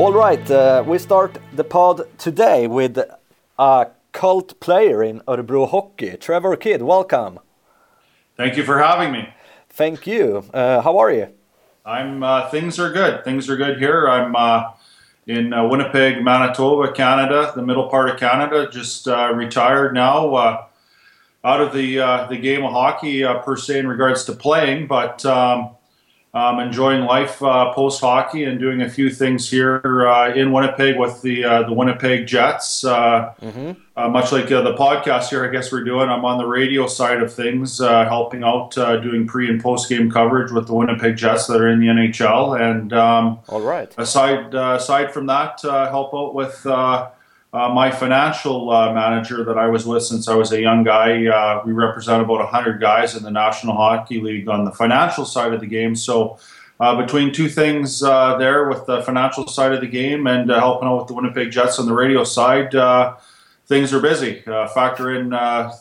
All 0.00 0.14
right, 0.14 0.50
uh, 0.50 0.82
we 0.86 0.96
start 0.96 1.36
the 1.52 1.62
pod 1.62 2.08
today 2.16 2.66
with 2.66 2.98
a 3.58 3.90
cult 4.12 4.58
player 4.58 5.02
in 5.02 5.20
Örebro 5.28 5.68
hockey, 5.68 6.16
Trevor 6.16 6.56
Kidd. 6.56 6.80
Welcome. 6.80 7.38
Thank 8.34 8.56
you 8.56 8.64
for 8.64 8.78
having 8.78 9.12
me. 9.12 9.28
Thank 9.68 10.06
you. 10.06 10.44
Uh, 10.54 10.80
how 10.80 10.96
are 10.96 11.12
you? 11.12 11.28
I'm. 11.84 12.22
Uh, 12.22 12.48
things 12.48 12.78
are 12.78 12.90
good. 12.90 13.24
Things 13.24 13.50
are 13.50 13.58
good 13.58 13.78
here. 13.78 14.08
I'm 14.08 14.34
uh, 14.34 14.70
in 15.26 15.52
uh, 15.52 15.68
Winnipeg, 15.68 16.24
Manitoba, 16.24 16.92
Canada, 16.92 17.52
the 17.54 17.62
middle 17.62 17.90
part 17.90 18.08
of 18.08 18.18
Canada. 18.18 18.70
Just 18.72 19.06
uh, 19.06 19.34
retired 19.34 19.92
now, 19.92 20.34
out 21.44 21.60
of 21.60 21.74
the 21.74 21.96
the 22.30 22.38
game 22.38 22.64
of 22.64 22.72
hockey 22.72 23.22
per 23.44 23.54
se 23.54 23.80
in 23.80 23.86
regards 23.86 24.24
to 24.24 24.32
playing, 24.32 24.86
but. 24.86 25.26
Um, 25.26 25.72
um, 26.32 26.60
enjoying 26.60 27.02
life 27.02 27.42
uh, 27.42 27.72
post 27.72 28.00
hockey 28.00 28.44
and 28.44 28.60
doing 28.60 28.82
a 28.82 28.88
few 28.88 29.10
things 29.10 29.50
here 29.50 30.06
uh, 30.06 30.32
in 30.32 30.52
Winnipeg 30.52 30.96
with 30.96 31.20
the 31.22 31.44
uh, 31.44 31.62
the 31.64 31.72
Winnipeg 31.72 32.26
Jets. 32.26 32.84
Uh, 32.84 33.34
mm-hmm. 33.42 33.72
Uh, 33.96 34.08
much 34.08 34.30
like 34.30 34.50
uh, 34.52 34.62
the 34.62 34.74
podcast 34.74 35.28
here, 35.28 35.44
I 35.44 35.50
guess 35.50 35.72
we're 35.72 35.82
doing. 35.82 36.08
I'm 36.08 36.24
on 36.24 36.38
the 36.38 36.46
radio 36.46 36.86
side 36.86 37.20
of 37.20 37.34
things, 37.34 37.78
helping 37.78 38.44
out 38.44 38.70
doing 39.02 39.26
pre 39.26 39.48
and 39.48 39.60
post 39.60 39.88
game 39.88 40.10
coverage 40.10 40.52
with 40.52 40.68
the 40.68 40.74
Winnipeg 40.74 41.16
Jets 41.16 41.48
that 41.48 41.60
are 41.60 41.68
in 41.68 41.80
the 41.80 41.86
NHL. 41.86 42.60
And 42.60 42.92
um, 42.92 43.40
all 43.48 43.60
right, 43.60 43.92
aside 43.98 44.54
aside 44.54 45.12
from 45.12 45.26
that, 45.26 45.60
help 45.62 46.14
out 46.14 46.34
with 46.34 46.64
uh, 47.52 47.68
my 47.68 47.90
financial 47.90 48.70
uh, 48.70 48.92
manager 48.92 49.44
that 49.44 49.58
I 49.58 49.66
was 49.66 49.84
with 49.84 50.04
since 50.04 50.28
I 50.28 50.34
was 50.34 50.52
a 50.52 50.60
young 50.60 50.84
guy, 50.84 51.26
uh, 51.26 51.62
we 51.66 51.72
represent 51.72 52.22
about 52.22 52.38
100 52.38 52.80
guys 52.80 53.16
in 53.16 53.24
the 53.24 53.30
National 53.30 53.74
Hockey 53.74 54.20
League 54.20 54.48
on 54.48 54.64
the 54.64 54.70
financial 54.70 55.24
side 55.24 55.52
of 55.52 55.60
the 55.60 55.66
game. 55.66 55.96
So, 55.96 56.38
uh, 56.78 56.96
between 56.96 57.32
two 57.32 57.48
things 57.48 58.02
uh, 58.02 58.36
there 58.38 58.68
with 58.68 58.86
the 58.86 59.02
financial 59.02 59.46
side 59.46 59.72
of 59.72 59.80
the 59.80 59.86
game 59.86 60.26
and 60.26 60.50
uh, 60.50 60.58
helping 60.60 60.88
out 60.88 60.98
with 60.98 61.08
the 61.08 61.14
Winnipeg 61.14 61.50
Jets 61.50 61.78
on 61.78 61.86
the 61.86 61.92
radio 61.92 62.24
side, 62.24 62.70
things 63.66 63.92
are 63.92 64.00
busy. 64.00 64.42
factor 64.72 65.14
in, 65.14 65.26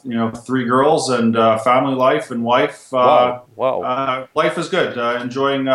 you 0.04 0.17
know, 0.17 0.31
three 0.31 0.66
girls 0.66 1.09
and 1.09 1.36
family 1.64 1.95
life 1.95 2.31
and 2.31 2.44
wife. 2.44 2.92
wow. 2.92 3.45
wow. 3.56 4.28
life 4.33 4.58
is 4.58 4.67
good. 4.70 4.98
enjoying 5.22 5.67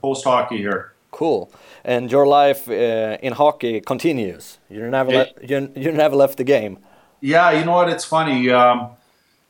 post 0.00 0.24
hockey 0.24 0.58
here. 0.58 0.92
Cool 1.10 1.52
and 1.84 2.10
your 2.10 2.26
life 2.26 2.68
uh, 2.68 3.18
in 3.22 3.32
hockey 3.34 3.80
continues. 3.80 4.58
You 4.70 4.88
never 4.88 5.12
it, 5.12 5.38
you, 5.48 5.70
you 5.76 5.92
never 5.92 6.16
left 6.16 6.38
the 6.38 6.44
game. 6.44 6.78
Yeah, 7.20 7.50
you 7.52 7.64
know 7.64 7.72
what? 7.72 7.88
It's 7.88 8.04
funny. 8.04 8.50
Um, 8.50 8.90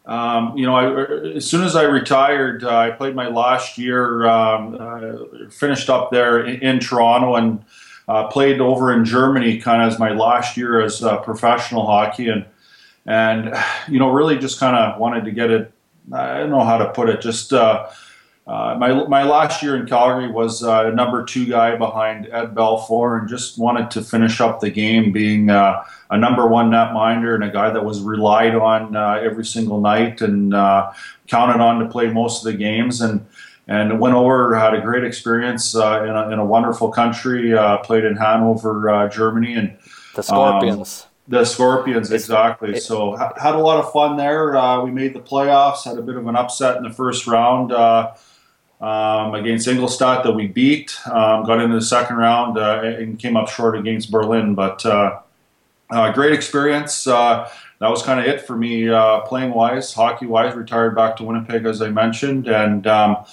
um, 0.06 0.56
you 0.56 0.66
know, 0.66 0.74
I, 0.74 1.36
as 1.36 1.46
soon 1.46 1.64
as 1.64 1.74
I 1.74 1.84
retired, 1.84 2.62
uh, 2.62 2.76
I 2.76 2.90
played 2.90 3.14
my 3.14 3.28
last 3.28 3.78
year, 3.78 4.26
um, 4.26 4.76
uh, 4.78 5.50
finished 5.50 5.88
up 5.88 6.10
there 6.10 6.44
in, 6.44 6.60
in 6.60 6.80
Toronto, 6.80 7.36
and 7.36 7.64
uh, 8.06 8.26
played 8.28 8.60
over 8.60 8.92
in 8.92 9.04
Germany, 9.04 9.58
kind 9.58 9.82
of 9.82 9.92
as 9.92 9.98
my 9.98 10.10
last 10.12 10.56
year 10.56 10.82
as 10.82 11.02
uh, 11.02 11.16
professional 11.18 11.86
hockey, 11.86 12.28
and 12.28 12.44
and 13.06 13.54
you 13.88 13.98
know, 13.98 14.10
really 14.10 14.38
just 14.38 14.60
kind 14.60 14.76
of 14.76 14.98
wanted 14.98 15.24
to 15.24 15.30
get 15.30 15.50
it. 15.50 15.72
I 16.12 16.38
don't 16.38 16.50
know 16.50 16.64
how 16.64 16.78
to 16.78 16.90
put 16.90 17.08
it. 17.08 17.22
Just 17.22 17.52
uh, 18.46 18.64
uh, 18.64 18.76
my, 18.78 19.06
my 19.08 19.22
last 19.22 19.62
year 19.62 19.76
in 19.76 19.86
Calgary 19.86 20.30
was 20.30 20.62
uh, 20.62 20.90
number 20.90 21.24
two 21.24 21.46
guy 21.46 21.76
behind 21.76 22.28
Ed 22.30 22.54
Belfour 22.54 23.18
and 23.18 23.28
just 23.28 23.58
wanted 23.58 23.90
to 23.92 24.02
finish 24.02 24.40
up 24.40 24.60
the 24.60 24.70
game 24.70 25.12
being 25.12 25.50
uh, 25.50 25.82
a 26.10 26.18
number 26.18 26.46
one 26.46 26.70
netminder 26.70 27.34
and 27.34 27.44
a 27.44 27.50
guy 27.50 27.70
that 27.70 27.84
was 27.84 28.00
relied 28.02 28.54
on 28.54 28.96
uh, 28.96 29.20
every 29.22 29.44
single 29.44 29.80
night 29.80 30.20
and 30.20 30.54
uh, 30.54 30.92
counted 31.26 31.60
on 31.60 31.78
to 31.80 31.88
play 31.88 32.08
most 32.08 32.44
of 32.44 32.52
the 32.52 32.58
games 32.58 33.00
and 33.00 33.26
and 33.66 33.98
went 33.98 34.14
over 34.14 34.54
had 34.54 34.74
a 34.74 34.80
great 34.82 35.04
experience 35.04 35.74
uh, 35.74 36.02
in, 36.02 36.10
a, 36.10 36.28
in 36.28 36.38
a 36.38 36.44
wonderful 36.44 36.90
country 36.90 37.54
played 37.82 38.04
in 38.04 38.14
Hanover 38.14 39.08
Germany 39.10 39.54
and 39.54 39.78
the 40.14 40.22
Scorpions 40.22 41.04
um, 41.04 41.10
the 41.26 41.46
Scorpions, 41.46 42.12
exactly. 42.12 42.78
so 42.78 43.16
had 43.16 43.54
a 43.54 43.58
lot 43.58 43.82
of 43.82 43.90
fun 43.90 44.18
there. 44.18 44.52
we 44.84 44.90
made 44.90 45.14
the 45.14 45.20
playoffs. 45.20 45.84
Had 45.84 45.96
a 45.96 46.02
bit 46.02 46.16
of 46.16 46.26
an 46.26 46.36
upset 46.36 46.76
in 46.76 46.82
the 46.82 46.90
first 46.90 47.26
round 47.26 47.72
um, 48.80 49.34
against 49.34 49.68
Ingolstadt 49.68 50.24
that 50.24 50.32
we 50.32 50.46
beat. 50.46 50.98
Um, 51.06 51.44
got 51.44 51.60
into 51.60 51.76
the 51.76 51.82
second 51.82 52.16
round 52.16 52.58
uh, 52.58 52.80
and 52.82 53.18
came 53.18 53.36
up 53.36 53.48
short 53.48 53.76
against 53.76 54.10
Berlin. 54.10 54.54
But 54.54 54.84
uh, 54.84 55.20
uh, 55.90 56.12
great 56.12 56.32
experience. 56.32 57.06
Uh, 57.06 57.48
that 57.80 57.88
was 57.88 58.02
kind 58.02 58.20
of 58.20 58.26
it 58.26 58.40
for 58.40 58.56
me, 58.56 58.88
uh, 58.88 59.20
playing 59.20 59.52
wise, 59.52 59.92
hockey 59.92 60.26
wise. 60.26 60.54
Retired 60.54 60.94
back 60.94 61.16
to 61.16 61.24
Winnipeg, 61.24 61.66
as 61.66 61.82
I 61.82 61.90
mentioned, 61.90 62.48
and 62.48 62.86
um, 62.86 63.24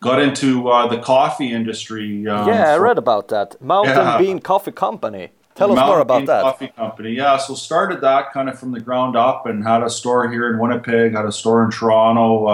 got 0.00 0.20
into 0.20 0.68
uh, 0.68 0.86
the 0.86 0.98
coffee 0.98 1.52
industry. 1.52 2.26
Um, 2.26 2.48
yeah, 2.48 2.74
I 2.74 2.78
read 2.78 2.98
about 2.98 3.28
that. 3.28 3.60
Mountain 3.60 3.96
yeah. 3.96 4.18
Bean 4.18 4.38
Coffee 4.38 4.72
Company. 4.72 5.30
Tell 5.54 5.68
Mountain 5.68 5.84
us 5.84 5.88
more 5.88 6.00
about 6.00 6.18
Bean 6.18 6.26
that. 6.26 6.42
Coffee 6.42 6.68
Company. 6.68 7.10
Yeah, 7.10 7.36
so 7.36 7.54
started 7.54 8.00
that 8.02 8.32
kind 8.32 8.48
of 8.48 8.58
from 8.58 8.72
the 8.72 8.80
ground 8.80 9.16
up 9.16 9.46
and 9.46 9.64
had 9.64 9.82
a 9.82 9.90
store 9.90 10.30
here 10.30 10.52
in 10.52 10.58
Winnipeg, 10.58 11.14
had 11.14 11.26
a 11.26 11.32
store 11.32 11.64
in 11.64 11.70
Toronto, 11.70 12.46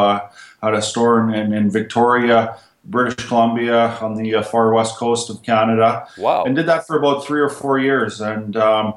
had 0.64 0.74
a 0.74 0.82
store 0.82 1.30
in, 1.30 1.52
in, 1.52 1.70
Victoria, 1.70 2.58
British 2.84 3.26
Columbia 3.26 3.96
on 4.00 4.14
the 4.14 4.36
uh, 4.36 4.42
far 4.42 4.72
west 4.72 4.96
coast 4.96 5.30
of 5.30 5.42
Canada. 5.42 6.06
Wow. 6.18 6.44
And 6.44 6.56
did 6.56 6.66
that 6.66 6.86
for 6.86 6.98
about 6.98 7.24
three 7.24 7.40
or 7.40 7.48
four 7.48 7.78
years. 7.78 8.20
And 8.20 8.56
um, 8.56 8.94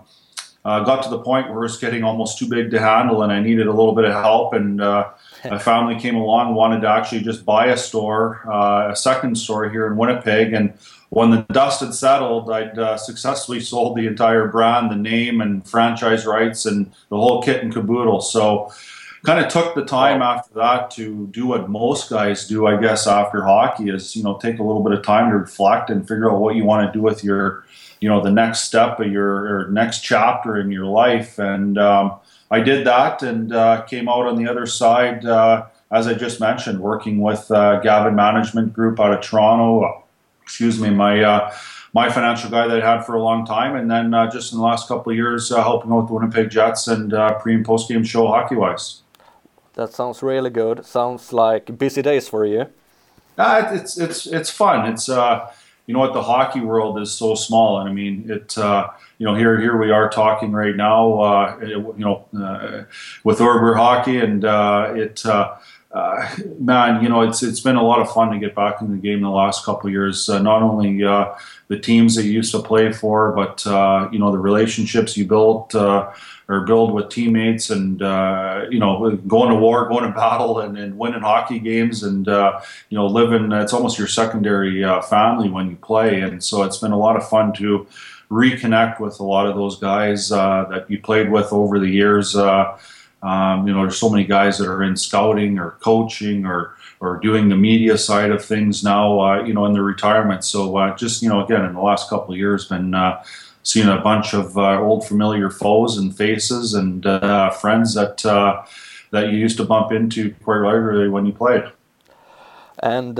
uh, 0.65 0.81
got 0.81 1.01
to 1.03 1.09
the 1.09 1.19
point 1.19 1.47
where 1.49 1.59
it 1.59 1.61
was 1.61 1.77
getting 1.77 2.03
almost 2.03 2.37
too 2.37 2.47
big 2.47 2.71
to 2.71 2.79
handle 2.79 3.23
and 3.23 3.31
I 3.31 3.39
needed 3.39 3.67
a 3.67 3.71
little 3.71 3.95
bit 3.95 4.03
of 4.03 4.11
help. 4.11 4.53
And 4.53 4.81
uh, 4.81 5.09
my 5.45 5.57
family 5.57 5.97
came 5.99 6.15
along, 6.15 6.55
wanted 6.55 6.81
to 6.81 6.89
actually 6.89 7.21
just 7.21 7.45
buy 7.45 7.67
a 7.67 7.77
store, 7.77 8.41
uh, 8.51 8.91
a 8.91 8.95
second 8.95 9.37
store 9.37 9.69
here 9.69 9.87
in 9.87 9.95
Winnipeg. 9.95 10.53
And 10.53 10.73
when 11.09 11.31
the 11.31 11.45
dust 11.53 11.79
had 11.79 11.93
settled, 11.93 12.51
I'd 12.51 12.77
uh, 12.77 12.97
successfully 12.97 13.61
sold 13.61 13.95
the 13.95 14.07
entire 14.07 14.47
brand, 14.47 14.91
the 14.91 14.97
name, 14.97 15.39
and 15.39 15.67
franchise 15.67 16.25
rights, 16.25 16.65
and 16.65 16.91
the 17.09 17.15
whole 17.15 17.41
kit 17.41 17.63
and 17.63 17.73
caboodle. 17.73 18.19
So, 18.19 18.73
kind 19.27 19.43
of 19.43 19.51
took 19.51 19.75
the 19.75 19.83
time 19.83 20.21
after 20.21 20.53
that 20.53 20.89
to 20.89 21.27
do 21.31 21.47
what 21.47 21.69
most 21.69 22.09
guys 22.09 22.47
do, 22.47 22.65
I 22.65 22.79
guess, 22.79 23.05
after 23.07 23.43
hockey 23.43 23.89
is 23.89 24.15
you 24.15 24.23
know 24.23 24.37
take 24.37 24.59
a 24.59 24.63
little 24.63 24.81
bit 24.81 24.93
of 24.93 25.03
time 25.03 25.29
to 25.31 25.37
reflect 25.37 25.89
and 25.89 26.07
figure 26.07 26.31
out 26.31 26.39
what 26.39 26.55
you 26.55 26.63
want 26.63 26.87
to 26.87 26.97
do 26.97 27.03
with 27.03 27.25
your, 27.25 27.65
you 27.99 28.07
know, 28.07 28.23
the 28.23 28.31
next 28.31 28.61
step 28.61 29.01
of 29.01 29.11
your 29.11 29.67
next 29.67 29.99
chapter 29.99 30.55
in 30.57 30.71
your 30.71 30.85
life. 30.85 31.39
And 31.39 31.77
um, 31.77 32.13
I 32.49 32.61
did 32.61 32.87
that 32.87 33.21
and 33.21 33.53
uh, 33.53 33.81
came 33.81 34.07
out 34.07 34.27
on 34.27 34.41
the 34.41 34.49
other 34.49 34.65
side. 34.65 35.25
Uh, 35.25 35.65
as 35.91 36.07
I 36.07 36.13
just 36.13 36.39
mentioned, 36.39 36.79
working 36.79 37.19
with 37.19 37.51
uh, 37.51 37.81
Gavin 37.81 38.15
Management 38.15 38.71
Group 38.71 38.97
out 38.97 39.11
of 39.11 39.19
Toronto, 39.19 40.05
excuse 40.41 40.79
me, 40.79 40.89
my 40.89 41.21
uh, 41.21 41.53
my 41.93 42.09
financial 42.09 42.49
guy 42.49 42.65
that 42.65 42.81
I 42.81 42.93
had 42.93 43.05
for 43.05 43.15
a 43.15 43.21
long 43.21 43.45
time, 43.45 43.75
and 43.75 43.91
then 43.91 44.13
uh, 44.13 44.31
just 44.31 44.53
in 44.53 44.59
the 44.59 44.63
last 44.63 44.87
couple 44.87 45.11
of 45.11 45.17
years, 45.17 45.51
uh, 45.51 45.61
helping 45.61 45.91
out 45.91 46.07
the 46.07 46.13
Winnipeg 46.13 46.49
Jets 46.49 46.87
and 46.87 47.13
uh, 47.13 47.33
pre 47.39 47.55
and 47.55 47.65
post 47.65 47.89
game 47.89 48.05
show 48.05 48.27
hockey 48.27 48.55
wise. 48.55 49.01
That 49.77 49.93
sounds 49.93 50.23
really 50.23 50.49
good. 50.49 50.83
Sounds 50.87 51.31
like 51.31 51.77
busy 51.77 52.01
days 52.01 52.27
for 52.27 52.47
you. 52.47 52.65
Uh, 53.37 53.69
it's 53.73 53.95
it's 53.99 54.25
it's 54.25 54.49
fun. 54.49 54.91
It's 54.91 55.07
uh, 55.07 55.51
you 55.85 55.93
know 55.93 55.99
what 55.99 56.13
the 56.13 56.23
hockey 56.23 56.61
world 56.61 56.99
is 56.99 57.13
so 57.13 57.35
small, 57.35 57.79
and 57.79 57.87
I 57.87 57.93
mean 57.93 58.25
it. 58.27 58.57
Uh, 58.57 58.89
you 59.19 59.27
know 59.27 59.35
here 59.35 59.59
here 59.59 59.77
we 59.77 59.91
are 59.91 60.09
talking 60.09 60.51
right 60.51 60.75
now. 60.75 61.19
Uh, 61.19 61.57
you 61.61 61.93
know 61.97 62.25
uh, 62.35 62.85
with 63.23 63.37
Örebro 63.37 63.75
hockey, 63.75 64.17
and 64.17 64.43
uh, 64.43 64.93
it 64.95 65.23
uh, 65.91 66.27
man, 66.59 67.01
you 67.01 67.09
know, 67.09 67.21
it's 67.21 67.41
it's 67.41 67.59
been 67.59 67.75
a 67.75 67.83
lot 67.83 67.99
of 67.99 68.11
fun 68.11 68.31
to 68.31 68.39
get 68.39 68.53
back 68.55 68.81
in 68.81 68.91
the 68.91 68.97
game 68.97 69.21
the 69.21 69.29
last 69.29 69.63
couple 69.63 69.89
years. 69.89 70.27
Uh, 70.27 70.39
not 70.39 70.61
only 70.61 71.03
uh, 71.03 71.33
the 71.69 71.79
teams 71.79 72.15
that 72.15 72.23
you 72.23 72.31
used 72.31 72.51
to 72.51 72.61
play 72.61 72.91
for, 72.91 73.31
but 73.31 73.65
uh, 73.65 74.09
you 74.11 74.19
know 74.19 74.31
the 74.31 74.37
relationships 74.37 75.15
you 75.15 75.25
built 75.25 75.73
uh, 75.75 76.11
or 76.49 76.61
build 76.61 76.93
with 76.93 77.09
teammates, 77.09 77.69
and 77.69 78.01
uh, 78.01 78.65
you 78.69 78.79
know 78.79 79.15
going 79.27 79.49
to 79.49 79.55
war, 79.55 79.87
going 79.87 80.05
to 80.05 80.11
battle, 80.11 80.59
and, 80.59 80.77
and 80.77 80.97
winning 80.97 81.21
hockey 81.21 81.59
games, 81.59 82.03
and 82.03 82.25
you 82.27 82.97
know 82.97 83.05
living. 83.07 83.51
It's 83.51 83.73
almost 83.73 83.97
your 83.97 84.07
secondary 84.07 84.83
family 85.09 85.49
when 85.49 85.69
you 85.69 85.75
play, 85.75 86.21
and 86.21 86.43
so 86.43 86.63
it's 86.63 86.77
been 86.77 86.91
a 86.91 86.97
lot 86.97 87.15
of 87.15 87.27
fun 87.27 87.53
to 87.53 87.87
reconnect 88.29 88.99
with 88.99 89.19
a 89.19 89.23
lot 89.23 89.47
of 89.47 89.55
those 89.55 89.77
guys 89.77 90.29
that 90.29 90.85
you 90.89 90.99
played 90.99 91.31
with 91.31 91.51
over 91.51 91.79
the 91.79 91.89
years. 91.89 92.35
Um, 93.23 93.67
you 93.67 93.73
know, 93.73 93.81
there's 93.81 93.97
so 93.97 94.09
many 94.09 94.23
guys 94.23 94.57
that 94.59 94.67
are 94.67 94.83
in 94.83 94.95
scouting 94.95 95.57
or 95.59 95.71
coaching 95.81 96.45
or 96.45 96.75
or 96.99 97.17
doing 97.17 97.49
the 97.49 97.55
media 97.55 97.97
side 97.97 98.31
of 98.31 98.43
things 98.43 98.83
now. 98.83 99.19
Uh, 99.19 99.43
you 99.43 99.53
know, 99.53 99.65
in 99.65 99.73
their 99.73 99.83
retirement. 99.83 100.43
So 100.43 100.77
uh, 100.77 100.95
just 100.95 101.21
you 101.21 101.29
know, 101.29 101.43
again, 101.43 101.65
in 101.65 101.73
the 101.73 101.81
last 101.81 102.09
couple 102.09 102.33
of 102.33 102.39
years, 102.39 102.65
been 102.65 102.93
uh, 103.67 103.71
seeing 103.71 103.87
a 103.87 104.01
bunch 104.01 104.33
of 104.33 104.57
uh, 104.57 104.79
old 104.81 105.07
familiar 105.07 105.49
foes 105.49 105.97
and 105.97 106.15
faces 106.15 106.73
and 106.73 107.05
uh, 107.05 107.49
friends 107.49 107.93
that 107.93 108.25
uh, 108.25 108.63
that 109.11 109.31
you 109.31 109.37
used 109.37 109.57
to 109.57 109.65
bump 109.65 109.91
into 109.91 110.33
quite 110.43 110.57
regularly 110.57 111.09
when 111.09 111.25
you 111.25 111.33
played. 111.33 111.63
And 112.79 113.17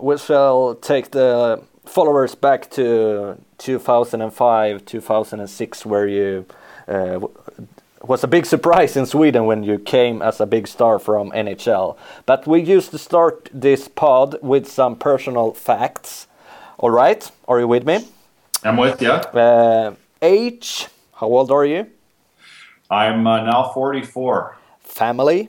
we 0.00 0.18
shall 0.18 0.74
take 0.74 1.10
the 1.10 1.62
followers 1.86 2.34
back 2.34 2.70
to 2.72 3.36
2005, 3.58 4.84
2006, 4.84 5.86
where 5.86 6.06
you 6.06 6.46
was 8.02 8.24
a 8.24 8.28
big 8.28 8.46
surprise 8.46 8.96
in 8.96 9.06
Sweden 9.06 9.44
when 9.46 9.62
you 9.62 9.78
came 9.78 10.22
as 10.22 10.40
a 10.40 10.46
big 10.46 10.66
star 10.66 10.98
from 10.98 11.30
NHL. 11.32 11.96
But 12.26 12.46
we 12.46 12.60
used 12.60 12.90
to 12.90 12.98
start 12.98 13.48
this 13.52 13.88
pod 13.88 14.36
with 14.42 14.66
some 14.68 14.96
personal 14.96 15.52
facts. 15.52 16.26
All 16.78 16.90
right, 16.90 17.30
are 17.46 17.60
you 17.60 17.68
with 17.68 17.86
me? 17.86 18.06
I'm 18.62 18.76
with 18.76 19.00
you. 19.00 19.10
Uh, 19.10 19.94
age, 20.20 20.86
how 21.14 21.26
old 21.28 21.50
are 21.50 21.64
you? 21.64 21.86
I'm 22.90 23.26
uh, 23.26 23.44
now 23.44 23.70
44. 23.72 24.58
Family? 24.80 25.48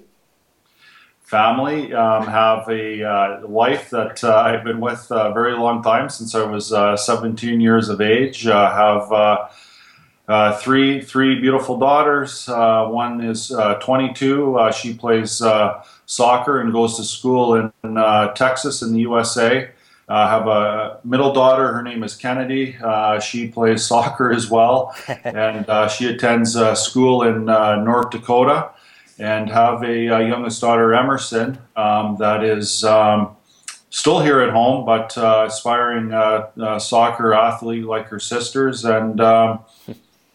Family, 1.24 1.94
um, 1.94 2.26
have 2.28 2.70
a 2.70 3.04
uh, 3.04 3.48
wife 3.48 3.90
that 3.90 4.24
uh, 4.24 4.36
I've 4.36 4.64
been 4.64 4.80
with 4.80 5.08
a 5.12 5.34
very 5.34 5.54
long 5.54 5.84
time 5.84 6.10
since 6.10 6.36
I 6.36 6.44
was 6.44 6.72
uh, 6.72 6.96
17 6.96 7.60
years 7.60 7.90
of 7.90 8.00
age. 8.00 8.48
Uh, 8.48 8.72
have 8.74 9.12
uh, 9.12 9.48
uh, 10.28 10.58
three 10.58 11.02
three 11.02 11.40
beautiful 11.40 11.78
daughters. 11.78 12.48
one 12.48 13.22
is 13.22 13.52
22. 13.82 14.70
she 14.74 14.94
plays 14.94 15.42
soccer 16.06 16.62
and 16.62 16.72
goes 16.72 16.96
to 16.98 17.04
school 17.04 17.56
in 17.56 17.72
Texas 18.36 18.82
in 18.82 18.94
the 18.94 19.00
USA. 19.00 19.70
I 20.12 20.30
have 20.30 20.48
a 20.48 21.00
middle 21.04 21.34
daughter. 21.34 21.74
Her 21.74 21.82
name 21.82 22.04
is 22.04 22.16
Kennedy. 22.16 22.78
Uh, 22.84 23.20
she 23.20 23.48
plays 23.48 23.86
soccer 23.92 24.32
as 24.32 24.50
well, 24.50 24.96
and 25.24 25.68
uh, 25.70 25.88
she 25.88 26.08
attends 26.08 26.56
uh, 26.56 26.76
school 26.76 27.24
in 27.24 27.46
North 27.46 28.10
Dakota 28.10 28.72
and 29.22 29.50
have 29.50 29.84
a, 29.84 30.08
a 30.08 30.28
youngest 30.28 30.60
daughter, 30.62 30.94
Emerson, 30.94 31.60
um, 31.76 32.18
that 32.18 32.44
is 32.44 32.84
um, 32.84 33.36
still 33.92 34.20
here 34.20 34.42
at 34.42 34.52
home, 34.52 34.86
but 34.86 35.16
uh, 35.18 35.46
aspiring 35.48 36.12
uh, 36.12 36.50
uh, 36.60 36.80
soccer 36.80 37.34
athlete 37.34 37.86
like 37.86 38.08
her 38.08 38.20
sisters. 38.20 38.84
And 38.84 39.22
um, 39.22 39.60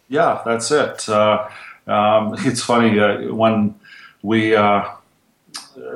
yeah, 0.08 0.40
that's 0.44 0.70
it. 0.70 1.08
Uh, 1.08 1.48
um, 1.88 2.34
it's 2.38 2.62
funny 2.62 3.00
uh, 3.00 3.34
when 3.34 3.74
we 4.22 4.54
uh, 4.54 4.88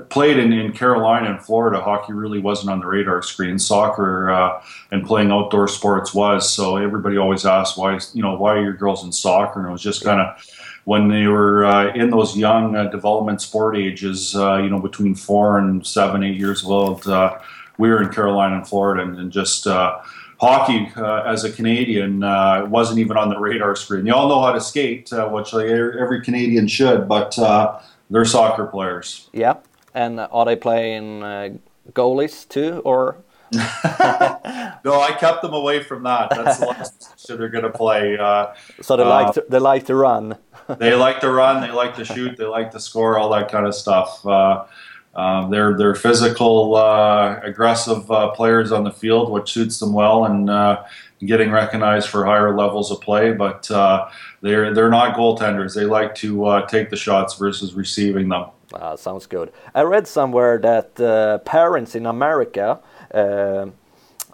played 0.08 0.38
in, 0.38 0.52
in 0.52 0.72
Carolina 0.72 1.30
and 1.30 1.40
Florida, 1.40 1.80
hockey 1.80 2.12
really 2.12 2.38
wasn't 2.38 2.70
on 2.70 2.80
the 2.80 2.86
radar 2.86 3.22
screen. 3.22 3.58
Soccer 3.58 4.60
and 4.90 5.06
playing 5.06 5.30
outdoor 5.30 5.68
sports 5.68 6.14
was. 6.14 6.50
So 6.50 6.76
everybody 6.76 7.16
always 7.16 7.46
asked 7.46 7.78
why, 7.78 7.98
you 8.14 8.22
know, 8.22 8.36
why 8.36 8.54
are 8.54 8.62
your 8.62 8.74
girls 8.74 9.04
in 9.04 9.12
soccer? 9.12 9.60
And 9.60 9.68
it 9.68 9.72
was 9.72 9.82
just 9.82 10.04
kind 10.04 10.20
of 10.20 10.36
when 10.84 11.08
they 11.08 11.26
were 11.26 11.64
uh, 11.64 11.92
in 11.94 12.10
those 12.10 12.36
young 12.36 12.74
uh, 12.74 12.84
development 12.84 13.40
sport 13.40 13.76
ages, 13.76 14.34
uh, 14.34 14.56
you 14.56 14.70
know, 14.70 14.80
between 14.80 15.14
four 15.14 15.58
and 15.58 15.86
seven, 15.86 16.22
eight 16.24 16.36
years 16.36 16.64
old, 16.64 17.06
uh, 17.06 17.38
we 17.78 17.88
were 17.88 18.02
in 18.02 18.08
Carolina 18.10 18.56
and 18.56 18.66
Florida, 18.66 19.02
and, 19.02 19.18
and 19.18 19.30
just 19.30 19.66
uh, 19.66 20.00
hockey 20.40 20.90
uh, 20.96 21.22
as 21.22 21.44
a 21.44 21.52
Canadian 21.52 22.20
wasn't 22.70 22.98
even 22.98 23.16
on 23.16 23.28
the 23.28 23.38
radar 23.38 23.76
screen. 23.76 24.06
You 24.06 24.14
all 24.14 24.28
know 24.28 24.40
how 24.40 24.52
to 24.52 24.60
skate, 24.60 25.10
which 25.12 25.52
like, 25.52 25.66
every 25.66 26.22
Canadian 26.22 26.66
should, 26.66 27.08
but 27.08 27.38
they're 28.10 28.24
soccer 28.24 28.66
players. 28.66 29.28
Yeah, 29.32 29.54
and 29.94 30.20
are 30.20 30.44
they 30.44 30.56
playing 30.56 31.20
goalies 31.92 32.48
too, 32.48 32.82
or? 32.84 33.18
no, 33.52 35.00
I 35.00 35.16
kept 35.18 35.42
them 35.42 35.52
away 35.54 35.82
from 35.82 36.04
that. 36.04 36.30
That's 36.30 36.58
the 36.58 36.66
last 36.66 37.26
they're 37.28 37.48
going 37.48 37.64
to 37.64 37.70
play. 37.70 38.16
so 38.80 38.96
they 38.96 39.04
like 39.04 39.34
to, 39.34 39.44
they 39.48 39.58
like 39.58 39.86
to 39.86 39.94
run 39.96 40.38
they 40.78 40.94
like 40.94 41.20
to 41.20 41.30
run, 41.30 41.60
they 41.60 41.72
like 41.72 41.96
to 41.96 42.04
shoot, 42.04 42.36
they 42.36 42.44
like 42.44 42.70
to 42.70 42.80
score, 42.80 43.18
all 43.18 43.30
that 43.30 43.50
kind 43.50 43.66
of 43.66 43.74
stuff. 43.74 44.24
Uh, 44.24 44.64
um, 45.14 45.50
they're 45.50 45.76
they're 45.76 45.94
physical, 45.94 46.76
uh, 46.76 47.40
aggressive 47.42 48.08
uh, 48.10 48.30
players 48.30 48.70
on 48.70 48.84
the 48.84 48.92
field, 48.92 49.30
which 49.30 49.52
suits 49.52 49.80
them 49.80 49.92
well, 49.92 50.24
and 50.26 50.48
uh, 50.48 50.84
getting 51.20 51.50
recognized 51.50 52.08
for 52.08 52.24
higher 52.24 52.56
levels 52.56 52.92
of 52.92 53.00
play. 53.00 53.32
But 53.32 53.68
uh, 53.70 54.08
they're 54.40 54.72
they're 54.72 54.90
not 54.90 55.16
goaltenders. 55.16 55.74
They 55.74 55.84
like 55.84 56.14
to 56.16 56.46
uh, 56.46 56.66
take 56.66 56.90
the 56.90 56.96
shots 56.96 57.34
versus 57.34 57.74
receiving 57.74 58.28
them. 58.28 58.46
Ah, 58.74 58.96
sounds 58.96 59.26
good. 59.26 59.52
I 59.74 59.82
read 59.82 60.06
somewhere 60.06 60.58
that 60.58 61.44
parents 61.44 61.94
in 61.94 62.06
America 62.06 62.78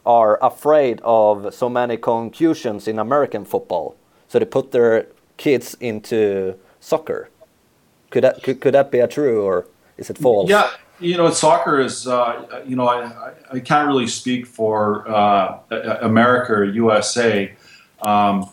are 0.07 0.39
afraid 0.41 1.01
of 1.03 1.53
so 1.55 1.69
many 1.69 1.97
concussions 1.97 2.87
in 2.87 2.99
American 2.99 3.45
football, 3.45 3.97
so 4.29 4.39
they 4.39 4.45
put 4.45 4.73
their 4.73 5.07
kids 5.37 5.77
into 5.81 6.55
soccer. 6.81 7.29
Could 8.11 8.25
that 8.25 8.43
could, 8.43 8.61
could 8.61 8.75
that 8.75 8.91
be 8.91 9.01
a 9.01 9.09
true 9.09 9.43
or 9.43 9.67
is 9.99 10.11
it 10.11 10.19
false? 10.19 10.49
Yeah, 10.49 10.71
you 11.01 11.17
know, 11.17 11.31
soccer 11.31 11.81
is 11.81 12.07
uh, 12.07 12.63
you 12.65 12.77
know 12.77 12.89
I, 12.89 13.33
I 13.53 13.61
can't 13.61 13.89
really 13.89 14.07
speak 14.07 14.47
for 14.47 15.09
uh, 15.11 15.59
America 16.03 16.53
or 16.53 16.65
USA. 16.65 17.53
Um, 18.03 18.49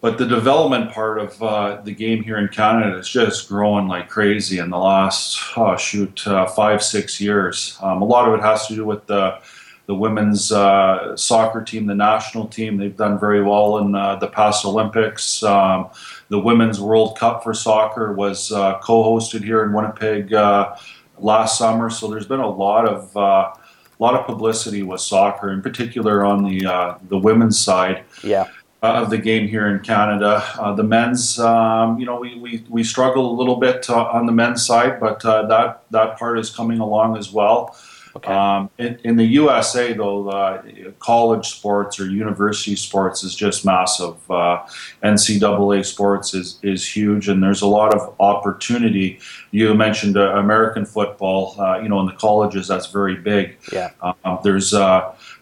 but 0.00 0.16
the 0.16 0.26
development 0.26 0.92
part 0.92 1.18
of 1.18 1.42
uh, 1.42 1.80
the 1.82 1.92
game 1.92 2.22
here 2.22 2.38
in 2.38 2.48
Canada 2.48 2.96
is 2.96 3.08
just 3.08 3.48
growing 3.48 3.86
like 3.86 4.08
crazy 4.08 4.58
in 4.58 4.70
the 4.70 4.78
last 4.78 5.38
oh 5.56 5.76
shoot 5.76 6.26
uh, 6.26 6.46
five 6.46 6.82
six 6.82 7.20
years. 7.20 7.76
Um, 7.82 8.00
a 8.00 8.04
lot 8.04 8.28
of 8.28 8.38
it 8.38 8.42
has 8.42 8.66
to 8.68 8.74
do 8.74 8.84
with 8.84 9.06
the 9.06 9.38
the 9.86 9.94
women's 9.94 10.52
uh, 10.52 11.16
soccer 11.16 11.62
team, 11.62 11.86
the 11.86 11.94
national 11.94 12.46
team. 12.46 12.76
They've 12.76 12.96
done 12.96 13.18
very 13.18 13.42
well 13.42 13.78
in 13.78 13.94
uh, 13.94 14.16
the 14.16 14.28
past 14.28 14.64
Olympics. 14.64 15.42
Um, 15.42 15.90
the 16.28 16.38
Women's 16.38 16.80
World 16.80 17.18
Cup 17.18 17.42
for 17.42 17.52
soccer 17.52 18.12
was 18.12 18.52
uh, 18.52 18.78
co 18.78 19.02
hosted 19.02 19.42
here 19.42 19.64
in 19.64 19.72
Winnipeg 19.72 20.32
uh, 20.32 20.76
last 21.18 21.58
summer. 21.58 21.90
So 21.90 22.08
there's 22.08 22.26
been 22.26 22.40
a 22.40 22.48
lot 22.48 22.86
of 22.86 23.16
uh, 23.16 23.52
lot 23.98 24.14
of 24.14 24.24
publicity 24.24 24.82
with 24.82 25.00
soccer, 25.02 25.50
in 25.50 25.60
particular 25.60 26.24
on 26.24 26.42
the 26.44 26.96
the 27.08 27.18
women's 27.18 27.58
side. 27.58 28.04
Yeah. 28.22 28.46
Of 28.82 29.10
the 29.10 29.18
game 29.18 29.46
here 29.46 29.68
in 29.68 29.80
Canada, 29.80 30.42
the 30.76 30.82
men's, 30.82 31.38
um, 31.38 31.98
you 31.98 32.06
know, 32.06 32.18
we, 32.18 32.38
we, 32.38 32.64
we 32.68 32.82
struggle 32.82 33.30
a 33.30 33.36
little 33.36 33.56
bit 33.56 33.90
on 33.90 34.26
the 34.26 34.32
men's 34.32 34.64
side, 34.64 34.98
but 35.00 35.20
that 35.20 35.82
that 35.90 36.18
part 36.18 36.38
is 36.38 36.50
coming 36.50 36.80
along 36.80 37.16
as 37.16 37.30
well. 37.32 37.76
Okay. 38.16 38.32
Um, 38.32 38.70
in, 38.78 38.98
in, 39.04 39.16
the 39.16 39.24
USA, 39.24 39.92
though, 39.92 40.28
uh, 40.28 40.62
college 40.98 41.46
sports 41.46 42.00
or 42.00 42.06
university 42.06 42.74
sports 42.74 43.22
is 43.22 43.36
just 43.36 43.64
massive. 43.64 44.16
Uh, 44.28 44.66
NCAA 45.02 45.84
sports 45.84 46.34
is, 46.34 46.58
is 46.62 46.86
huge, 46.86 47.28
and 47.28 47.40
there's 47.40 47.62
a 47.62 47.68
lot 47.68 47.94
of 47.94 48.14
opportunity. 48.18 49.20
You 49.52 49.74
mentioned 49.74 50.16
uh, 50.16 50.34
American 50.34 50.84
football. 50.84 51.54
Uh, 51.60 51.78
you 51.78 51.88
know, 51.88 52.00
in 52.00 52.06
the 52.06 52.12
colleges, 52.12 52.66
that's 52.66 52.86
very 52.86 53.14
big. 53.14 53.58
Yeah. 53.72 53.90
Um, 54.02 54.38
there's 54.42 54.74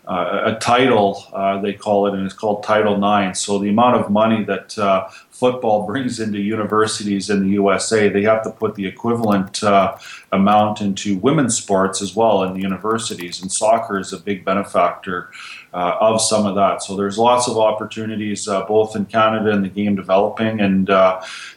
uh, 0.09 0.55
a 0.57 0.59
title, 0.59 1.23
uh, 1.35 1.61
they 1.61 1.75
call 1.75 2.07
it, 2.07 2.15
and 2.15 2.25
it's 2.25 2.35
called 2.35 2.63
Title 2.63 2.97
IX. 2.97 3.39
So 3.39 3.59
the 3.59 3.69
amount 3.69 3.97
of 3.97 4.11
money 4.11 4.43
that 4.45 4.79
uh, 4.79 5.09
football 5.31 5.87
brings 5.87 6.19
into 6.19 6.39
universities 6.39 7.29
in 7.29 7.43
the 7.43 7.51
USA, 7.51 8.09
they 8.09 8.23
have 8.23 8.43
to 8.45 8.51
put 8.51 8.75
the 8.75 8.87
equivalent 8.87 9.63
uh, 9.63 9.99
amount 10.33 10.81
into 10.81 11.19
women's 11.19 11.59
sports 11.59 12.01
as 12.01 12.17
well 12.17 12.43
in 12.45 12.55
the 12.55 12.61
universities. 12.61 13.43
And 13.43 13.53
soccer 13.53 13.99
is 13.99 14.15
a 14.15 14.19
big 14.19 14.47
benefactor 14.47 15.31
uh, 15.75 15.97
of 16.01 16.23
some 16.23 16.47
of 16.47 16.55
that. 16.55 16.83
So 16.83 16.97
there's 16.97 17.19
lots 17.19 17.47
of 17.47 17.59
opportunities 17.59 18.49
uh, 18.49 18.65
both 18.65 18.97
in 18.97 19.05
Canada 19.05 19.51
and 19.51 19.63
the 19.63 19.69
game 19.69 19.95
developing 19.95 20.61
and 20.61 20.89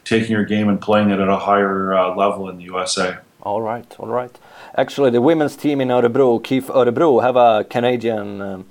taking 0.04 0.32
your 0.32 0.44
game 0.44 0.68
and 0.68 0.82
playing 0.82 1.10
it 1.10 1.22
at 1.22 1.30
a 1.30 1.38
higher 1.38 2.14
level 2.16 2.50
in 2.50 2.58
the 2.58 2.64
USA. 2.66 3.18
All 3.44 3.62
right, 3.62 3.96
all 4.00 4.08
right. 4.08 4.38
Actually, 4.78 5.10
the 5.10 5.22
women's 5.22 5.56
team 5.56 5.82
in 5.82 5.88
Örebro, 5.88 6.42
KIF 6.42 6.66
Örebro, 6.66 7.22
have 7.22 7.36
a 7.36 7.64
Canadian 7.64 8.42
um, 8.42 8.66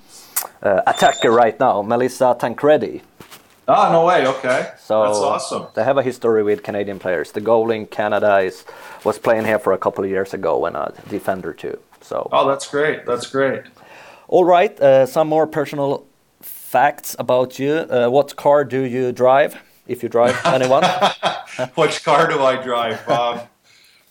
uh, 0.63 0.83
attacker 0.87 1.31
right 1.31 1.59
now, 1.59 1.83
Melissa 1.83 2.37
Tancredi. 2.39 3.03
Ah, 3.67 3.91
no 3.93 4.07
way. 4.07 4.27
Okay, 4.27 4.71
so 4.79 5.05
that's 5.05 5.19
awesome. 5.19 5.67
They 5.75 5.85
have 5.85 5.99
a 5.99 6.03
history 6.03 6.43
with 6.43 6.63
Canadian 6.63 6.99
players. 6.99 7.33
The 7.33 7.41
goal 7.41 7.71
in 7.71 7.87
Canada 7.87 8.39
is 8.39 8.65
was 9.05 9.19
playing 9.19 9.45
here 9.45 9.59
for 9.59 9.73
a 9.73 9.79
couple 9.79 10.05
of 10.05 10.11
years 10.11 10.35
ago 10.35 10.67
and 10.67 10.77
a 10.77 10.93
defender 11.09 11.53
too. 11.53 11.79
So. 12.01 12.29
Oh, 12.33 12.49
that's 12.49 12.69
great. 12.69 13.07
That's 13.07 13.27
great. 13.29 13.63
All 14.29 14.45
right. 14.45 14.79
Uh, 14.81 15.07
some 15.07 15.29
more 15.29 15.47
personal 15.47 16.07
facts 16.41 17.15
about 17.19 17.59
you. 17.59 17.73
Uh, 17.73 18.09
what 18.09 18.37
car 18.37 18.65
do 18.65 18.83
you 18.83 19.13
drive? 19.13 19.57
If 19.87 20.03
you 20.03 20.09
drive 20.09 20.41
anyone. 20.45 20.85
Which 21.75 22.05
car 22.05 22.29
do 22.29 22.43
I 22.43 22.63
drive? 22.63 23.09
Um, 23.09 23.41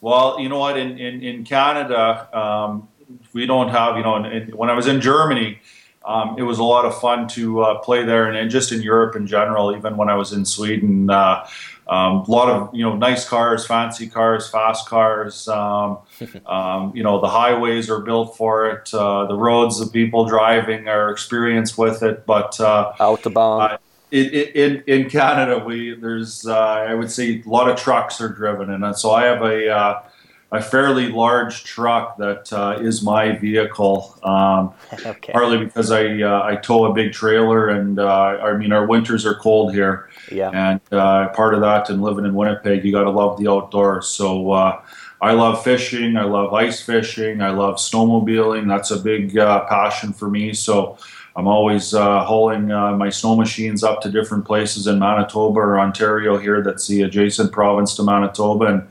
well, 0.01 0.39
you 0.39 0.49
know 0.49 0.59
what? 0.59 0.77
In 0.77 0.97
in, 0.97 1.21
in 1.21 1.43
Canada, 1.43 2.27
um, 2.37 2.87
we 3.33 3.45
don't 3.45 3.69
have. 3.69 3.97
You 3.97 4.03
know, 4.03 4.15
in, 4.17 4.25
in, 4.25 4.57
when 4.57 4.69
I 4.69 4.73
was 4.73 4.87
in 4.87 5.01
Germany, 5.01 5.59
um, 6.05 6.35
it 6.37 6.43
was 6.43 6.59
a 6.59 6.63
lot 6.63 6.85
of 6.85 6.99
fun 6.99 7.27
to 7.29 7.61
uh, 7.61 7.79
play 7.79 8.03
there, 8.03 8.27
and, 8.27 8.37
and, 8.37 8.49
just 8.49 8.71
in 8.71 8.81
Europe 8.81 9.15
in 9.15 9.27
general. 9.27 9.75
Even 9.75 9.97
when 9.97 10.09
I 10.09 10.15
was 10.15 10.31
in 10.31 10.45
Sweden, 10.45 11.09
uh, 11.09 11.47
um, 11.87 12.17
a 12.17 12.31
lot 12.31 12.49
of 12.49 12.73
you 12.73 12.83
know 12.83 12.95
nice 12.95 13.27
cars, 13.27 13.65
fancy 13.65 14.07
cars, 14.07 14.49
fast 14.49 14.87
cars. 14.87 15.47
Um, 15.47 15.99
um, 16.45 16.95
you 16.95 17.03
know, 17.03 17.19
the 17.19 17.27
highways 17.27 17.89
are 17.89 17.99
built 17.99 18.37
for 18.37 18.69
it. 18.69 18.93
Uh, 18.93 19.25
the 19.25 19.35
roads, 19.35 19.79
the 19.79 19.91
people 19.91 20.25
driving 20.25 20.87
are 20.87 21.11
experienced 21.11 21.77
with 21.77 22.03
it, 22.03 22.25
but 22.25 22.59
uh, 22.59 22.93
autobahn 22.99 23.79
in, 24.11 24.83
in 24.87 25.09
Canada, 25.09 25.63
we 25.63 25.95
there's 25.95 26.45
uh, 26.47 26.57
I 26.57 26.93
would 26.93 27.11
say 27.11 27.41
a 27.45 27.49
lot 27.49 27.69
of 27.69 27.77
trucks 27.77 28.19
are 28.21 28.29
driven, 28.29 28.69
and 28.69 28.95
so 28.95 29.11
I 29.11 29.25
have 29.25 29.41
a 29.41 29.69
uh, 29.69 30.03
a 30.51 30.61
fairly 30.61 31.09
large 31.09 31.63
truck 31.63 32.17
that 32.17 32.51
uh, 32.51 32.79
is 32.81 33.03
my 33.03 33.37
vehicle. 33.37 34.17
Um, 34.23 34.73
okay. 35.05 35.31
Partly 35.31 35.63
because 35.63 35.91
I 35.91 36.21
uh, 36.21 36.43
I 36.43 36.55
tow 36.55 36.85
a 36.85 36.93
big 36.93 37.13
trailer, 37.13 37.69
and 37.69 37.99
uh, 37.99 38.39
I 38.41 38.57
mean 38.57 38.71
our 38.71 38.87
winters 38.87 39.25
are 39.25 39.35
cold 39.35 39.73
here. 39.73 40.09
Yeah. 40.31 40.49
And 40.49 40.81
uh, 40.91 41.29
part 41.29 41.53
of 41.53 41.61
that, 41.61 41.89
and 41.89 42.01
living 42.01 42.25
in 42.25 42.33
Winnipeg, 42.33 42.83
you 42.83 42.91
got 42.91 43.03
to 43.03 43.11
love 43.11 43.39
the 43.39 43.49
outdoors. 43.49 44.07
So. 44.07 44.81
I 45.21 45.33
love 45.33 45.65
fishing. 45.65 46.15
I 46.15 46.23
love 46.23 46.53
ice 46.53 46.81
fishing. 46.81 47.41
I 47.41 47.49
love 47.49 47.75
snowmobiling. 47.75 48.69
That's 48.69 48.89
a 48.91 48.97
big 48.97 49.35
passion 49.35 50.13
for 50.13 50.29
me. 50.29 50.53
So 50.53 50.97
I'm 51.39 51.47
always 51.47 51.93
uh, 51.93 52.25
hauling 52.25 52.69
uh, 52.69 52.91
my 52.97 53.09
snow 53.09 53.33
machines 53.33 53.81
up 53.81 54.01
to 54.01 54.11
different 54.11 54.43
places 54.43 54.87
in 54.87 54.99
Manitoba 54.99 55.57
or 55.57 55.79
Ontario 55.79 56.37
here 56.37 56.61
that's 56.61 56.85
the 56.85 57.03
adjacent 57.03 57.53
province 57.53 57.95
to 57.95 58.03
Manitoba 58.03 58.65
and 58.65 58.87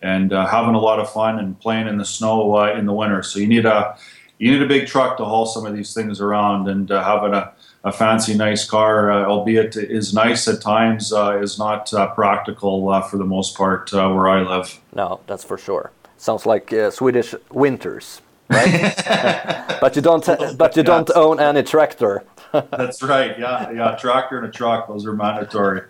and 0.00 0.32
uh, 0.32 0.46
having 0.46 0.74
a 0.74 0.80
lot 0.80 0.98
of 0.98 1.12
fun 1.12 1.38
and 1.38 1.60
playing 1.60 1.86
in 1.86 1.98
the 1.98 2.06
snow 2.06 2.56
uh, 2.56 2.72
in 2.72 2.86
the 2.86 2.92
winter. 2.94 3.22
So 3.22 3.38
you 3.38 3.46
need 3.46 3.66
a 3.66 3.98
you 4.38 4.50
need 4.50 4.62
a 4.62 4.66
big 4.66 4.86
truck 4.86 5.18
to 5.18 5.26
haul 5.26 5.44
some 5.44 5.66
of 5.66 5.74
these 5.76 5.92
things 5.92 6.22
around 6.22 6.68
and 6.68 6.90
uh, 6.90 7.04
having 7.04 7.34
a, 7.34 7.52
a 7.84 7.92
fancy 7.92 8.34
nice 8.34 8.64
car, 8.64 9.10
uh, 9.10 9.26
albeit 9.26 9.76
is 9.76 10.14
nice 10.14 10.48
at 10.48 10.62
times, 10.62 11.12
is 11.12 11.58
not 11.58 11.92
practical 12.14 13.02
for 13.10 13.18
the 13.18 13.26
most 13.26 13.54
part 13.58 13.92
where 13.92 14.26
I 14.26 14.40
live. 14.40 14.80
No, 14.94 15.20
that's 15.26 15.44
for 15.44 15.58
sure. 15.58 15.92
Sounds 16.16 16.46
like 16.46 16.72
Swedish 16.92 17.34
winters 17.50 18.22
right? 18.50 19.78
but 19.80 19.96
you 19.96 20.02
don't. 20.02 20.26
But 20.58 20.76
you 20.76 20.82
don't 20.82 21.10
own 21.14 21.40
any 21.40 21.62
tractor. 21.62 22.24
That's 22.52 23.02
right. 23.02 23.38
Yeah, 23.38 23.70
yeah. 23.70 23.96
Tractor 23.96 24.38
and 24.38 24.46
a 24.46 24.50
truck; 24.50 24.88
those 24.88 25.06
are 25.06 25.14
mandatory. 25.14 25.82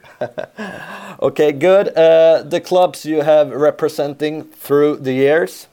okay, 1.22 1.52
good. 1.52 1.88
Uh, 1.96 2.42
the 2.42 2.60
clubs 2.60 3.04
you 3.04 3.22
have 3.22 3.50
representing 3.50 4.44
through 4.44 4.96
the 4.96 5.12
years. 5.12 5.66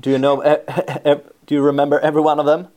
Do 0.00 0.10
you 0.10 0.18
know? 0.18 0.42
Do 1.46 1.54
you 1.54 1.62
remember 1.62 1.98
every 2.00 2.22
one 2.22 2.38
of 2.38 2.46
them? 2.46 2.68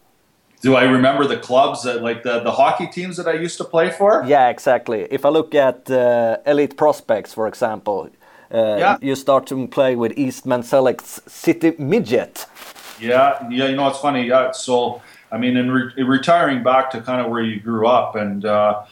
Do 0.62 0.75
I 0.75 0.84
remember 0.84 1.25
the 1.27 1.38
clubs 1.38 1.84
that, 1.84 2.01
like 2.01 2.24
the, 2.24 2.39
the 2.39 2.51
hockey 2.51 2.88
teams 2.88 3.17
that 3.17 3.27
I 3.27 3.34
used 3.34 3.58
to 3.58 3.63
play 3.63 3.91
for? 3.91 4.24
Yeah, 4.25 4.50
exactly. 4.50 5.08
If 5.12 5.24
I 5.24 5.29
look 5.29 5.53
at 5.53 5.89
uh, 5.89 6.38
Elite 6.48 6.75
Prospects, 6.75 7.32
for 7.34 7.48
example, 7.48 8.10
yeah. 8.51 8.98
you 9.01 9.16
start 9.16 9.48
to 9.48 9.68
play 9.68 9.96
with 9.96 10.18
Eastman 10.18 10.63
Select's 10.63 11.22
City 11.27 11.74
Midget. 11.77 12.46
Yeah, 13.00 13.48
yeah. 13.50 13.68
You 13.68 13.75
know, 13.75 13.88
it's 13.88 14.00
funny. 14.00 14.27
Yeah, 14.27 14.51
so 14.51 15.01
I 15.32 15.38
mean, 15.38 15.58
in, 15.58 15.72
re- 15.72 16.04
retiring 16.04 16.63
back 16.63 16.92
to 16.92 17.01
kind 17.01 17.22
of 17.22 17.30
where 17.30 17.42
you 17.42 17.60
grew 17.60 17.88
up, 17.88 18.16
and 18.16 18.46
uh, 18.46 18.84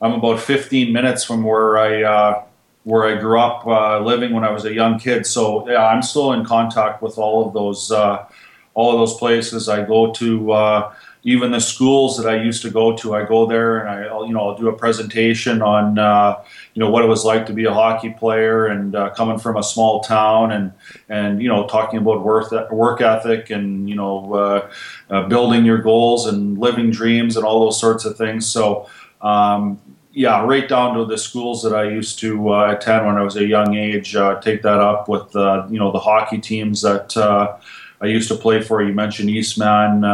I'm 0.00 0.12
about 0.12 0.40
15 0.40 0.92
minutes 0.92 1.24
from 1.24 1.44
where 1.44 1.78
I 1.78 2.02
uh, 2.02 2.42
where 2.84 3.04
I 3.04 3.18
grew 3.18 3.38
up 3.38 3.66
uh, 3.66 4.00
living 4.00 4.32
when 4.32 4.44
I 4.44 4.50
was 4.50 4.64
a 4.64 4.72
young 4.72 4.98
kid. 4.98 5.26
So 5.26 5.68
yeah, 5.68 5.86
I'm 5.86 6.02
still 6.02 6.32
in 6.32 6.44
contact 6.44 7.02
with 7.02 7.18
all 7.18 7.46
of 7.46 7.54
those 7.54 7.90
uh, 7.90 8.26
all 8.74 8.92
of 8.92 8.98
those 8.98 9.18
places. 9.18 9.68
I 9.68 9.84
go 9.84 10.12
to 10.12 10.52
uh, 10.52 10.94
even 11.26 11.50
the 11.50 11.60
schools 11.60 12.18
that 12.18 12.28
I 12.28 12.42
used 12.42 12.60
to 12.62 12.70
go 12.70 12.94
to. 12.98 13.14
I 13.14 13.24
go 13.24 13.46
there 13.46 13.78
and 13.78 13.88
I 13.88 14.26
you 14.26 14.32
know 14.32 14.40
I'll 14.40 14.56
do 14.56 14.68
a 14.68 14.76
presentation 14.76 15.62
on 15.62 15.98
uh, 15.98 16.42
you 16.74 16.80
know 16.80 16.90
what 16.90 17.02
it 17.02 17.08
was 17.08 17.24
like 17.24 17.46
to 17.46 17.52
be 17.52 17.64
a 17.64 17.72
hockey 17.72 18.10
player 18.10 18.66
and 18.66 18.94
uh, 18.94 19.10
coming 19.10 19.38
from 19.38 19.56
a 19.56 19.62
small 19.62 20.00
town 20.00 20.52
and 20.52 20.72
and 21.08 21.42
you 21.42 21.48
know 21.48 21.66
talking 21.66 21.98
about 21.98 22.22
work 22.22 22.52
work 22.70 23.00
ethic 23.00 23.50
and 23.50 23.88
you 23.88 23.96
know 23.96 24.34
uh, 24.34 24.70
uh, 25.10 25.26
building 25.26 25.64
your 25.64 25.78
goals 25.78 26.26
and 26.26 26.58
living 26.58 26.90
dreams 26.90 27.36
and 27.36 27.44
all 27.44 27.60
those 27.60 27.80
sorts 27.80 28.04
of 28.04 28.16
things. 28.16 28.46
So. 28.46 28.88
Um, 29.20 29.80
yeah, 30.16 30.44
right 30.44 30.68
down 30.68 30.96
to 30.96 31.04
the 31.06 31.18
schools 31.18 31.60
that 31.64 31.74
I 31.74 31.88
used 31.90 32.20
to 32.20 32.52
uh, 32.52 32.70
attend 32.72 33.04
when 33.04 33.16
I 33.16 33.22
was 33.22 33.34
a 33.34 33.44
young 33.44 33.74
age. 33.74 34.14
Uh, 34.14 34.40
take 34.40 34.62
that 34.62 34.78
up 34.78 35.08
with 35.08 35.34
you 35.34 35.78
know 35.80 35.90
the 35.90 35.98
hockey 35.98 36.38
teams 36.38 36.82
that 36.82 37.16
I 37.16 38.06
used 38.06 38.28
to 38.28 38.36
play 38.36 38.62
for. 38.62 38.80
You 38.80 38.92
mentioned 38.94 39.28
Eastman. 39.28 40.04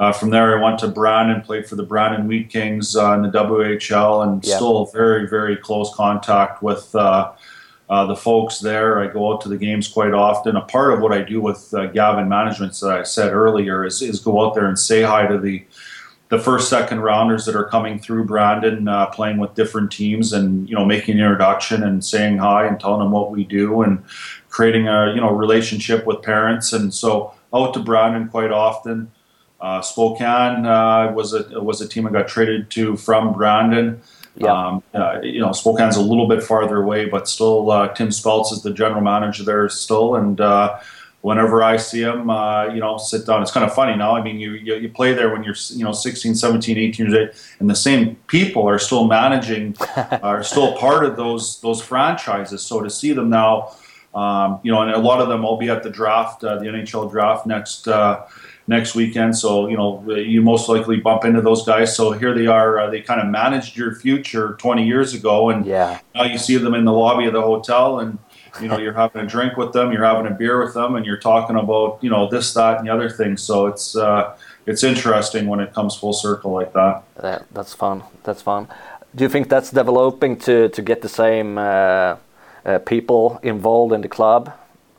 Uh, 0.00 0.10
from 0.10 0.30
there, 0.30 0.58
I 0.58 0.62
went 0.62 0.78
to 0.78 0.88
Brandon, 0.88 1.42
played 1.42 1.66
for 1.66 1.76
the 1.76 1.82
Brandon 1.82 2.26
Wheat 2.26 2.48
Kings 2.48 2.96
uh, 2.96 3.12
in 3.12 3.22
the 3.22 3.28
WHL, 3.28 4.26
and 4.26 4.42
yep. 4.42 4.56
still 4.56 4.86
very, 4.86 5.28
very 5.28 5.58
close 5.58 5.94
contact 5.94 6.62
with 6.62 6.94
uh, 6.94 7.32
uh, 7.90 8.06
the 8.06 8.16
folks 8.16 8.60
there. 8.60 8.98
I 8.98 9.08
go 9.08 9.30
out 9.30 9.42
to 9.42 9.50
the 9.50 9.58
games 9.58 9.88
quite 9.88 10.14
often. 10.14 10.56
A 10.56 10.62
part 10.62 10.94
of 10.94 11.00
what 11.00 11.12
I 11.12 11.20
do 11.20 11.42
with 11.42 11.74
uh, 11.74 11.84
Gavin 11.88 12.30
Management, 12.30 12.72
that 12.80 12.90
I 12.90 13.02
said 13.02 13.34
earlier, 13.34 13.84
is, 13.84 14.00
is 14.00 14.20
go 14.20 14.42
out 14.42 14.54
there 14.54 14.68
and 14.68 14.78
say 14.78 15.02
hi 15.02 15.26
to 15.26 15.38
the 15.38 15.64
the 16.30 16.38
first, 16.38 16.70
second 16.70 17.00
rounders 17.00 17.44
that 17.44 17.56
are 17.56 17.64
coming 17.64 17.98
through 17.98 18.24
Brandon, 18.24 18.86
uh, 18.86 19.06
playing 19.06 19.38
with 19.38 19.54
different 19.54 19.90
teams, 19.90 20.32
and 20.32 20.66
you 20.68 20.76
know, 20.76 20.84
making 20.84 21.16
an 21.18 21.24
introduction 21.24 21.82
and 21.82 22.02
saying 22.02 22.38
hi 22.38 22.66
and 22.66 22.78
telling 22.80 23.00
them 23.00 23.10
what 23.10 23.32
we 23.32 23.44
do, 23.44 23.82
and 23.82 24.02
creating 24.48 24.88
a 24.88 25.12
you 25.12 25.20
know 25.20 25.32
relationship 25.32 26.06
with 26.06 26.22
parents. 26.22 26.72
And 26.72 26.94
so 26.94 27.34
out 27.52 27.74
to 27.74 27.80
Brandon 27.80 28.28
quite 28.28 28.52
often. 28.52 29.10
Uh, 29.60 29.82
Spokane 29.82 30.64
uh, 30.64 31.12
was 31.12 31.34
a 31.34 31.60
was 31.60 31.80
a 31.80 31.88
team 31.88 32.06
I 32.06 32.10
got 32.10 32.28
traded 32.28 32.70
to 32.70 32.96
from 32.96 33.32
Brandon. 33.32 34.00
Yeah. 34.36 34.52
Um, 34.52 34.82
uh, 34.94 35.20
you 35.22 35.40
know, 35.40 35.52
Spokane's 35.52 35.96
a 35.96 36.02
little 36.02 36.28
bit 36.28 36.42
farther 36.42 36.82
away, 36.82 37.06
but 37.06 37.28
still, 37.28 37.70
uh, 37.70 37.88
Tim 37.88 38.08
Speltz 38.08 38.52
is 38.52 38.62
the 38.62 38.72
general 38.72 39.02
manager 39.02 39.44
there 39.44 39.68
still, 39.68 40.14
and 40.14 40.40
uh, 40.40 40.78
whenever 41.22 41.62
I 41.62 41.76
see 41.76 42.02
him, 42.02 42.30
uh, 42.30 42.66
you 42.66 42.80
know, 42.80 42.96
sit 42.96 43.26
down. 43.26 43.42
It's 43.42 43.50
kind 43.50 43.66
of 43.66 43.74
funny 43.74 43.96
now. 43.96 44.16
I 44.16 44.22
mean, 44.22 44.38
you, 44.38 44.52
you, 44.52 44.76
you 44.76 44.88
play 44.88 45.12
there 45.12 45.30
when 45.30 45.42
you're, 45.42 45.56
you 45.70 45.84
know, 45.84 45.92
16, 45.92 46.34
17, 46.34 46.78
18 46.78 47.06
years 47.06 47.14
old, 47.14 47.30
and 47.58 47.68
the 47.68 47.74
same 47.74 48.16
people 48.26 48.66
are 48.66 48.78
still 48.78 49.06
managing, 49.06 49.76
are 50.22 50.42
still 50.42 50.76
part 50.76 51.04
of 51.04 51.16
those 51.16 51.60
those 51.60 51.82
franchises. 51.82 52.62
So 52.62 52.80
to 52.80 52.90
see 52.90 53.12
them 53.12 53.28
now, 53.28 53.74
um, 54.14 54.60
you 54.62 54.72
know, 54.72 54.82
and 54.82 54.90
a 54.90 54.98
lot 54.98 55.20
of 55.20 55.28
them 55.28 55.42
will 55.42 55.56
be 55.56 55.68
at 55.70 55.82
the 55.82 55.90
draft, 55.90 56.42
uh, 56.42 56.58
the 56.58 56.66
NHL 56.66 57.10
draft 57.10 57.46
next 57.46 57.86
uh, 57.86 58.26
next 58.66 58.94
weekend. 58.94 59.36
So 59.36 59.68
you 59.68 59.76
know 59.76 60.04
you 60.10 60.42
most 60.42 60.68
likely 60.68 60.96
bump 60.98 61.24
into 61.24 61.40
those 61.40 61.64
guys. 61.64 61.94
So 61.94 62.12
here 62.12 62.34
they 62.34 62.46
are. 62.46 62.80
Uh, 62.80 62.90
they 62.90 63.02
kind 63.02 63.20
of 63.20 63.28
managed 63.28 63.76
your 63.76 63.94
future 63.94 64.56
20 64.58 64.84
years 64.84 65.14
ago, 65.14 65.50
and 65.50 65.64
yeah. 65.64 66.00
now 66.14 66.24
you 66.24 66.38
see 66.38 66.56
them 66.56 66.74
in 66.74 66.84
the 66.84 66.92
lobby 66.92 67.26
of 67.26 67.34
the 67.34 67.42
hotel, 67.42 68.00
and 68.00 68.18
you 68.60 68.66
know 68.66 68.78
you're 68.78 68.94
having 68.94 69.22
a 69.22 69.26
drink 69.26 69.56
with 69.56 69.72
them, 69.72 69.92
you're 69.92 70.04
having 70.04 70.26
a 70.26 70.34
beer 70.34 70.62
with 70.62 70.74
them, 70.74 70.96
and 70.96 71.06
you're 71.06 71.18
talking 71.18 71.56
about 71.56 71.98
you 72.02 72.10
know 72.10 72.28
this, 72.28 72.52
that, 72.54 72.78
and 72.78 72.88
the 72.88 72.92
other 72.92 73.10
thing. 73.10 73.36
So 73.36 73.66
it's 73.66 73.94
uh, 73.94 74.36
it's 74.66 74.82
interesting 74.82 75.46
when 75.46 75.60
it 75.60 75.72
comes 75.72 75.94
full 75.94 76.12
circle 76.12 76.50
like 76.50 76.72
that. 76.72 77.04
that 77.22 77.46
that's 77.52 77.74
fun. 77.74 78.02
That's 78.24 78.42
fun. 78.42 78.66
Do 79.14 79.24
you 79.24 79.28
think 79.28 79.48
that's 79.48 79.70
developing 79.70 80.36
to 80.38 80.68
to 80.70 80.82
get 80.82 81.02
the 81.02 81.08
same 81.08 81.58
uh, 82.70 82.78
people 82.78 83.40
involved 83.42 83.92
in 83.92 84.00
the 84.00 84.08
club 84.08 84.52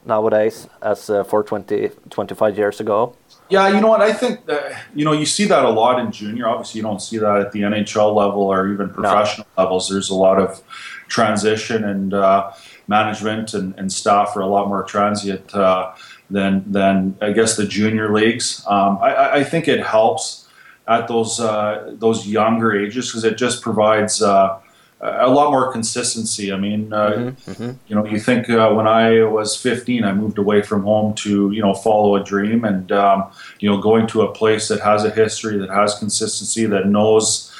nowadays 0.06 0.68
as 0.82 1.10
uh, 1.10 1.24
for 1.24 1.44
20, 1.44 1.90
25 2.10 2.58
years 2.58 2.80
ago? 2.80 3.16
Yeah, 3.50 3.68
you 3.68 3.82
know 3.82 3.88
what? 3.88 4.02
I 4.02 4.14
think 4.14 4.46
that, 4.46 4.86
you 4.96 5.04
know 5.04 5.12
you 5.12 5.26
see 5.26 5.46
that 5.46 5.66
a 5.66 5.70
lot 5.70 6.00
in 6.00 6.12
junior. 6.12 6.48
Obviously, 6.48 6.80
you 6.80 6.84
don't 6.84 7.02
see 7.02 7.18
that 7.18 7.38
at 7.38 7.52
the 7.52 7.62
NHL 7.62 8.16
level 8.16 8.44
or 8.44 8.72
even 8.72 8.90
professional 8.90 9.46
no. 9.58 9.64
levels. 9.64 9.90
There's 9.90 10.10
a 10.10 10.16
lot 10.16 10.40
of 10.40 10.62
transition 11.08 11.84
and 11.84 12.14
uh, 12.14 12.52
management 12.88 13.54
and, 13.54 13.78
and, 13.78 13.92
staff 13.92 14.36
are 14.38 14.42
a 14.42 14.48
lot 14.48 14.70
more 14.70 14.84
transient 14.84 15.54
uh, 15.54 15.94
than 16.30 16.64
than 16.72 17.18
I 17.22 17.34
guess 17.34 17.58
the 17.58 17.68
junior 17.68 18.14
leagues. 18.14 18.64
Um, 18.68 19.00
I, 19.02 19.40
I, 19.40 19.44
think 19.44 19.68
it 19.68 19.86
helps 19.86 20.48
at 20.88 21.10
those 21.10 21.42
uh, 21.42 21.94
those 22.00 22.26
younger 22.26 22.74
ages 22.74 23.10
because 23.10 23.26
it 23.26 23.38
just 23.38 23.62
provides 23.62 24.22
uh, 24.22 24.60
a 25.02 25.30
lot 25.30 25.52
more 25.52 25.72
consistency. 25.72 26.54
I 26.54 26.58
mean, 26.58 26.94
uh, 26.94 27.12
mm-hmm, 27.12 27.52
mm-hmm. 27.52 27.72
you 27.88 27.96
know, 27.96 28.06
you 28.06 28.20
think 28.20 28.50
uh, 28.50 28.72
when 28.72 28.88
I 28.88 29.24
was 29.24 29.56
15, 29.56 30.04
I 30.04 30.14
moved 30.14 30.38
away 30.38 30.62
from 30.62 30.84
home 30.84 31.16
to 31.16 31.52
you 31.52 31.62
know 31.62 31.74
follow 31.74 32.16
a 32.16 32.24
dream, 32.24 32.64
and 32.64 32.92
um, 32.92 33.32
you 33.60 33.70
know, 33.70 33.82
going 33.82 34.08
to 34.08 34.22
a 34.22 34.32
place 34.32 34.68
that 34.68 34.80
has 34.82 35.04
a 35.04 35.10
history, 35.10 35.58
that 35.58 35.70
has 35.70 35.96
consistency, 35.96 36.66
that 36.68 36.88
knows 36.88 37.52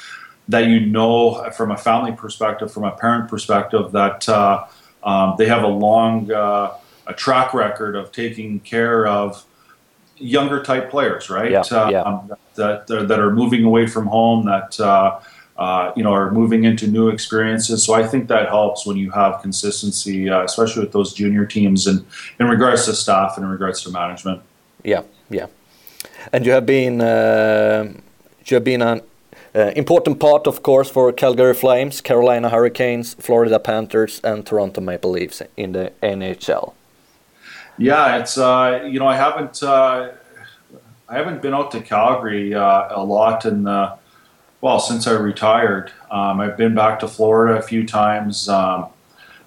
that 0.48 0.66
you 0.66 0.86
know 0.86 1.50
from 1.50 1.72
a 1.72 1.76
family 1.76 2.12
perspective, 2.12 2.72
from 2.72 2.84
a 2.84 2.92
parent 2.92 3.28
perspective, 3.28 3.90
that 3.92 4.28
uh, 4.28 4.64
um, 5.02 5.34
they 5.36 5.46
have 5.46 5.64
a 5.64 5.68
long 5.68 6.30
uh, 6.30 6.74
a 7.08 7.14
track 7.14 7.52
record 7.54 7.96
of 7.96 8.12
taking 8.12 8.60
care 8.60 9.06
of 9.06 9.44
younger 10.16 10.62
type 10.62 10.90
players, 10.90 11.28
right? 11.28 11.50
Yeah, 11.50 11.64
yeah. 11.90 12.02
Um, 12.02 12.32
that, 12.54 12.86
that 12.86 13.18
are 13.18 13.32
moving 13.32 13.64
away 13.64 13.86
from 13.86 14.06
home, 14.06 14.46
that 14.46 14.78
uh, 15.58 15.92
you 15.94 16.02
know, 16.02 16.12
are 16.12 16.30
moving 16.30 16.64
into 16.64 16.86
new 16.86 17.08
experiences. 17.08 17.84
So 17.84 17.94
I 17.94 18.06
think 18.06 18.28
that 18.28 18.48
helps 18.48 18.86
when 18.86 18.96
you 18.96 19.10
have 19.10 19.42
consistency, 19.42 20.30
uh, 20.30 20.44
especially 20.44 20.82
with 20.82 20.92
those 20.92 21.12
junior 21.12 21.44
teams, 21.44 21.86
and 21.86 22.04
in 22.40 22.48
regards 22.48 22.86
to 22.86 22.94
staff 22.94 23.36
and 23.36 23.44
in 23.44 23.50
regards 23.50 23.82
to 23.82 23.90
management. 23.90 24.40
Yeah, 24.82 25.02
yeah, 25.28 25.46
and 26.32 26.46
you 26.46 26.52
have 26.52 26.66
been 26.66 27.00
uh, 27.00 27.92
you 28.46 28.54
have 28.54 28.64
been 28.64 28.82
an 28.82 29.02
uh, 29.54 29.72
important 29.76 30.18
part, 30.18 30.46
of 30.46 30.62
course, 30.62 30.90
for 30.90 31.12
Calgary 31.12 31.54
Flames, 31.54 32.00
Carolina 32.00 32.48
Hurricanes, 32.48 33.14
Florida 33.14 33.58
Panthers, 33.58 34.20
and 34.24 34.46
Toronto 34.46 34.80
Maple 34.80 35.10
Leafs 35.10 35.42
in 35.56 35.72
the 35.72 35.92
NHL. 36.02 36.72
Yeah, 37.78 38.16
it's 38.16 38.38
uh, 38.38 38.88
you 38.90 38.98
know 38.98 39.06
I 39.06 39.16
haven't 39.16 39.62
uh, 39.62 40.12
I 41.08 41.14
haven't 41.14 41.42
been 41.42 41.52
out 41.52 41.70
to 41.72 41.80
Calgary 41.82 42.52
a 42.52 43.04
lot 43.04 43.44
in 43.44 43.64
the 43.64 44.01
well, 44.62 44.78
since 44.78 45.08
I 45.08 45.12
retired, 45.12 45.90
um, 46.10 46.40
I've 46.40 46.56
been 46.56 46.74
back 46.74 47.00
to 47.00 47.08
Florida 47.08 47.58
a 47.58 47.62
few 47.62 47.84
times. 47.84 48.48
Um, 48.48 48.86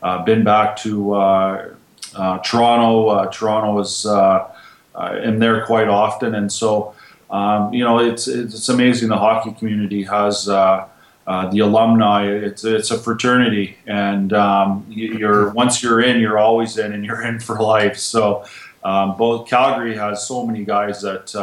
uh, 0.03 0.23
been 0.25 0.43
back 0.43 0.75
to 0.77 1.13
uh, 1.13 1.69
uh, 2.13 2.39
Toronto. 2.39 3.07
Uh, 3.07 3.31
Toronto 3.31 3.79
is 3.79 4.05
uh, 4.05 4.51
uh, 4.93 5.19
in 5.23 5.39
there 5.39 5.65
quite 5.65 5.87
often, 5.87 6.35
and 6.35 6.51
so 6.51 6.93
um, 7.31 7.73
you 7.73 7.83
know 7.83 7.99
it's 7.99 8.27
it's 8.27 8.67
amazing. 8.67 9.07
The 9.07 9.17
hockey 9.17 9.53
community 9.53 10.03
has 10.03 10.45
the 10.45 10.89
alumni. 11.25 12.27
It's 12.27 12.65
it's 12.65 12.91
a 12.91 12.99
fraternity, 12.99 13.77
and 13.87 14.33
um, 14.33 14.85
you're 14.89 15.49
once 15.51 15.81
you're 15.81 16.01
in, 16.01 16.19
you're 16.19 16.37
always 16.37 16.77
in, 16.77 16.91
and 16.91 17.05
you're 17.05 17.23
in 17.23 17.39
for 17.39 17.57
life. 17.61 17.97
So 17.97 18.43
um, 18.83 19.15
both 19.15 19.47
Calgary 19.47 19.95
has 19.95 20.27
so 20.27 20.45
many 20.45 20.65
guys 20.65 21.01
that 21.03 21.33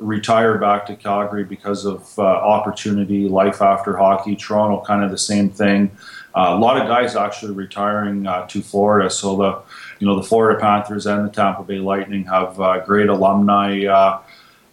retire 0.00 0.58
back 0.58 0.86
to 0.86 0.96
Calgary 0.96 1.44
because 1.44 1.84
of 1.84 2.18
uh, 2.18 2.22
opportunity, 2.22 3.28
life 3.28 3.62
after 3.62 3.96
hockey. 3.96 4.34
Toronto, 4.34 4.82
kind 4.84 5.04
of 5.04 5.10
the 5.10 5.18
same 5.18 5.50
thing. 5.50 5.90
Uh, 6.34 6.48
a 6.50 6.58
lot 6.58 6.80
of 6.80 6.86
guys 6.86 7.16
actually 7.16 7.52
retiring 7.52 8.26
uh, 8.26 8.46
to 8.46 8.62
Florida. 8.62 9.10
So 9.10 9.36
the, 9.36 9.62
you 9.98 10.06
know, 10.06 10.16
the 10.16 10.22
Florida 10.22 10.60
Panthers 10.60 11.06
and 11.06 11.26
the 11.26 11.32
Tampa 11.32 11.62
Bay 11.62 11.78
Lightning 11.78 12.24
have 12.24 12.60
uh, 12.60 12.80
great 12.84 13.08
alumni. 13.08 13.84
Uh, 13.84 14.20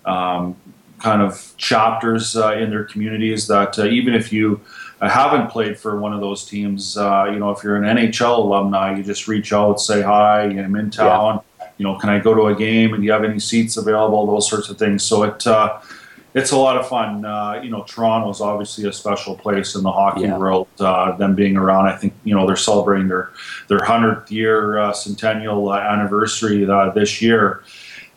um, 0.05 0.55
kind 0.99 1.21
of 1.21 1.53
chapters 1.57 2.35
uh, 2.35 2.53
in 2.53 2.69
their 2.69 2.83
communities 2.83 3.45
that 3.47 3.77
even 3.77 4.15
if 4.15 4.33
you 4.33 4.61
haven't 4.99 5.49
played 5.49 5.77
for 5.77 5.99
one 5.99 6.11
of 6.11 6.21
those 6.21 6.45
teams, 6.45 6.95
you 6.95 7.39
know, 7.39 7.51
if 7.51 7.63
you're 7.63 7.75
an 7.75 7.83
NHL 7.83 8.39
alumni, 8.39 8.95
you 8.97 9.03
just 9.03 9.27
reach 9.27 9.53
out, 9.53 9.79
say 9.79 10.01
hi, 10.01 10.43
I'm 10.43 10.75
in 10.75 10.89
town. 10.89 11.35
Yeah 11.35 11.41
you 11.77 11.85
know, 11.85 11.95
can 11.95 12.09
I 12.09 12.19
go 12.19 12.33
to 12.33 12.47
a 12.47 12.55
game 12.55 12.93
and 12.93 13.01
do 13.01 13.05
you 13.05 13.11
have 13.11 13.23
any 13.23 13.39
seats 13.39 13.77
available? 13.77 14.25
Those 14.25 14.49
sorts 14.49 14.69
of 14.69 14.77
things. 14.77 15.03
So 15.03 15.23
it 15.23 15.45
uh, 15.45 15.79
it's 16.33 16.51
a 16.51 16.57
lot 16.57 16.77
of 16.77 16.87
fun. 16.87 17.25
Uh, 17.25 17.59
you 17.63 17.69
know, 17.69 17.83
Toronto 17.83 18.29
is 18.29 18.41
obviously 18.41 18.87
a 18.87 18.93
special 18.93 19.35
place 19.35 19.75
in 19.75 19.83
the 19.83 19.91
hockey 19.91 20.21
yeah. 20.21 20.37
world. 20.37 20.67
Uh, 20.79 21.15
them 21.17 21.35
being 21.35 21.57
around, 21.57 21.87
I 21.87 21.95
think 21.95 22.13
you 22.23 22.35
know 22.35 22.45
they're 22.45 22.55
celebrating 22.55 23.07
their 23.07 23.31
their 23.67 23.83
hundredth 23.83 24.31
year 24.31 24.77
uh, 24.77 24.93
centennial 24.93 25.69
uh, 25.69 25.79
anniversary 25.79 26.69
uh, 26.69 26.91
this 26.91 27.21
year. 27.21 27.63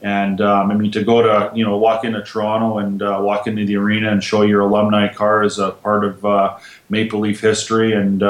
And 0.02 0.40
um, 0.40 0.70
I 0.70 0.74
mean, 0.74 0.90
to 0.92 1.04
go 1.04 1.22
to 1.22 1.50
you 1.54 1.64
know 1.64 1.76
walk 1.76 2.04
into 2.04 2.22
Toronto 2.22 2.78
and 2.78 3.00
walk 3.00 3.46
into 3.46 3.64
the 3.64 3.76
arena 3.76 4.10
and 4.10 4.22
show 4.22 4.42
your 4.42 4.60
alumni 4.60 5.12
car 5.12 5.42
is 5.42 5.58
a 5.58 5.72
part 5.72 6.04
of 6.04 6.60
Maple 6.88 7.20
Leaf 7.20 7.40
history 7.40 7.92
and 7.92 8.22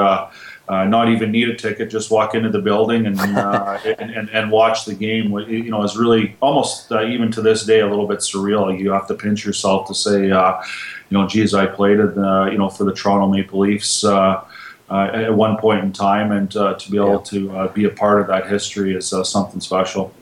uh, 0.71 0.85
not 0.85 1.09
even 1.09 1.33
need 1.33 1.49
a 1.49 1.57
ticket, 1.57 1.91
just 1.91 2.13
walk 2.13 2.33
into 2.37 2.49
the 2.49 2.61
building 2.61 3.05
and, 3.07 3.19
uh, 3.19 3.77
and, 3.99 4.13
and, 4.13 4.31
and, 4.31 4.53
watch 4.53 4.85
the 4.85 4.95
game. 4.95 5.33
You 5.33 5.69
know, 5.69 5.83
is 5.83 5.97
really 5.97 6.37
almost 6.41 6.93
uh, 6.93 7.05
even 7.05 7.33
to 7.33 7.43
this 7.43 7.65
day 7.65 7.81
a 7.81 7.89
little 7.89 8.07
bit 8.07 8.21
surreal. 8.21 8.79
You 8.79 8.93
have 8.93 9.09
to 9.09 9.15
pinch 9.15 9.45
yourself 9.45 9.89
to 9.89 9.95
say, 9.95 10.31
uh, 10.31 10.63
you 11.09 11.19
know, 11.19 11.27
geez, 11.27 11.55
I 11.55 11.67
played 11.67 11.99
it, 11.99 12.15
you 12.15 12.59
know, 12.59 12.69
for 12.69 12.85
the 12.85 12.95
Toronto 12.95 13.27
Maple 13.27 13.59
Leafs. 13.59 14.05
Uh, 14.05 14.45
at 14.91 15.33
one 15.33 15.57
point 15.57 15.85
in 15.85 15.93
time, 15.93 16.33
and 16.33 16.51
to 16.51 16.87
be 16.91 16.97
able 16.97 17.21
to 17.21 17.69
be 17.75 17.85
a 17.85 17.91
part 17.91 18.21
of 18.21 18.27
that 18.29 18.49
history 18.49 18.95
is 18.95 19.13
something 19.25 19.61
special. 19.61 20.13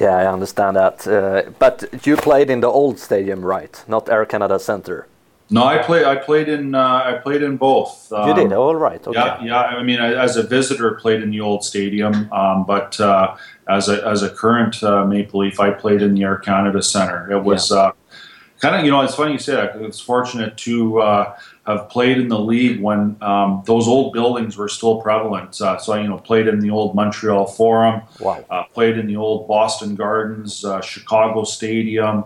Yeah, 0.00 0.16
I 0.16 0.32
understand 0.32 0.76
that. 0.76 1.54
but 1.58 1.84
you 2.06 2.16
played 2.16 2.50
in 2.50 2.60
the 2.60 2.68
old 2.68 2.98
stadium, 2.98 3.44
right? 3.44 3.84
Not 3.86 4.08
Air 4.08 4.24
Canada 4.26 4.58
Centre. 4.58 5.06
No, 5.48 5.64
I 5.64 5.78
played. 5.78 6.04
I 6.04 6.16
played 6.16 6.48
in. 6.48 6.74
Uh, 6.74 7.02
I 7.04 7.12
played 7.22 7.42
in 7.42 7.56
both. 7.56 8.12
Um, 8.12 8.28
you 8.28 8.34
did. 8.34 8.52
Um, 8.52 8.58
All 8.58 8.74
right. 8.74 9.04
Okay. 9.06 9.16
Yeah, 9.16 9.42
yeah. 9.42 9.60
I 9.60 9.82
mean, 9.82 10.00
I, 10.00 10.12
as 10.14 10.36
a 10.36 10.42
visitor, 10.42 10.92
played 10.94 11.22
in 11.22 11.30
the 11.30 11.40
old 11.40 11.64
stadium. 11.64 12.32
Um, 12.32 12.66
but 12.66 12.98
uh, 12.98 13.36
as 13.68 13.88
a 13.88 14.04
as 14.04 14.22
a 14.22 14.30
current 14.30 14.82
uh, 14.82 15.04
Maple 15.04 15.40
Leaf, 15.40 15.60
I 15.60 15.70
played 15.70 16.02
in 16.02 16.14
the 16.14 16.24
Air 16.24 16.38
Canada 16.38 16.82
Centre. 16.82 17.30
It 17.30 17.44
was 17.44 17.70
yeah. 17.70 17.76
Uh, 17.76 17.92
kind 18.60 18.74
of. 18.74 18.84
You 18.84 18.90
know, 18.90 19.02
it's 19.02 19.14
funny 19.14 19.32
you 19.32 19.38
say 19.38 19.54
that. 19.54 19.76
It's 19.76 20.00
fortunate 20.00 20.56
to 20.58 20.98
uh, 20.98 21.38
have 21.64 21.88
played 21.90 22.18
in 22.18 22.26
the 22.26 22.40
league 22.40 22.80
when 22.80 23.16
um, 23.20 23.62
those 23.66 23.86
old 23.86 24.12
buildings 24.14 24.56
were 24.56 24.68
still 24.68 25.00
prevalent. 25.00 25.60
Uh, 25.60 25.78
so 25.78 25.92
I, 25.92 26.00
you 26.00 26.08
know, 26.08 26.18
played 26.18 26.48
in 26.48 26.58
the 26.58 26.70
old 26.70 26.96
Montreal 26.96 27.46
Forum. 27.46 28.02
Wow. 28.18 28.66
played 28.74 28.98
in 28.98 29.06
the 29.06 29.16
old 29.16 29.46
Boston 29.46 29.94
Gardens, 29.94 30.64
Chicago 30.82 31.44
Stadium 31.44 32.24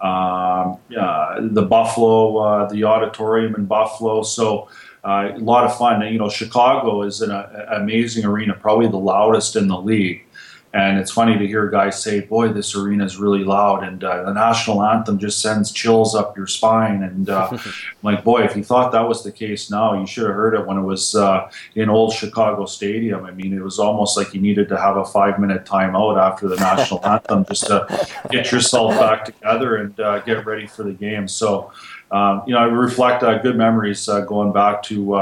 um, 0.00 0.78
the 0.88 1.66
Buffalo, 1.68 2.38
uh, 2.38 2.68
the 2.68 2.84
auditorium 2.84 3.54
in 3.54 3.66
Buffalo. 3.66 4.22
So 4.22 4.68
uh, 5.04 5.32
a 5.34 5.38
lot 5.38 5.64
of 5.64 5.76
fun. 5.76 6.00
You 6.12 6.18
know, 6.18 6.28
Chicago 6.28 7.02
is 7.02 7.20
an 7.20 7.30
amazing 7.30 8.24
arena, 8.24 8.54
probably 8.54 8.88
the 8.88 8.98
loudest 8.98 9.56
in 9.56 9.68
the 9.68 9.78
league. 9.78 10.24
And 10.72 10.98
it's 10.98 11.10
funny 11.10 11.36
to 11.36 11.46
hear 11.46 11.68
guys 11.68 12.00
say, 12.00 12.20
"Boy, 12.20 12.52
this 12.52 12.76
arena 12.76 13.04
is 13.04 13.16
really 13.16 13.42
loud," 13.42 13.82
and 13.82 14.04
uh, 14.04 14.22
the 14.22 14.32
national 14.32 14.84
anthem 14.84 15.18
just 15.18 15.42
sends 15.42 15.72
chills 15.72 16.14
up 16.14 16.36
your 16.36 16.46
spine. 16.46 17.02
And 17.02 17.28
uh, 17.28 17.48
I'm 17.52 17.60
like, 18.02 18.22
boy, 18.22 18.42
if 18.42 18.54
you 18.54 18.62
thought 18.62 18.92
that 18.92 19.08
was 19.08 19.24
the 19.24 19.32
case 19.32 19.68
now, 19.68 19.98
you 19.98 20.06
should 20.06 20.26
have 20.26 20.34
heard 20.34 20.54
it 20.54 20.64
when 20.64 20.78
it 20.78 20.82
was 20.82 21.16
uh, 21.16 21.50
in 21.74 21.90
old 21.90 22.12
Chicago 22.12 22.66
Stadium. 22.66 23.24
I 23.24 23.32
mean, 23.32 23.52
it 23.52 23.62
was 23.62 23.80
almost 23.80 24.16
like 24.16 24.32
you 24.32 24.40
needed 24.40 24.68
to 24.68 24.78
have 24.78 24.96
a 24.96 25.04
five-minute 25.04 25.64
timeout 25.64 26.20
after 26.20 26.46
the 26.46 26.56
national 26.56 27.04
anthem 27.06 27.44
just 27.46 27.66
to 27.66 28.08
get 28.30 28.52
yourself 28.52 28.92
back 28.92 29.24
together 29.24 29.74
and 29.74 29.98
uh, 29.98 30.20
get 30.20 30.46
ready 30.46 30.66
for 30.66 30.84
the 30.84 30.92
game. 30.92 31.26
So. 31.28 31.72
Um, 32.12 32.42
you 32.44 32.54
know, 32.54 32.58
I 32.58 32.64
reflect 32.64 33.22
uh, 33.22 33.38
good 33.38 33.56
memories 33.56 34.08
uh, 34.08 34.22
going 34.22 34.52
back 34.52 34.82
to 34.82 35.14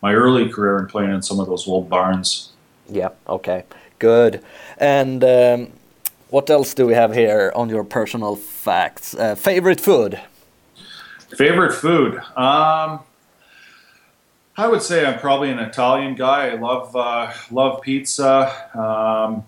my 0.00 0.14
early 0.14 0.48
career 0.48 0.78
and 0.78 0.88
playing 0.88 1.10
in 1.10 1.20
some 1.20 1.40
of 1.40 1.48
those 1.48 1.66
old 1.66 1.90
barns. 1.90 2.52
Yeah. 2.88 3.08
Okay. 3.28 3.64
Good. 3.98 4.42
And 4.78 5.24
um, 5.24 5.72
what 6.28 6.50
else 6.50 6.74
do 6.74 6.86
we 6.86 6.94
have 6.94 7.14
here 7.14 7.52
on 7.54 7.68
your 7.68 7.84
personal 7.84 8.36
facts? 8.36 9.14
Uh, 9.14 9.34
favorite 9.34 9.80
food? 9.80 10.20
Favorite 11.36 11.72
food? 11.72 12.16
Um, 12.36 13.00
I 14.58 14.68
would 14.68 14.82
say 14.82 15.04
I'm 15.04 15.18
probably 15.18 15.50
an 15.50 15.58
Italian 15.58 16.14
guy. 16.14 16.50
I 16.50 16.54
love 16.54 16.96
uh, 16.96 17.32
love 17.50 17.82
pizza. 17.82 18.52
Um, 18.74 19.44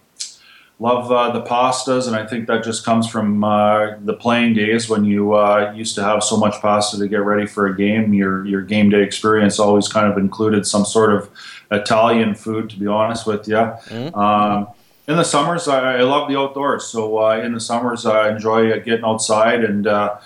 love 0.81 1.11
uh, 1.11 1.31
the 1.31 1.43
pastas, 1.43 2.07
and 2.07 2.15
I 2.15 2.27
think 2.27 2.47
that 2.47 2.63
just 2.63 2.85
comes 2.85 3.09
from 3.09 3.43
uh, 3.43 3.97
the 4.01 4.15
playing 4.15 4.55
days 4.55 4.89
when 4.89 5.05
you 5.05 5.35
uh, 5.35 5.73
used 5.75 5.95
to 5.97 6.05
have 6.05 6.23
so 6.23 6.37
much 6.37 6.61
pasta 6.61 6.99
to 6.99 7.09
get 7.09 7.25
ready 7.25 7.47
for 7.47 7.67
a 7.67 7.77
game. 7.77 8.13
Your 8.13 8.45
your 8.47 8.63
game 8.63 8.91
day 8.91 9.03
experience 9.03 9.59
always 9.59 9.89
kind 9.89 10.11
of 10.11 10.19
included 10.19 10.67
some 10.67 10.85
sort 10.85 11.13
of 11.13 11.31
Italian 11.71 12.35
food, 12.35 12.71
to 12.71 12.79
be 12.79 12.87
honest 12.87 13.27
with 13.27 13.47
you. 13.47 13.57
Mm-hmm. 13.57 14.19
Um, 14.19 14.69
in 15.07 15.17
the 15.17 15.25
summers, 15.25 15.69
I, 15.69 15.97
I, 15.97 16.03
love 16.03 16.29
the 16.29 16.39
outdoors. 16.39 16.85
So 16.85 17.19
uh, 17.19 17.39
in 17.39 17.55
the 17.55 17.61
summers, 17.61 18.05
I 18.05 18.31
enjoy 18.31 18.71
uh, 18.71 18.79
getting 18.79 19.07
outside 19.07 19.65
and 19.65 19.87
uh, 19.87 20.19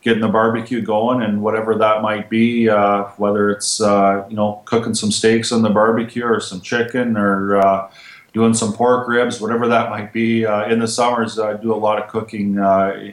getting 0.00 0.22
the 0.22 0.28
barbecue 0.28 0.80
going, 0.80 1.22
and 1.22 1.42
whatever 1.42 1.74
that 1.74 2.00
might 2.00 2.30
be, 2.30 2.68
uh, 2.68 3.04
whether 3.18 3.50
it's 3.50 3.82
uh, 3.82 4.24
you 4.30 4.36
know 4.36 4.62
cooking 4.64 4.94
some 4.94 5.12
steaks 5.12 5.52
on 5.52 5.60
the 5.60 5.68
barbecue 5.68 6.24
or 6.24 6.40
some 6.40 6.62
chicken 6.62 7.18
or 7.18 7.58
uh, 7.58 7.90
doing 8.32 8.54
some 8.54 8.72
pork 8.72 9.08
ribs, 9.08 9.42
whatever 9.42 9.68
that 9.68 9.90
might 9.90 10.10
be. 10.10 10.44
in 10.44 10.78
the 10.78 10.88
summers, 10.88 11.38
I 11.38 11.54
do 11.54 11.74
a 11.74 11.76
lot 11.76 12.02
of 12.02 12.08
cooking 12.08 12.54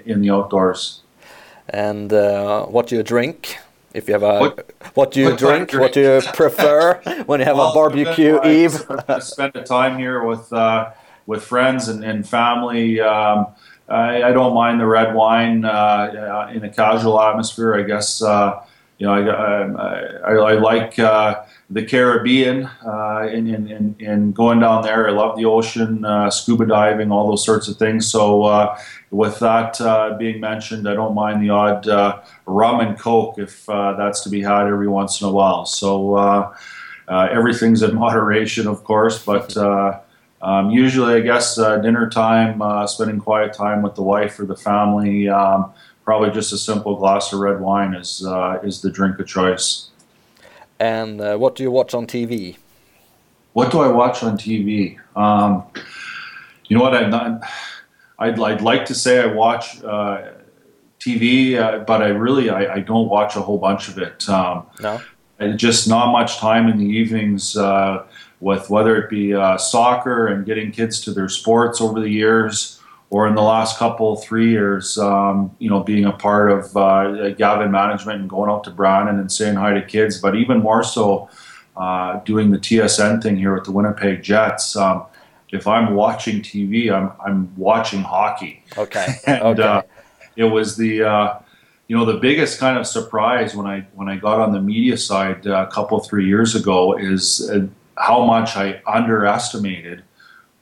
in 0.06 0.22
the 0.22 0.30
outdoors. 0.30 1.02
And 1.70 2.12
what 2.12 2.88
do 2.88 2.96
you 2.96 3.04
drink? 3.04 3.58
If 3.98 4.08
you 4.08 4.14
have 4.14 4.22
a 4.22 4.40
what, 4.40 4.72
what 4.94 5.12
do 5.12 5.20
you 5.20 5.30
what 5.32 5.40
drink? 5.40 5.74
What 5.74 5.92
do 5.92 6.02
you 6.02 6.22
prefer 6.34 7.02
when 7.26 7.40
you 7.40 7.48
have 7.48 7.58
well, 7.58 7.72
a 7.72 7.74
barbecue 7.74 8.40
eve? 8.46 8.74
spend 9.22 9.54
the 9.54 9.64
time 9.66 9.98
here 9.98 10.24
with 10.24 10.54
uh, 10.54 10.92
with 11.26 11.44
friends 11.44 11.88
and, 11.88 12.04
and 12.04 12.28
family. 12.28 13.00
Um, 13.02 13.48
I, 13.90 14.22
I, 14.22 14.32
don't 14.34 14.54
mind 14.54 14.80
the 14.80 14.86
red 14.86 15.16
wine 15.16 15.66
uh, 15.66 16.52
in 16.54 16.64
a 16.64 16.70
casual 16.70 17.20
atmosphere. 17.20 17.74
I 17.74 17.82
guess 17.84 18.22
uh, 18.22 18.64
you 18.98 19.08
know 19.08 19.14
I, 19.14 20.32
I, 20.32 20.34
I 20.34 20.54
like 20.54 20.98
uh, 20.98 21.44
the 21.70 21.84
Caribbean 21.84 22.70
uh, 22.86 23.28
in, 23.32 23.48
in, 23.48 23.96
in, 24.00 24.32
going 24.32 24.60
down 24.60 24.84
there. 24.84 25.08
I 25.08 25.12
love 25.12 25.38
the 25.38 25.46
ocean, 25.46 26.06
uh, 26.06 26.30
scuba 26.30 26.66
diving, 26.66 27.12
all 27.12 27.30
those 27.30 27.46
sorts 27.46 27.68
of 27.68 27.78
things. 27.78 28.10
So 28.10 28.44
uh, 28.44 28.80
with 29.12 29.40
that 29.40 30.16
being 30.18 30.40
mentioned, 30.40 30.88
I 30.88 30.94
don't 30.94 31.14
mind 31.14 31.42
the 31.44 31.50
odd 31.50 32.24
rum 32.46 32.80
and 32.80 32.98
coke 32.98 33.38
if 33.38 33.66
that's 33.66 34.22
to 34.22 34.30
be 34.30 34.42
had 34.42 34.68
every 34.68 34.88
once 34.88 35.22
in 35.22 35.28
a 35.28 35.32
while. 35.32 35.66
So 35.66 36.56
everything's 37.10 37.84
in 37.84 37.96
moderation, 38.00 38.68
of 38.68 38.84
course, 38.84 39.24
but 39.24 39.56
um, 40.42 40.70
usually, 40.70 41.16
I 41.16 41.22
guess 41.22 41.58
uh, 41.58 41.78
dinner 41.78 42.10
time, 42.10 42.62
uh, 42.62 42.86
spending 42.86 43.20
quiet 43.20 43.54
time 43.54 43.82
with 43.82 43.96
the 43.96 44.04
wife 44.04 44.40
or 44.40 44.46
the 44.46 44.56
family. 44.56 45.28
Um, 45.28 45.74
probably 46.08 46.32
just 46.32 46.54
a 46.54 46.58
simple 46.58 46.96
glass 46.96 47.34
of 47.34 47.40
red 47.42 47.60
wine 47.60 47.94
is 47.94 48.26
uh, 48.26 48.58
is 48.64 48.82
the 48.82 48.90
drink 48.90 49.20
of 49.20 49.28
choice. 49.28 49.90
And 50.80 51.20
uh, 51.20 51.36
what 51.36 51.56
do 51.56 51.64
you 51.64 51.70
watch 51.70 51.94
on 51.94 52.08
TV? 52.08 52.56
What 53.52 53.72
do 53.74 53.80
I 53.82 53.90
watch 53.90 54.24
on 54.24 54.38
TV? 54.38 54.98
Um, 55.18 55.66
you 56.68 56.78
know 56.78 56.84
what? 56.84 56.96
I'm 56.96 57.10
not, 57.10 57.42
I'd, 58.20 58.40
I'd 58.40 58.62
like 58.62 58.86
to 58.86 58.96
say 58.96 59.20
I 59.20 59.26
watch 59.26 59.84
uh, 59.84 60.32
TV, 60.98 61.60
uh, 61.60 61.80
but 61.80 62.02
I 62.02 62.08
really 62.08 62.50
I, 62.50 62.76
I, 62.76 62.80
don't 62.80 63.10
watch 63.10 63.36
a 63.36 63.42
whole 63.42 63.58
bunch 63.58 63.90
of 63.90 63.98
it. 63.98 64.30
Um, 64.30 64.66
no, 64.80 65.02
just 65.58 65.90
not 65.90 66.14
much 66.14 66.38
time 66.38 66.70
in 66.70 66.78
the 66.78 66.86
evenings 66.86 67.58
with 68.40 68.70
whether 68.70 68.96
it 68.96 69.10
be 69.10 69.34
uh, 69.34 69.58
soccer 69.58 70.28
and 70.28 70.46
getting 70.46 70.72
kids 70.72 71.02
to 71.02 71.12
their 71.12 71.28
sports 71.28 71.82
over 71.82 72.00
the 72.00 72.10
years, 72.10 72.77
or 73.10 73.28
in 73.28 73.36
the 73.36 73.42
last 73.42 73.78
couple 73.78 74.16
three 74.18 74.50
years, 74.50 74.98
um, 74.98 75.56
you 75.60 75.70
know, 75.70 75.82
being 75.82 76.06
a 76.06 76.12
part 76.12 76.52
of 76.52 76.76
uh, 76.76 77.30
Gavin 77.32 77.72
management 77.72 78.20
and 78.20 78.30
going 78.30 78.50
out 78.50 78.64
to 78.66 78.72
Brandon 78.72 79.20
and 79.20 79.32
saying 79.32 79.56
hi 79.56 79.74
to 79.74 79.82
kids, 79.82 80.20
but 80.20 80.36
even 80.36 80.60
more 80.60 80.84
so, 80.84 81.30
uh, 81.78 82.20
doing 82.22 82.52
the 82.52 82.58
TSN 82.58 83.22
thing 83.22 83.38
here 83.38 83.54
with 83.54 83.64
the 83.64 83.72
Winnipeg 83.72 84.24
Jets. 84.24 84.76
Um, 84.76 85.06
if 85.52 85.68
I'm 85.68 85.94
watching 85.94 86.42
TV, 86.42 86.92
I'm 86.92 87.14
I'm 87.26 87.56
watching 87.56 88.02
hockey. 88.02 88.64
Okay. 88.78 89.08
and, 89.28 89.42
okay. 89.42 89.64
Uh, 89.64 89.82
it 90.36 90.44
was 90.44 90.76
the 90.76 91.04
uh, 91.04 91.40
you 91.88 91.96
know 91.96 92.04
the 92.04 92.18
biggest 92.18 92.60
kind 92.60 92.78
of 92.78 92.86
surprise 92.86 93.56
when 93.56 93.68
I 93.68 93.88
when 93.94 94.10
I 94.10 94.18
got 94.18 94.40
on 94.40 94.52
the 94.52 94.62
media 94.62 94.98
side 94.98 95.48
uh, 95.48 95.66
a 95.70 95.72
couple 95.72 96.00
three 96.00 96.28
years 96.28 96.56
ago 96.56 96.98
is 96.98 97.50
how 97.96 98.26
much 98.26 98.58
I 98.58 98.82
underestimated 98.86 100.04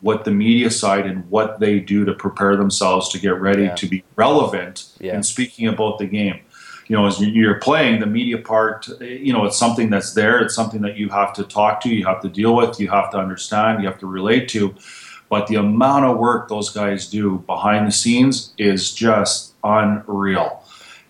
what 0.06 0.24
the 0.24 0.30
media 0.30 0.70
side 0.70 1.08
and 1.08 1.28
what 1.32 1.60
they 1.60 1.80
do 1.80 2.06
to 2.06 2.14
prepare 2.14 2.56
themselves 2.56 3.10
to 3.10 3.18
get 3.18 3.42
ready 3.42 3.64
Yeah. 3.64 3.74
to 3.74 3.88
be 3.88 4.04
relevant 4.16 4.86
Yeah. 5.00 5.16
in 5.16 5.24
speaking 5.24 5.68
about 5.68 5.98
the 5.98 6.06
game. 6.06 6.42
You 6.88 6.96
know, 6.96 7.08
as 7.08 7.20
you- 7.20 7.30
you're 7.34 7.56
playing, 7.56 8.02
the 8.02 8.06
media 8.06 8.38
part, 8.38 8.88
you 9.02 9.34
know, 9.34 9.46
it's 9.46 9.58
something 9.58 9.90
that's 9.90 10.14
there. 10.14 10.38
It's 10.38 10.54
something 10.54 10.84
that 10.84 10.96
you 10.96 11.10
have 11.10 11.34
to 11.34 11.44
talk 11.44 11.82
to, 11.82 11.90
you 11.90 12.06
have 12.06 12.22
to 12.22 12.30
deal 12.30 12.56
with, 12.56 12.80
you 12.80 12.88
have 12.92 13.10
to 13.14 13.18
understand, 13.18 13.82
you 13.82 13.88
have 13.90 13.98
to 13.98 14.06
relate 14.06 14.48
to. 14.50 14.76
But 15.28 15.48
the 15.48 15.56
amount 15.56 16.06
of 16.06 16.18
work 16.20 16.50
those 16.50 16.70
guys 16.70 17.10
do 17.10 17.44
behind 17.48 17.88
the 17.88 17.92
scenes 17.92 18.54
is 18.60 18.94
just 18.94 19.56
unreal. 19.64 20.62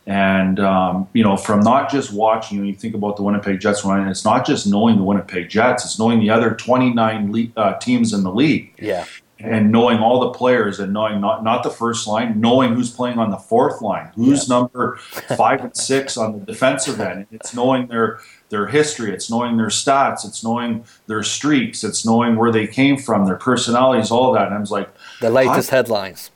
And 0.07 0.59
um, 0.59 1.07
you 1.13 1.23
know, 1.23 1.35
from 1.35 1.61
not 1.61 1.89
just 1.91 2.13
watching, 2.13 2.59
when 2.59 2.67
you 2.67 2.75
think 2.75 2.93
about 2.93 3.17
the 3.17 3.23
Winnipeg 3.23 3.59
Jets, 3.59 3.83
when 3.83 4.07
it's 4.07 4.23
not 4.23 4.45
just 4.45 4.67
knowing 4.67 4.97
the 4.97 5.03
Winnipeg 5.03 5.49
Jets, 5.49 5.83
it's 5.83 5.97
knowing 5.97 6.19
the 6.19 6.29
other 6.29 6.51
29 6.53 7.31
le- 7.31 7.47
uh, 7.61 7.77
teams 7.79 8.13
in 8.13 8.21
the 8.23 8.31
league 8.31 8.71
Yeah. 8.79 9.05
and 9.39 9.71
knowing 9.71 9.97
all 9.99 10.19
the 10.19 10.29
players 10.29 10.79
and 10.79 10.93
knowing 10.93 11.19
not 11.21 11.43
not 11.43 11.63
the 11.63 11.71
first 11.71 12.05
line, 12.07 12.39
knowing 12.39 12.75
who's 12.75 12.91
playing 12.91 13.17
on 13.17 13.31
the 13.31 13.37
fourth 13.37 13.81
line, 13.81 14.11
who's 14.15 14.47
number 14.47 14.97
five 15.37 15.61
and 15.61 15.75
six 15.75 16.17
on 16.17 16.33
the 16.37 16.45
defensive 16.45 17.01
end. 17.01 17.25
It's 17.31 17.55
knowing 17.55 17.87
their 17.87 18.19
their 18.49 18.67
history, 18.67 19.11
it's 19.11 19.31
knowing 19.31 19.57
their 19.57 19.67
stats, 19.69 20.23
it's 20.23 20.43
knowing 20.43 20.85
their 21.07 21.23
streaks, 21.23 21.83
it's 21.83 22.05
knowing 22.05 22.35
where 22.35 22.51
they 22.51 22.67
came 22.67 22.95
from, 22.95 23.25
their 23.25 23.37
personalities, 23.37 24.11
all 24.11 24.31
that. 24.33 24.45
And 24.47 24.53
I 24.55 24.59
was 24.59 24.69
like, 24.69 24.87
The 25.19 25.31
latest 25.31 25.71
headlines. 25.71 26.29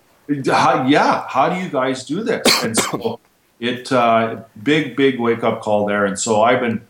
how, 0.47 0.87
yeah, 0.87 1.27
how 1.27 1.49
do 1.49 1.61
you 1.61 1.69
guys 1.69 2.03
do 2.03 2.23
this? 2.23 2.47
And 2.63 2.75
so 2.75 3.19
it 3.59 3.91
uh, 3.91 4.43
big 4.61 4.95
big 4.95 5.19
wake 5.19 5.43
up 5.43 5.61
call 5.61 5.85
there. 5.85 6.05
And 6.05 6.17
so 6.17 6.41
I've 6.41 6.61
been 6.61 6.81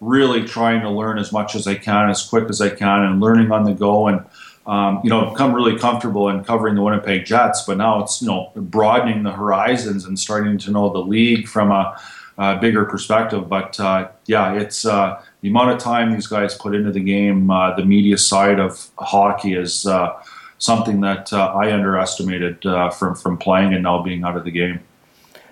really 0.00 0.44
trying 0.44 0.80
to 0.82 0.90
learn 0.90 1.18
as 1.18 1.32
much 1.32 1.54
as 1.54 1.66
I 1.66 1.74
can, 1.74 2.10
as 2.10 2.22
quick 2.22 2.48
as 2.48 2.60
I 2.60 2.70
can, 2.70 3.02
and 3.02 3.20
learning 3.20 3.52
on 3.52 3.64
the 3.64 3.74
go. 3.74 4.08
And 4.08 4.24
um, 4.66 5.00
you 5.02 5.10
know, 5.10 5.30
become 5.30 5.54
really 5.54 5.78
comfortable 5.78 6.28
in 6.28 6.44
covering 6.44 6.74
the 6.74 6.82
Winnipeg 6.82 7.24
Jets. 7.24 7.64
But 7.66 7.78
now 7.78 8.02
it's 8.02 8.20
you 8.20 8.28
know 8.28 8.52
broadening 8.54 9.22
the 9.22 9.32
horizons 9.32 10.04
and 10.04 10.18
starting 10.18 10.58
to 10.58 10.70
know 10.70 10.90
the 10.90 10.98
league 10.98 11.48
from 11.48 11.70
a, 11.70 12.00
a 12.38 12.58
bigger 12.58 12.84
perspective. 12.84 13.48
But 13.48 13.80
uh, 13.80 14.08
yeah, 14.26 14.54
it's 14.54 14.84
uh, 14.84 15.22
the 15.40 15.48
amount 15.48 15.70
of 15.70 15.78
time 15.78 16.12
these 16.12 16.26
guys 16.26 16.54
put 16.54 16.74
into 16.74 16.92
the 16.92 17.00
game. 17.00 17.50
Uh, 17.50 17.74
the 17.74 17.84
media 17.84 18.18
side 18.18 18.60
of 18.60 18.88
hockey 18.98 19.54
is 19.54 19.86
uh, 19.86 20.12
something 20.58 21.00
that 21.00 21.32
uh, 21.32 21.52
I 21.54 21.72
underestimated 21.72 22.62
from 22.92 23.14
from 23.14 23.38
playing 23.38 23.72
and 23.72 23.82
now 23.82 24.02
being 24.02 24.24
out 24.24 24.36
of 24.36 24.44
the 24.44 24.50
game. 24.50 24.80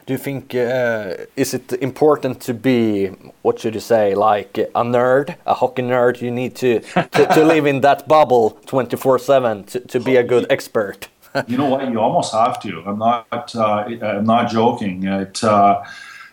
Do 0.09 0.15
you 0.15 0.19
think 0.19 0.55
uh, 0.55 1.27
is 1.37 1.53
it 1.53 1.71
important 1.83 2.41
to 2.41 2.55
be 2.55 3.09
what 3.43 3.61
should 3.61 3.75
you 3.75 3.81
say 3.81 4.15
like 4.15 4.57
a 4.57 4.83
nerd, 4.83 5.37
a 5.45 5.53
hockey 5.53 5.83
nerd? 5.83 6.23
You 6.23 6.31
need 6.31 6.57
to 6.57 6.81
to, 6.81 7.27
to 7.35 7.45
live 7.45 7.67
in 7.67 7.83
that 7.83 8.09
bubble 8.09 8.59
twenty 8.65 8.97
four 8.97 9.19
seven 9.19 9.65
to 9.65 9.81
to 9.81 10.01
be 10.01 10.17
a 10.17 10.23
good 10.23 10.47
expert. 10.49 11.09
you 11.47 11.59
know 11.59 11.67
what? 11.67 11.91
You 11.91 12.01
almost 12.01 12.33
have 12.33 12.59
to. 12.63 12.83
I'm 12.87 12.99
not. 12.99 13.55
Uh, 13.55 13.85
I'm 14.01 14.25
not 14.25 14.51
joking. 14.51 15.05
It, 15.05 15.45
uh, 15.45 15.85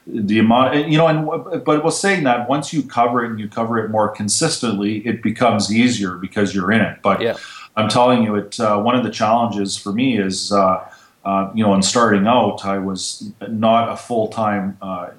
the 0.08 0.40
amount, 0.40 0.88
you 0.88 0.98
know, 0.98 1.08
and 1.08 1.66
but 1.66 1.84
was 1.84 2.00
saying 2.00 2.24
that 2.24 2.48
once 2.48 2.72
you 2.72 2.82
cover 2.82 3.26
it 3.26 3.32
and 3.32 3.40
you 3.42 3.50
cover 3.50 3.78
it 3.84 3.92
more 3.92 4.08
consistently, 4.08 5.06
it 5.06 5.22
becomes 5.22 5.70
easier 5.70 6.16
because 6.16 6.56
you're 6.56 6.72
in 6.72 6.80
it. 6.80 7.00
But 7.02 7.20
Yeah. 7.20 7.36
I'm 7.76 7.90
telling 7.90 8.24
you, 8.24 8.36
it. 8.36 8.58
Uh, 8.58 8.80
one 8.80 8.96
of 8.96 9.04
the 9.04 9.12
challenges 9.12 9.76
for 9.76 9.92
me 9.92 10.18
is, 10.18 10.54
uh, 10.54 10.80
uh, 11.26 11.52
you 11.54 11.64
know, 11.64 11.74
in 11.74 11.82
starting 11.82 12.28
out, 12.28 12.66
I 12.66 12.78
was 12.78 13.32
not 13.48 13.90
a 13.90 13.98
full 13.98 14.28
time, 14.30 14.78
uh, 14.82 15.10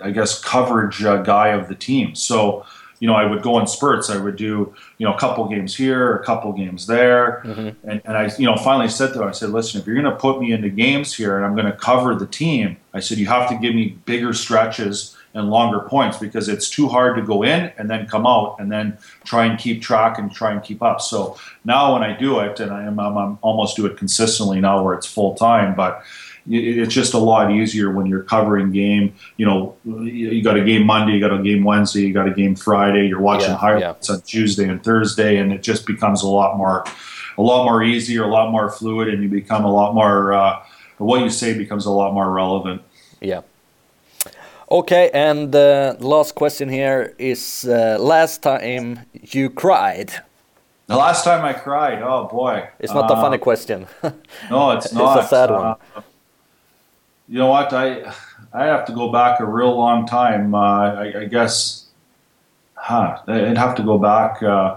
I 0.00 0.10
guess, 0.10 0.40
coverage 0.42 1.02
uh, 1.02 1.22
guy 1.22 1.48
of 1.48 1.68
the 1.68 1.74
team. 1.74 2.14
So. 2.14 2.64
You 3.00 3.06
know, 3.06 3.14
I 3.14 3.26
would 3.26 3.44
go 3.44 3.60
in 3.60 3.68
spurts. 3.68 4.10
I 4.10 4.16
would 4.16 4.34
do, 4.34 4.74
you 4.98 5.06
know, 5.06 5.14
a 5.14 5.18
couple 5.20 5.46
games 5.46 5.76
here, 5.76 6.16
a 6.16 6.24
couple 6.24 6.52
games 6.52 6.88
there, 6.88 7.42
and, 7.84 8.02
and 8.04 8.16
I, 8.16 8.28
you 8.40 8.46
know, 8.46 8.56
finally 8.56 8.88
said 8.88 9.12
to 9.12 9.22
him, 9.22 9.28
I 9.28 9.30
said, 9.30 9.50
listen, 9.50 9.80
if 9.80 9.86
you're 9.86 9.94
going 9.94 10.12
to 10.12 10.16
put 10.18 10.40
me 10.40 10.50
into 10.50 10.68
games 10.68 11.14
here 11.14 11.36
and 11.36 11.46
I'm 11.46 11.54
going 11.54 11.70
to 11.70 11.78
cover 11.78 12.16
the 12.16 12.26
team, 12.26 12.76
I 12.92 12.98
said, 12.98 13.18
you 13.18 13.26
have 13.26 13.48
to 13.50 13.56
give 13.56 13.72
me 13.72 13.90
bigger 14.04 14.32
stretches 14.32 15.16
and 15.34 15.50
longer 15.50 15.80
points 15.80 16.18
because 16.18 16.48
it's 16.48 16.70
too 16.70 16.88
hard 16.88 17.16
to 17.16 17.22
go 17.22 17.42
in 17.42 17.72
and 17.78 17.90
then 17.90 18.06
come 18.06 18.26
out 18.26 18.56
and 18.58 18.72
then 18.72 18.96
try 19.24 19.44
and 19.44 19.58
keep 19.58 19.82
track 19.82 20.18
and 20.18 20.32
try 20.32 20.52
and 20.52 20.62
keep 20.62 20.82
up. 20.82 21.00
So 21.00 21.36
now 21.64 21.92
when 21.92 22.02
I 22.02 22.16
do 22.16 22.40
it, 22.40 22.60
and 22.60 22.72
I 22.72 22.84
am 22.84 22.98
I'm, 22.98 23.16
I'm 23.16 23.38
almost 23.42 23.76
do 23.76 23.86
it 23.86 23.96
consistently 23.96 24.60
now 24.60 24.82
where 24.82 24.94
it's 24.94 25.06
full 25.06 25.34
time, 25.34 25.74
but 25.74 26.02
it's 26.50 26.94
just 26.94 27.14
a 27.14 27.18
lot 27.18 27.52
easier 27.52 27.90
when 27.90 28.06
you're 28.06 28.22
covering 28.22 28.72
game. 28.72 29.14
You 29.36 29.46
know, 29.46 29.76
you 29.84 30.42
got 30.42 30.56
a 30.56 30.64
game 30.64 30.86
Monday, 30.86 31.14
you 31.14 31.20
got 31.20 31.38
a 31.38 31.42
game 31.42 31.62
Wednesday, 31.62 32.00
you 32.00 32.14
got 32.14 32.26
a 32.26 32.32
game 32.32 32.54
Friday. 32.56 33.06
You're 33.06 33.20
watching 33.20 33.50
Yeah, 33.50 33.56
highlights 33.56 34.08
on 34.08 34.22
Tuesday 34.22 34.68
and 34.68 34.82
Thursday, 34.82 35.36
and 35.36 35.52
it 35.52 35.62
just 35.62 35.86
becomes 35.86 36.22
a 36.22 36.28
lot 36.28 36.56
more, 36.56 36.84
a 37.36 37.42
lot 37.42 37.64
more 37.64 37.82
easier, 37.82 38.24
a 38.24 38.28
lot 38.28 38.50
more 38.50 38.70
fluid, 38.70 39.08
and 39.08 39.22
you 39.22 39.28
become 39.28 39.64
a 39.64 39.72
lot 39.72 39.94
more. 39.94 40.32
Uh, 40.32 40.62
what 40.96 41.20
you 41.20 41.30
say 41.30 41.56
becomes 41.56 41.86
a 41.86 41.90
lot 41.90 42.14
more 42.14 42.30
relevant. 42.30 42.82
Yeah. 43.20 43.42
Okay, 44.70 45.10
and 45.14 45.54
uh, 45.54 45.94
the 45.98 46.06
last 46.06 46.34
question 46.34 46.68
here 46.68 47.14
is 47.18 47.64
uh, 47.68 47.96
last 47.98 48.42
time 48.42 49.00
you 49.12 49.48
cried. 49.48 50.12
The 50.86 50.96
last 50.96 51.24
time 51.24 51.44
I 51.44 51.52
cried, 51.54 52.02
oh 52.02 52.28
boy, 52.30 52.68
It's 52.78 52.92
not 52.92 53.10
a 53.10 53.14
Uh, 53.14 53.20
funny 53.20 53.38
question. 53.38 53.86
No, 54.50 54.72
it's 54.72 54.92
not. 54.92 55.18
It's 55.18 55.26
a 55.26 55.28
sad 55.28 55.50
one. 55.50 55.64
Uh, 55.66 56.02
you 57.28 57.38
know 57.38 57.48
what? 57.48 57.72
I 57.72 58.12
I 58.52 58.64
have 58.66 58.84
to 58.86 58.92
go 58.92 59.10
back 59.12 59.40
a 59.40 59.44
real 59.46 59.74
long 59.76 60.06
time. 60.06 60.54
Uh, 60.54 61.04
I, 61.04 61.20
I 61.20 61.24
guess, 61.24 61.86
huh? 62.74 63.18
I'd 63.26 63.56
have 63.58 63.74
to 63.76 63.82
go 63.82 63.98
back. 63.98 64.42
Uh, 64.42 64.76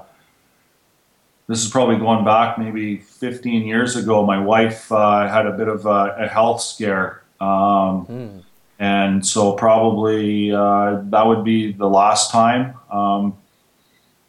this 1.48 1.64
is 1.64 1.70
probably 1.70 1.98
going 1.98 2.24
back 2.24 2.58
maybe 2.58 2.98
15 2.98 3.68
years 3.68 3.96
ago. 3.98 4.26
My 4.26 4.40
wife 4.40 4.90
uh, 4.92 5.28
had 5.28 5.46
a 5.46 5.52
bit 5.52 5.68
of 5.68 5.86
a, 5.86 6.16
a 6.20 6.28
health 6.28 6.62
scare, 6.62 7.22
um, 7.42 8.06
Hmm. 8.06 8.40
And 8.82 9.24
so 9.24 9.54
probably 9.54 10.52
uh, 10.52 11.02
that 11.12 11.28
would 11.28 11.44
be 11.44 11.72
the 11.72 11.88
last 11.88 12.32
time. 12.32 12.74
Um, 12.92 13.38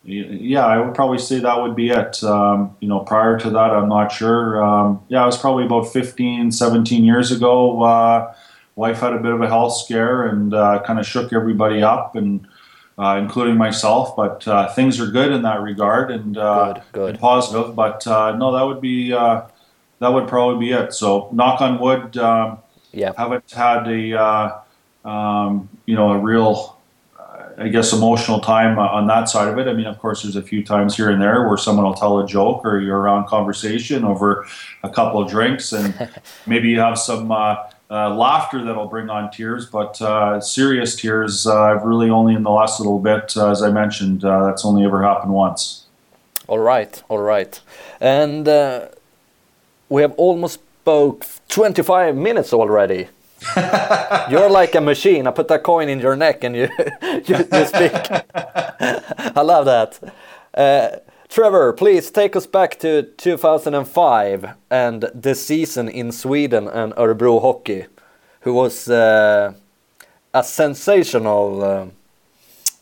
yeah, 0.05 0.67
I 0.67 0.79
would 0.79 0.95
probably 0.95 1.19
say 1.19 1.39
that 1.39 1.63
would 1.63 1.75
be 1.75 1.89
it. 1.89 2.23
Um, 2.23 2.77
you 2.81 2.87
know, 2.89 3.01
prior 3.01 3.39
to 3.39 3.49
that, 3.49 3.71
I'm 3.71 3.89
not 3.89 4.13
sure. 4.13 4.63
Um, 4.63 5.03
yeah, 5.09 5.23
it 5.23 5.27
was 5.27 5.39
probably 5.39 5.65
about 5.65 5.91
15, 5.91 6.53
17 6.53 7.03
years 7.03 7.33
ago. 7.33 7.83
Uh, 7.83 8.35
wife 8.77 8.99
had 9.01 9.15
a 9.15 9.19
bit 9.19 9.33
of 9.33 9.41
a 9.41 9.49
health 9.49 9.75
scare 9.75 10.27
and 10.27 10.53
uh, 10.53 10.83
kind 10.85 10.99
of 10.99 11.07
shook 11.07 11.33
everybody 11.33 11.83
up, 11.83 12.15
and 12.15 12.47
uh, 12.99 13.17
including 13.19 13.57
myself. 13.57 14.15
But 14.15 14.47
uh, 14.47 14.71
things 14.75 15.01
are 15.01 15.07
good 15.07 15.33
in 15.33 15.41
that 15.43 15.63
regard 15.63 16.11
and, 16.11 16.37
uh, 16.37 16.75
Good, 16.75 16.83
good. 16.93 17.11
and 17.11 17.19
positive. 17.19 17.75
But 17.75 18.07
uh, 18.07 18.37
no, 18.37 18.53
that 18.53 18.65
would 18.65 18.83
be 18.83 19.15
uh, 19.15 19.43
that 20.01 20.09
would 20.09 20.29
probably 20.29 20.67
be 20.67 20.73
it. 20.73 20.93
So, 20.93 21.31
knock 21.33 21.63
on 21.63 21.79
wood. 21.79 22.19
Yeah. 22.93 23.13
haven't 23.17 23.51
had 23.51 23.89
a 23.89 24.19
uh, 24.19 25.09
um, 25.09 25.69
you 25.87 25.97
know 25.97 26.13
a 26.13 26.19
real 26.19 26.79
uh, 27.19 27.49
I 27.59 27.69
guess 27.69 27.93
emotional 27.93 28.41
time 28.41 28.79
uh, 28.79 28.87
on 28.87 29.07
that 29.07 29.29
side 29.29 29.49
of 29.49 29.59
it. 29.59 29.67
I 29.69 29.73
mean, 29.73 29.87
of 29.87 29.99
course, 29.99 30.23
there's 30.23 30.37
a 30.37 30.43
few 30.43 30.63
times 30.63 30.97
here 30.97 31.11
and 31.11 31.21
there 31.21 31.49
where 31.49 31.57
someone 31.57 31.85
will 31.85 31.95
tell 31.95 32.19
a 32.19 32.27
joke 32.27 32.65
or 32.65 32.81
you're 32.81 32.99
around 32.99 33.27
conversation 33.27 34.05
over 34.05 34.47
a 34.83 34.91
couple 34.91 35.23
of 35.23 35.31
drinks, 35.31 35.73
and 35.73 36.11
maybe 36.47 36.69
you 36.69 36.81
have 36.81 36.99
some 36.99 37.33
uh, 37.33 37.57
uh, 37.91 38.15
laughter 38.15 38.65
that'll 38.65 38.89
bring 38.89 39.11
on 39.11 39.31
tears. 39.31 39.67
But 39.67 40.01
uh, 40.01 40.41
serious 40.41 40.97
tears, 40.97 41.47
uh, 41.47 41.63
I've 41.63 41.83
really 41.83 42.11
only 42.11 42.35
in 42.35 42.43
the 42.43 42.51
last 42.51 42.81
little 42.81 42.99
bit, 42.99 43.37
uh, 43.37 43.51
as 43.51 43.63
I 43.63 43.71
mentioned, 43.71 44.25
uh, 44.25 44.47
that's 44.47 44.65
only 44.65 44.85
ever 44.85 45.03
happened 45.03 45.33
once. 45.33 45.87
All 46.49 46.59
right, 46.59 47.03
all 47.09 47.19
right. 47.19 47.61
And 48.01 48.49
uh, 48.49 48.89
we 49.89 50.03
have 50.03 50.13
almost 50.13 50.61
spoke 50.83 51.25
25 51.53 52.17
minutes 52.17 52.55
already. 52.55 53.09
You're 54.31 54.49
like 54.49 54.75
a 54.75 54.81
machine. 54.81 55.27
I 55.27 55.33
put 55.33 55.51
a 55.51 55.59
coin 55.59 55.91
in 55.91 56.01
your 56.01 56.17
neck 56.17 56.45
and 56.45 56.57
you, 56.57 56.69
you, 57.03 57.37
you 57.53 57.67
speak. 57.67 57.93
I 58.35 59.43
love 59.43 59.67
that. 59.67 60.01
Uh, 60.55 60.97
Trevor, 61.29 61.75
please 61.75 62.11
take 62.11 62.37
us 62.37 62.47
back 62.47 62.79
to 62.79 63.03
2005 63.03 64.55
and 64.71 65.11
the 65.15 65.35
season 65.35 65.91
in 65.91 66.11
Sweden 66.11 66.69
and 66.69 66.95
Örebro 66.95 67.43
Hockey, 67.43 67.85
who 68.41 68.55
was 68.55 68.89
uh, 68.89 69.53
a 70.33 70.43
sensational 70.43 71.63
uh, 71.63 71.87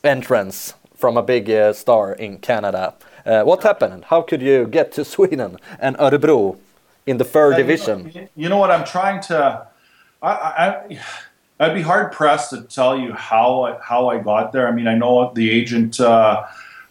entrance 0.04 0.74
from 0.94 1.16
a 1.16 1.22
big 1.22 1.50
uh, 1.50 1.72
star 1.72 2.12
in 2.12 2.38
Canada. 2.38 2.94
Uh, 3.26 3.42
what 3.42 3.64
happened? 3.64 4.04
How 4.04 4.22
could 4.22 4.42
you 4.42 4.66
get 4.66 4.92
to 4.92 5.04
Sweden 5.04 5.56
and 5.80 5.96
Örebro 5.96 6.56
in 7.10 7.18
the 7.18 7.24
third 7.24 7.54
Uh, 7.54 7.58
you 7.58 7.62
know- 7.64 7.68
division? 7.68 8.28
You 8.36 8.48
know, 8.48 8.58
what 8.58 8.70
I'm 8.70 8.84
trying 8.84 9.20
to. 9.22 9.66
I, 10.22 10.30
I, 10.30 10.98
I'd 11.60 11.74
be 11.74 11.82
hard 11.82 12.12
pressed 12.12 12.50
to 12.50 12.62
tell 12.62 12.98
you 12.98 13.12
how 13.12 13.62
I, 13.62 13.78
how 13.82 14.08
I 14.08 14.18
got 14.18 14.52
there. 14.52 14.68
I 14.68 14.72
mean, 14.72 14.86
I 14.86 14.94
know 14.94 15.32
the 15.34 15.50
agent 15.50 16.00
uh, 16.00 16.44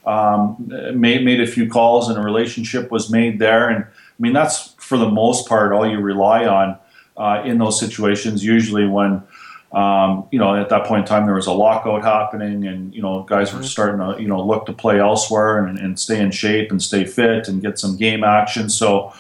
um, 0.06 0.56
made 0.96 1.24
made 1.24 1.42
a 1.42 1.48
few 1.48 1.70
calls 1.70 2.10
and 2.10 2.18
a 2.18 2.22
relationship 2.22 2.92
was 2.92 3.10
made 3.10 3.40
there, 3.40 3.70
and 3.70 3.84
I 3.84 4.20
mean 4.20 4.34
that's 4.34 4.76
for 4.78 4.98
the 4.98 5.10
most 5.10 5.48
part 5.48 5.72
all 5.72 5.90
you 5.90 6.00
rely 6.00 6.46
on 6.46 6.78
uh, 7.18 7.44
in 7.46 7.58
those 7.58 7.80
situations. 7.80 8.44
Usually, 8.44 8.88
when 8.88 9.24
um, 9.72 10.28
you 10.32 10.40
know, 10.40 10.56
at 10.56 10.70
that 10.70 10.86
point 10.86 11.02
in 11.02 11.06
time, 11.06 11.26
there 11.26 11.36
was 11.36 11.46
a 11.46 11.52
lockout 11.52 12.04
happening, 12.04 12.66
and 12.66 12.94
you 12.94 13.02
know, 13.02 13.24
guys 13.24 13.54
were 13.54 13.60
mm-hmm. 13.60 13.68
starting 13.68 14.00
to 14.00 14.22
you 14.22 14.28
know 14.28 14.44
look 14.44 14.66
to 14.66 14.74
play 14.74 15.00
elsewhere 15.00 15.66
and, 15.66 15.78
and 15.78 16.00
stay 16.00 16.20
in 16.20 16.32
shape 16.32 16.72
and 16.72 16.82
stay 16.82 17.06
fit 17.06 17.48
and 17.48 17.62
get 17.62 17.78
some 17.78 17.96
game 17.96 18.24
action. 18.24 18.70
So, 18.70 19.14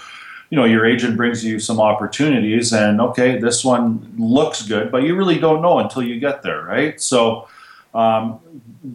you 0.50 0.56
know, 0.56 0.66
your 0.66 0.86
agent 0.86 1.16
brings 1.16 1.44
you 1.46 1.60
some 1.60 1.80
opportunities, 1.80 2.74
and 2.74 3.00
okay, 3.00 3.38
this 3.38 3.64
one 3.64 4.14
looks 4.18 4.64
good, 4.64 4.92
but 4.92 5.04
you 5.04 5.16
really 5.16 5.40
don't 5.40 5.62
know 5.62 5.80
until 5.80 6.02
you 6.02 6.20
get 6.20 6.42
there, 6.42 6.64
right? 6.64 7.00
So, 7.00 7.48
um, 7.94 8.40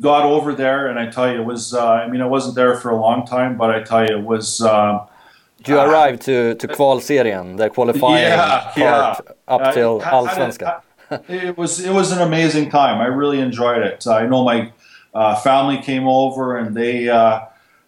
got 0.01 0.25
over 0.25 0.55
there, 0.55 0.89
and 0.89 0.99
I 0.99 1.07
tell 1.11 1.31
you, 1.33 1.41
it 1.41 1.45
was. 1.45 1.75
Uh, 1.75 1.93
I 1.93 2.09
mean, 2.09 2.21
I 2.21 2.27
wasn't 2.27 2.57
there 2.57 2.77
for 2.77 2.91
a 2.91 2.97
long 2.97 3.27
time, 3.27 3.57
but 3.57 3.71
I 3.71 3.83
tell 3.83 4.05
you, 4.07 4.19
it 4.19 4.25
was. 4.25 4.61
Uh, 4.61 5.07
you 5.67 5.79
arrived 5.79 6.23
to 6.23 6.55
to 6.57 6.69
kvalserien, 6.69 7.57
the 7.57 7.71
qualifying 7.71 8.25
yeah, 8.25 8.61
part 8.61 8.77
yeah. 8.77 9.15
up 9.49 9.73
till 9.73 10.01
Allsvenskan 10.01 10.83
it 11.29 11.57
was 11.57 11.81
it 11.81 11.93
was 11.93 12.13
an 12.13 12.21
amazing 12.21 12.71
time. 12.71 13.01
I 13.01 13.07
really 13.07 13.41
enjoyed 13.41 13.83
it. 13.83 14.07
I 14.07 14.27
know 14.27 14.45
my 14.45 14.73
uh, 15.13 15.37
family 15.37 15.79
came 15.79 16.07
over 16.07 16.57
and 16.57 16.77
they 16.77 17.09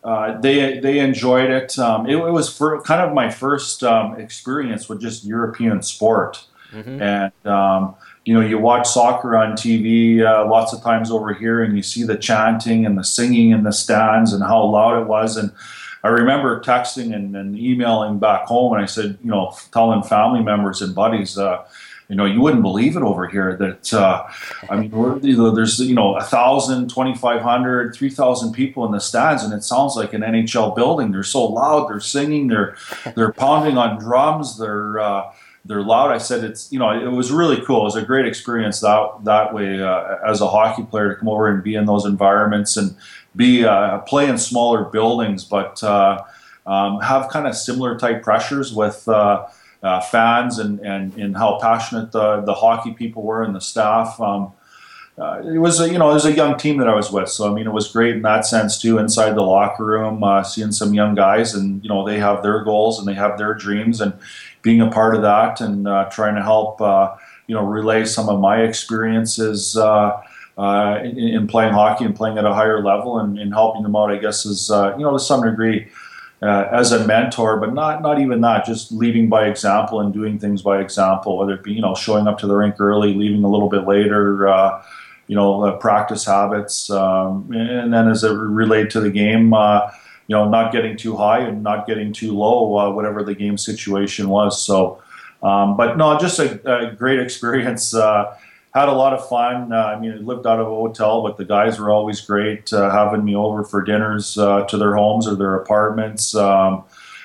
uh, 0.07 0.41
they 0.41 0.79
they 0.79 1.01
enjoyed 1.01 1.51
it. 1.51 1.77
Um, 1.81 2.07
it, 2.07 2.17
it, 2.17 2.31
was 2.31 2.57
for 2.57 2.81
kind 2.83 3.01
of 3.01 3.13
my 3.13 3.29
first 3.29 3.83
um, 3.83 4.19
experience 4.21 4.89
with 4.89 5.01
just 5.01 5.25
European 5.25 5.83
sport, 5.83 6.47
mm-hmm. 6.73 7.03
and 7.03 7.33
um, 7.45 7.97
you 8.25 8.33
know 8.33 8.41
you 8.41 8.57
watch 8.57 8.87
soccer 8.87 9.37
on 9.37 9.55
TV 9.55 10.23
uh, 10.25 10.49
lots 10.49 10.73
of 10.73 10.81
times 10.81 11.11
over 11.11 11.35
here, 11.35 11.61
and 11.61 11.77
you 11.77 11.83
see 11.83 12.05
the 12.05 12.17
chanting 12.17 12.87
and 12.87 12.97
the 12.97 13.03
singing 13.03 13.51
in 13.51 13.65
the 13.65 13.73
stands 13.73 14.33
and 14.33 14.45
how 14.45 14.65
loud 14.65 15.03
it 15.03 15.07
was 15.07 15.37
and. 15.37 15.53
I 16.05 16.09
remember 16.11 16.61
texting 16.61 17.13
and, 17.13 17.35
and 17.35 17.59
emailing 17.59 18.21
back 18.21 18.45
home, 18.47 18.75
and 18.75 18.81
I 18.81 18.87
said, 18.87 19.19
you 19.25 19.31
know, 19.31 19.57
telling 19.73 20.05
family 20.05 20.41
members 20.41 20.81
and 20.81 20.95
buddies, 20.95 21.37
uh, 21.37 21.67
you 22.09 22.15
know, 22.15 22.25
you 22.25 22.41
wouldn't 22.41 22.63
believe 22.63 22.97
it 22.97 23.03
over 23.03 23.27
here 23.27 23.57
that, 23.57 23.93
uh, 23.93 24.27
I 24.71 24.77
mean, 24.77 24.91
there's, 25.21 25.81
you 25.81 25.95
know, 25.95 26.17
a 26.17 26.23
thousand, 26.23 26.89
2,500, 26.89 27.95
3,000 27.95 28.53
people 28.53 28.85
in 28.87 28.93
the 28.93 29.01
stands 29.01 29.43
and 29.43 29.53
it 29.53 29.65
sounds 29.65 29.97
like 29.97 30.13
an 30.13 30.23
NHL 30.23 30.77
building. 30.77 31.11
They're 31.11 31.25
so 31.25 31.45
loud. 31.47 31.89
They're 31.89 32.01
singing, 32.01 32.47
they're, 32.49 32.77
they're 33.17 33.33
pounding 33.33 33.77
on 33.77 33.99
drums. 33.99 34.59
They're, 34.59 35.01
uh, 35.01 35.33
they're 35.65 35.83
loud. 35.83 36.11
I 36.11 36.19
said 36.19 36.45
it's 36.45 36.71
you 36.73 36.79
know 36.79 36.91
it 36.91 37.11
was 37.11 37.33
really 37.33 37.61
cool. 37.65 37.81
It 37.81 37.85
was 37.85 37.97
a 37.97 38.03
great 38.03 38.27
experience 38.27 38.81
that 38.81 39.25
that 39.25 39.53
way 39.53 39.83
uh, 39.83 40.17
as 40.25 40.41
a 40.41 40.47
hockey 40.49 40.85
player 40.85 41.09
to 41.09 41.17
come 41.17 41.29
over 41.29 41.49
and 41.49 41.63
be 41.63 41.75
in 41.75 41.87
those 41.87 42.05
environments 42.05 42.77
and 42.77 42.97
be 43.35 43.65
uh, 43.65 43.99
play 44.01 44.29
in 44.29 44.39
smaller 44.39 44.85
buildings, 44.85 45.45
but 45.45 45.83
uh, 45.83 46.23
um, 46.67 47.01
have 47.01 47.29
kind 47.31 47.47
of 47.47 47.57
similar 47.57 47.99
type 47.99 48.23
pressures 48.23 48.73
with 48.73 49.09
uh, 49.87 50.01
fans 50.01 50.59
and, 50.59 50.81
and, 50.81 51.15
and 51.15 51.37
how 51.37 51.59
passionate 51.61 52.11
the, 52.13 52.41
the 52.41 52.55
hockey 52.55 52.93
people 52.93 53.23
were 53.23 53.43
and 53.45 53.55
the 53.55 53.61
staff. 53.61 54.21
Um, 54.21 54.53
uh, 55.19 55.41
it 55.47 55.59
was 55.59 55.81
a, 55.81 55.91
you 55.91 55.97
know 55.97 56.11
it 56.11 56.15
was 56.15 56.27
a 56.27 56.33
young 56.33 56.59
team 56.59 56.77
that 56.77 56.89
I 56.89 56.95
was 56.95 57.11
with, 57.11 57.31
so 57.31 57.51
I 57.51 57.55
mean 57.55 57.67
it 57.67 57.73
was 57.73 57.91
great 57.91 58.17
in 58.17 58.23
that 58.23 58.45
sense 58.45 58.79
too. 58.79 58.99
Inside 58.99 59.35
the 59.35 59.43
locker 59.43 59.83
room, 59.83 60.23
uh, 60.23 60.43
seeing 60.43 60.73
some 60.73 60.93
young 60.93 61.15
guys, 61.15 61.55
and 61.55 61.83
you 61.83 61.89
know 61.89 62.07
they 62.07 62.19
have 62.19 62.43
their 62.43 62.63
goals 62.65 62.99
and 62.99 63.09
they 63.09 63.15
have 63.15 63.39
their 63.39 63.55
dreams, 63.55 64.03
and 64.03 64.13
being 64.61 64.83
a 64.83 64.91
part 64.91 65.15
of 65.15 65.23
that 65.23 65.63
and 65.63 65.89
uh, 65.89 66.05
trying 66.11 66.35
to 66.35 66.43
help 66.43 66.83
uh, 66.83 67.15
you 67.47 67.55
know 67.55 67.65
relay 67.65 68.05
some 68.05 68.29
of 68.29 68.41
my 68.41 68.61
experiences 68.61 69.75
uh, 69.79 70.21
uh, 70.59 70.99
in, 71.03 71.19
in, 71.19 71.47
playing 71.47 71.73
hockey 71.73 72.05
and 72.05 72.15
playing 72.15 72.37
at 72.37 72.45
a 72.45 72.53
higher 72.53 72.85
level 72.85 73.19
and, 73.19 73.39
and 73.39 73.55
helping 73.55 73.85
them 73.85 73.97
out. 73.97 74.11
I 74.11 74.19
guess 74.19 74.45
is 74.45 74.69
you 74.69 75.03
know 75.03 75.13
to 75.13 75.19
some 75.19 75.43
degree 75.43 75.89
uh, 76.43 76.69
as 76.71 76.93
a 76.93 77.07
mentor, 77.07 77.59
but 77.59 77.73
not 77.73 78.03
not 78.03 78.21
even 78.21 78.41
that. 78.43 78.65
Just 78.65 78.93
leading 78.93 79.29
by 79.29 79.47
example 79.47 80.01
and 80.01 80.13
doing 80.13 80.39
things 80.39 80.63
by 80.63 80.81
example. 80.81 81.39
Whether 81.39 81.55
it 81.55 81.63
be 81.63 81.73
you 81.73 81.83
know 81.83 81.95
showing 81.95 82.29
up 82.29 82.39
to 82.39 82.47
the 82.47 82.55
rink 82.55 82.81
early, 82.81 83.15
leaving 83.15 83.45
a 83.45 83.49
little 83.49 83.69
bit 83.69 83.87
later. 83.87 84.49
Uh, 84.49 84.83
you 85.27 85.35
know, 85.35 85.65
uh, 85.65 85.77
practice 85.79 86.25
habits, 86.25 86.89
um, 86.91 87.51
and 87.53 87.93
then 87.93 88.09
as 88.09 88.23
it 88.23 88.31
relate 88.31 88.91
to 88.91 89.01
the 89.01 89.11
game, 89.11 89.53
uh, 89.53 89.91
you 90.29 90.37
know, 90.37 90.49
not 90.49 90.73
getting 90.73 90.97
too 90.97 91.17
high 91.17 91.41
and 91.41 91.63
not 91.63 91.87
getting 91.87 92.13
too 92.13 92.37
low, 92.37 92.77
uh, 92.79 92.91
whatever 92.91 93.23
the 93.23 93.35
game 93.35 93.59
situation 93.59 94.29
was. 94.29 94.63
So, 94.63 95.03
um, 95.43 95.77
but 95.77 95.97
no, 95.97 96.19
just 96.19 96.39
a, 96.39 96.91
a 96.91 96.93
great 96.93 97.19
experience 97.27 97.95
uh, 97.95 98.37
had 98.77 98.89
a 98.91 98.93
lot 98.93 99.15
of 99.15 99.27
fun. 99.27 99.73
Uh, 99.73 99.77
I 99.77 99.99
mean, 99.99 100.13
I 100.13 100.17
lived 100.17 100.47
out 100.47 100.61
of 100.61 100.67
a 100.67 100.71
hotel, 100.71 101.23
but 101.23 101.39
the 101.39 101.47
guys 101.47 101.81
were 101.81 101.91
always 101.91 102.21
great, 102.21 102.71
uh, 102.75 102.91
having 102.91 103.25
me 103.25 103.35
over 103.35 103.65
for 103.65 103.83
dinners 103.83 104.37
uh, 104.37 104.67
to 104.67 104.77
their 104.77 104.95
homes 104.95 105.27
or 105.27 105.35
their 105.35 105.55
apartments. 105.55 106.35
Um, 106.35 106.85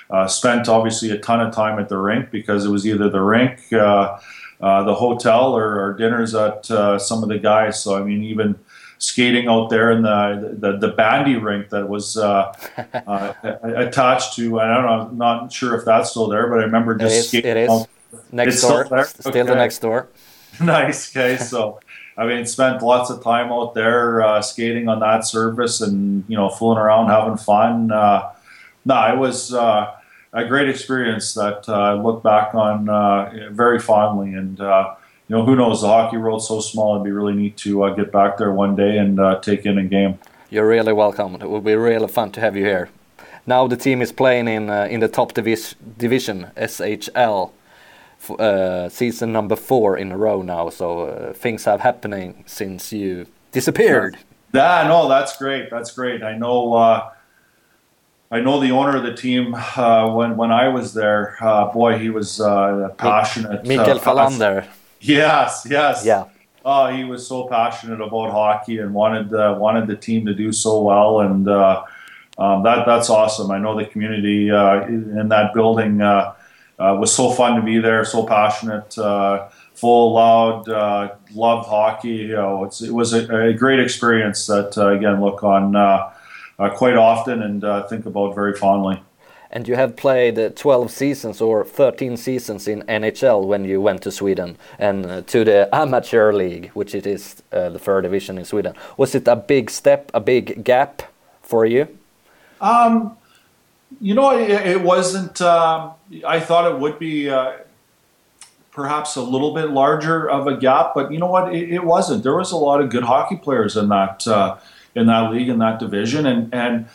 uh, 0.09 0.27
spent 0.27 0.69
obviously 0.69 1.11
a 1.11 1.17
ton 1.17 1.41
of 1.41 1.53
time 1.53 1.77
at 1.77 1.89
the 1.89 1.97
rink 1.97 2.31
because 2.31 2.65
it 2.65 2.69
was 2.69 2.87
either 2.87 3.09
the 3.09 3.19
rink, 3.19 3.61
uh, 3.73 4.17
uh, 4.61 4.83
the 4.83 4.95
hotel, 4.95 5.53
or, 5.53 5.81
or 5.81 5.93
dinners 5.93 6.33
at 6.35 6.67
some 7.01 7.21
of 7.21 7.27
the 7.27 7.37
guys. 7.37 7.83
So 7.83 7.97
I 7.97 8.03
mean, 8.03 8.23
even 8.23 8.57
skating 8.97 9.47
out 9.47 9.69
there 9.69 9.91
in 9.91 10.03
the 10.03 10.55
the, 10.57 10.77
the 10.77 10.93
bandy 10.93 11.35
rink 11.35 11.67
that 11.69 11.89
was 11.89 12.15
attached 12.17 12.61
to. 14.35 14.59
I 14.59 14.73
don't 14.73 14.85
know, 14.85 15.09
I'm 15.09 15.17
not 15.17 15.51
sure 15.51 15.77
if 15.77 15.83
that's 15.83 16.11
still 16.11 16.29
there, 16.29 16.47
but 16.47 16.59
I 16.59 16.63
remember 16.63 16.95
just 16.95 17.13
it 17.13 17.17
is, 17.17 17.27
skating. 17.27 17.51
It 17.51 17.57
is. 17.57 17.87
Next 18.31 18.53
it's 18.55 18.61
door. 18.61 18.85
Still, 18.85 19.03
still 19.05 19.31
okay. 19.31 19.41
the 19.43 19.55
next 19.55 19.79
door. 19.79 20.07
nice. 20.61 21.15
Okay, 21.15 21.37
so 21.37 21.79
I 22.17 22.25
mean, 22.25 22.45
spent 22.45 22.81
lots 22.81 23.09
of 23.09 23.23
time 23.23 23.51
out 23.51 23.73
there 23.73 24.21
uh, 24.21 24.41
skating 24.41 24.89
on 24.89 24.99
that 24.99 25.25
surface 25.25 25.81
and 25.81 26.23
you 26.27 26.35
know 26.35 26.49
fooling 26.49 26.77
around, 26.77 27.07
having 27.07 27.37
fun. 27.37 27.91
Uh, 27.91 28.31
no, 28.85 29.13
it 29.13 29.17
was 29.17 29.53
uh, 29.53 29.95
a 30.33 30.45
great 30.45 30.69
experience 30.69 31.33
that 31.35 31.67
uh, 31.69 31.73
I 31.73 31.93
look 31.93 32.23
back 32.23 32.53
on 32.53 32.89
uh, 32.89 33.49
very 33.51 33.79
fondly. 33.79 34.33
And 34.33 34.59
uh, 34.59 34.95
you 35.27 35.35
know, 35.35 35.45
who 35.45 35.55
knows? 35.55 35.81
The 35.81 35.87
hockey 35.87 36.17
world's 36.17 36.47
so 36.47 36.59
small; 36.59 36.95
it'd 36.95 37.05
be 37.05 37.11
really 37.11 37.33
neat 37.33 37.57
to 37.57 37.93
get 37.95 38.11
back 38.11 38.37
there 38.37 38.51
one 38.51 38.75
day 38.75 38.97
and 38.97 39.19
take 39.41 39.65
in 39.65 39.77
a 39.77 39.83
game. 39.83 40.19
You're 40.49 40.67
really 40.67 40.93
welcome. 40.93 41.35
It 41.35 41.49
will 41.49 41.61
be 41.61 41.75
really 41.75 42.09
fun 42.09 42.31
to 42.33 42.41
have 42.41 42.57
you 42.57 42.65
here. 42.65 42.89
Now 43.47 43.67
the 43.67 43.77
team 43.77 44.01
is 44.01 44.11
playing 44.11 44.47
in 44.49 44.69
in 44.69 44.99
the 44.99 45.07
top 45.07 45.33
divis 45.33 45.75
division, 45.97 46.51
SHL 46.57 47.51
uh, 48.29 48.89
season 48.89 49.31
number 49.31 49.55
four 49.55 49.97
in 49.97 50.12
a 50.12 50.17
row 50.17 50.41
now. 50.41 50.69
So 50.69 51.07
uh, 51.07 51.34
things 51.34 51.65
have 51.65 51.81
happening 51.81 52.43
since 52.45 52.93
you 52.93 53.25
disappeared. 53.51 54.17
Yeah, 54.53 54.88
no, 54.88 55.07
that's 55.07 55.38
great. 55.38 55.69
That's 55.69 55.91
great. 55.91 56.23
I 56.23 56.38
know. 56.38 56.73
Uh, 56.73 57.10
I 58.34 58.39
know 58.39 58.62
the 58.62 58.71
owner 58.71 58.95
of 58.95 59.03
the 59.03 59.13
team 59.13 59.55
uh, 59.55 60.13
when 60.13 60.38
when 60.38 60.51
I 60.51 60.67
was 60.69 60.93
there. 60.93 61.38
Uh, 61.41 61.71
boy, 61.71 61.97
he 61.97 62.10
was 62.10 62.39
uh, 62.39 62.89
passionate. 62.97 63.65
Mikael 63.65 63.99
Falander. 63.99 64.65
Yes, 64.99 65.65
yes. 65.69 66.05
Yeah. 66.05 66.25
Oh, 66.63 66.88
he 66.88 67.03
was 67.03 67.25
so 67.25 67.47
passionate 67.47 68.01
about 68.01 68.31
hockey 68.31 68.77
and 68.77 68.93
wanted 68.93 69.31
wanted 69.31 69.88
the 69.88 69.95
team 69.95 70.25
to 70.27 70.34
do 70.34 70.51
so 70.51 70.81
well, 70.81 71.21
and 71.21 71.49
um, 71.49 72.63
that 72.63 72.86
that's 72.86 73.10
awesome. 73.10 73.51
I 73.51 73.57
know 73.57 73.75
the 73.75 73.86
community 73.86 74.49
in 74.49 75.27
that 75.29 75.53
building 75.53 76.01
uh, 76.82 76.96
was 76.96 77.13
so 77.13 77.32
fun 77.32 77.56
to 77.56 77.62
be 77.62 77.78
there, 77.80 78.04
so 78.04 78.26
passionate, 78.26 78.98
uh, 78.98 79.48
full, 79.76 80.13
loud, 80.13 80.67
uh, 80.67 81.13
loved 81.34 81.67
hockey. 81.67 82.10
You 82.10 82.36
know, 82.36 82.65
it 82.65 82.91
was 82.91 83.13
a, 83.13 83.50
a, 83.50 83.54
great 83.54 83.80
experience 83.80 84.48
that, 84.48 84.78
uh, 84.78 84.88
again, 84.88 85.22
look 85.22 85.44
on 85.44 85.76
uh, 85.76 86.12
uh, 86.58 86.70
quite 86.70 86.96
often 86.96 87.44
and 87.44 87.62
think 87.89 88.06
about 88.06 88.34
very 88.34 88.56
fondly. 88.56 89.02
And 89.54 89.67
you 89.67 89.76
have 89.76 89.98
played 89.98 90.56
12 90.56 90.89
seasons 90.89 91.41
or 91.41 91.65
13 91.65 92.15
seasons 92.15 92.70
in 92.70 92.84
NHL 92.84 93.46
when 93.46 93.65
you 93.65 93.82
went 93.82 94.02
to 94.04 94.12
Sweden 94.12 94.58
and 94.80 95.28
to 95.28 95.44
the 95.44 95.70
amateur 95.74 96.32
league, 96.32 96.70
which 96.70 96.96
it 96.96 97.06
is 97.06 97.44
the 97.52 97.78
third 97.78 98.04
division 98.04 98.38
in 98.38 98.46
Sweden. 98.46 98.74
Was 98.96 99.13
it 99.13 99.28
a 99.28 99.36
big 99.36 99.70
step, 99.70 100.10
a 100.13 100.22
big 100.22 100.63
gap 100.63 101.04
for 101.41 101.65
you? 101.65 101.88
Um, 102.62 103.17
you 103.99 104.13
know, 104.13 104.38
it, 104.38 104.49
it 104.49 104.82
wasn't. 104.82 105.41
Um, 105.41 105.93
I 106.25 106.39
thought 106.39 106.71
it 106.71 106.80
would 106.80 106.99
be 106.99 107.30
uh, 107.30 107.54
perhaps 108.71 109.15
a 109.15 109.21
little 109.21 109.54
bit 109.54 109.69
larger 109.69 110.30
of 110.30 110.47
a 110.47 110.58
gap, 110.58 110.93
but 110.95 111.12
you 111.12 111.19
know 111.19 111.27
what? 111.27 111.54
It, 111.54 111.71
it 111.71 111.84
wasn't. 111.84 112.23
There 112.23 112.36
was 112.36 112.51
a 112.51 112.58
lot 112.58 112.82
of 112.82 112.89
good 112.89 113.04
hockey 113.04 113.36
players 113.36 113.75
in 113.75 113.89
that 113.89 114.25
uh, 114.27 114.58
in 114.95 115.08
that 115.08 115.32
league 115.32 115.49
in 115.49 115.60
that 115.60 115.80
division, 115.80 116.25
and 116.25 116.54
and 116.54 116.86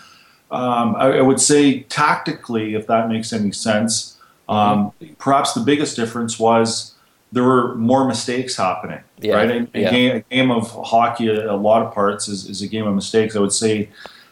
um, 0.51 0.97
I, 0.97 1.19
I, 1.19 1.21
would 1.21 1.41
say 1.41 1.81
tactically, 1.81 2.75
if 2.75 2.87
that 2.87 3.09
makes 3.09 3.33
any 3.33 3.53
sense, 3.53 4.17
um, 4.49 4.93
perhaps 5.19 5.55
the 5.55 5.61
biggest 5.61 5.97
difference 5.97 6.39
was 6.39 6.95
there 7.33 7.43
were 7.43 7.75
more 7.75 8.07
mistakes 8.07 8.57
happening. 8.57 9.01
Yeah. 9.19 9.35
Right, 9.35 9.51
a, 9.51 9.69
a, 9.75 9.81
yeah. 9.81 9.91
game, 9.91 10.17
a, 10.17 10.21
game, 10.21 10.51
of 10.51 10.71
hockey, 10.71 11.29
a, 11.29 11.51
a 11.53 11.57
lot 11.57 11.83
of 11.83 11.93
parts 11.93 12.29
is, 12.29 12.49
is, 12.49 12.63
a 12.63 12.69
game 12.69 12.87
of 12.87 12.95
mistakes. 12.95 13.35
I 13.35 13.41
would 13.41 13.53
say 13.53 13.89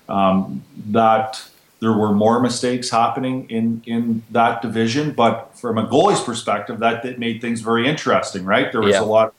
um, 0.08 0.62
that 0.90 1.48
there 1.84 1.92
were 1.92 2.12
more 2.12 2.40
mistakes 2.40 2.88
happening 2.88 3.36
in 3.50 3.82
in 3.84 4.22
that 4.30 4.62
division, 4.62 5.12
but 5.12 5.34
from 5.54 5.76
a 5.76 5.86
goalie's 5.86 6.22
perspective, 6.22 6.78
that, 6.78 7.02
that 7.02 7.18
made 7.18 7.42
things 7.42 7.60
very 7.60 7.86
interesting, 7.86 8.42
right? 8.46 8.72
There 8.72 8.80
was 8.80 8.94
yeah. 8.94 9.02
a 9.02 9.10
lot 9.16 9.28
of 9.28 9.34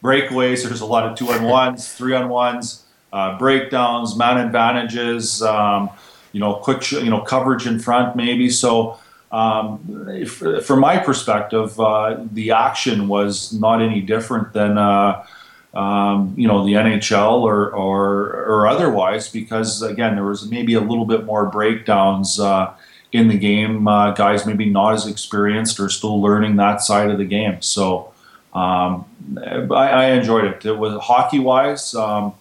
breakaways, 0.00 0.62
there's 0.62 0.80
a 0.80 0.86
lot 0.86 1.04
of 1.08 1.18
two 1.18 1.28
on 1.30 1.42
ones, 1.42 1.92
three 1.92 2.14
on 2.14 2.28
ones, 2.28 2.84
uh, 3.12 3.36
breakdowns, 3.36 4.16
man 4.16 4.36
advantages, 4.38 5.42
um, 5.42 5.90
you 6.30 6.38
know, 6.38 6.54
quick, 6.54 6.92
you 6.92 7.10
know, 7.10 7.22
coverage 7.22 7.66
in 7.66 7.80
front 7.80 8.14
maybe. 8.14 8.48
So 8.48 9.00
um, 9.32 10.06
if, 10.08 10.32
from 10.68 10.78
my 10.78 10.98
perspective, 10.98 11.80
uh, 11.80 12.16
the 12.32 12.52
action 12.52 13.08
was 13.08 13.52
not 13.52 13.82
any 13.82 14.00
different 14.00 14.52
than 14.52 14.78
uh, 14.78 15.26
um, 15.74 16.34
you 16.36 16.48
know 16.48 16.64
the 16.64 16.72
NHL 16.72 17.42
or, 17.42 17.70
or 17.70 18.44
or 18.46 18.66
otherwise, 18.66 19.28
because 19.28 19.82
again 19.82 20.14
there 20.14 20.24
was 20.24 20.50
maybe 20.50 20.74
a 20.74 20.80
little 20.80 21.04
bit 21.04 21.24
more 21.24 21.46
breakdowns 21.46 22.40
uh, 22.40 22.72
in 23.12 23.28
the 23.28 23.38
game. 23.38 23.86
Uh, 23.86 24.12
guys 24.12 24.46
maybe 24.46 24.68
not 24.68 24.94
as 24.94 25.06
experienced 25.06 25.78
or 25.78 25.88
still 25.88 26.20
learning 26.20 26.56
that 26.56 26.80
side 26.80 27.10
of 27.10 27.18
the 27.18 27.24
game. 27.24 27.60
So 27.60 28.12
um, 28.54 29.04
I, 29.44 29.66
I, 29.70 30.04
enjoyed 30.12 30.44
it. 30.44 30.64
It 30.64 30.78
was 30.78 31.00
hockey 31.02 31.38
wise. 31.38 31.94
Um, 31.94 32.34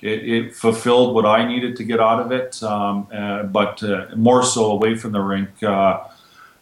it, 0.00 0.28
it, 0.28 0.54
fulfilled 0.54 1.14
what 1.14 1.26
I 1.26 1.46
needed 1.46 1.76
to 1.76 1.84
get 1.84 2.00
out 2.00 2.20
of 2.20 2.32
it, 2.32 2.62
um, 2.62 3.08
uh, 3.12 3.42
but 3.42 3.82
uh, 3.82 4.06
more 4.16 4.42
so 4.42 4.70
away 4.70 4.96
from 4.96 5.12
the 5.12 5.20
rink 5.20 5.62
uh, 5.62 6.04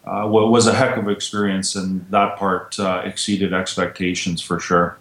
uh, 0.05 0.27
was 0.27 0.67
a 0.67 0.73
heck 0.73 0.97
of 0.97 1.07
an 1.07 1.13
experience, 1.13 1.75
and 1.75 2.05
that 2.09 2.35
part 2.37 2.79
uh, 2.79 3.01
exceeded 3.05 3.53
expectations 3.53 4.41
for 4.41 4.59
sure. 4.59 4.97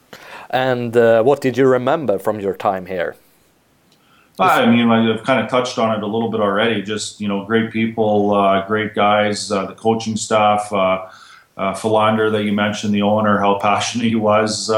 And 0.50 0.96
uh, 0.96 1.22
what 1.22 1.40
did 1.40 1.56
you 1.56 1.66
remember 1.66 2.18
from 2.18 2.40
your 2.40 2.54
time 2.54 2.86
here? 2.86 3.16
I 4.40 4.66
mean, 4.66 4.88
I've 4.88 5.24
kind 5.24 5.44
of 5.44 5.50
touched 5.50 5.78
on 5.78 5.96
it 5.96 6.02
a 6.02 6.06
little 6.06 6.30
bit 6.30 6.40
already. 6.40 6.80
Just 6.82 7.20
you 7.20 7.26
know, 7.26 7.44
great 7.44 7.72
people, 7.72 8.34
uh, 8.34 8.66
great 8.66 8.94
guys, 8.94 9.50
uh, 9.50 9.66
the 9.66 9.74
coaching 9.74 10.16
staff, 10.16 10.72
uh, 10.72 11.08
Philander 11.74 12.30
that 12.30 12.44
you 12.44 12.52
mentioned, 12.52 12.94
the 12.94 13.02
owner, 13.02 13.38
how 13.38 13.58
passionate 13.62 14.06
he 14.06 14.14
was. 14.14 14.70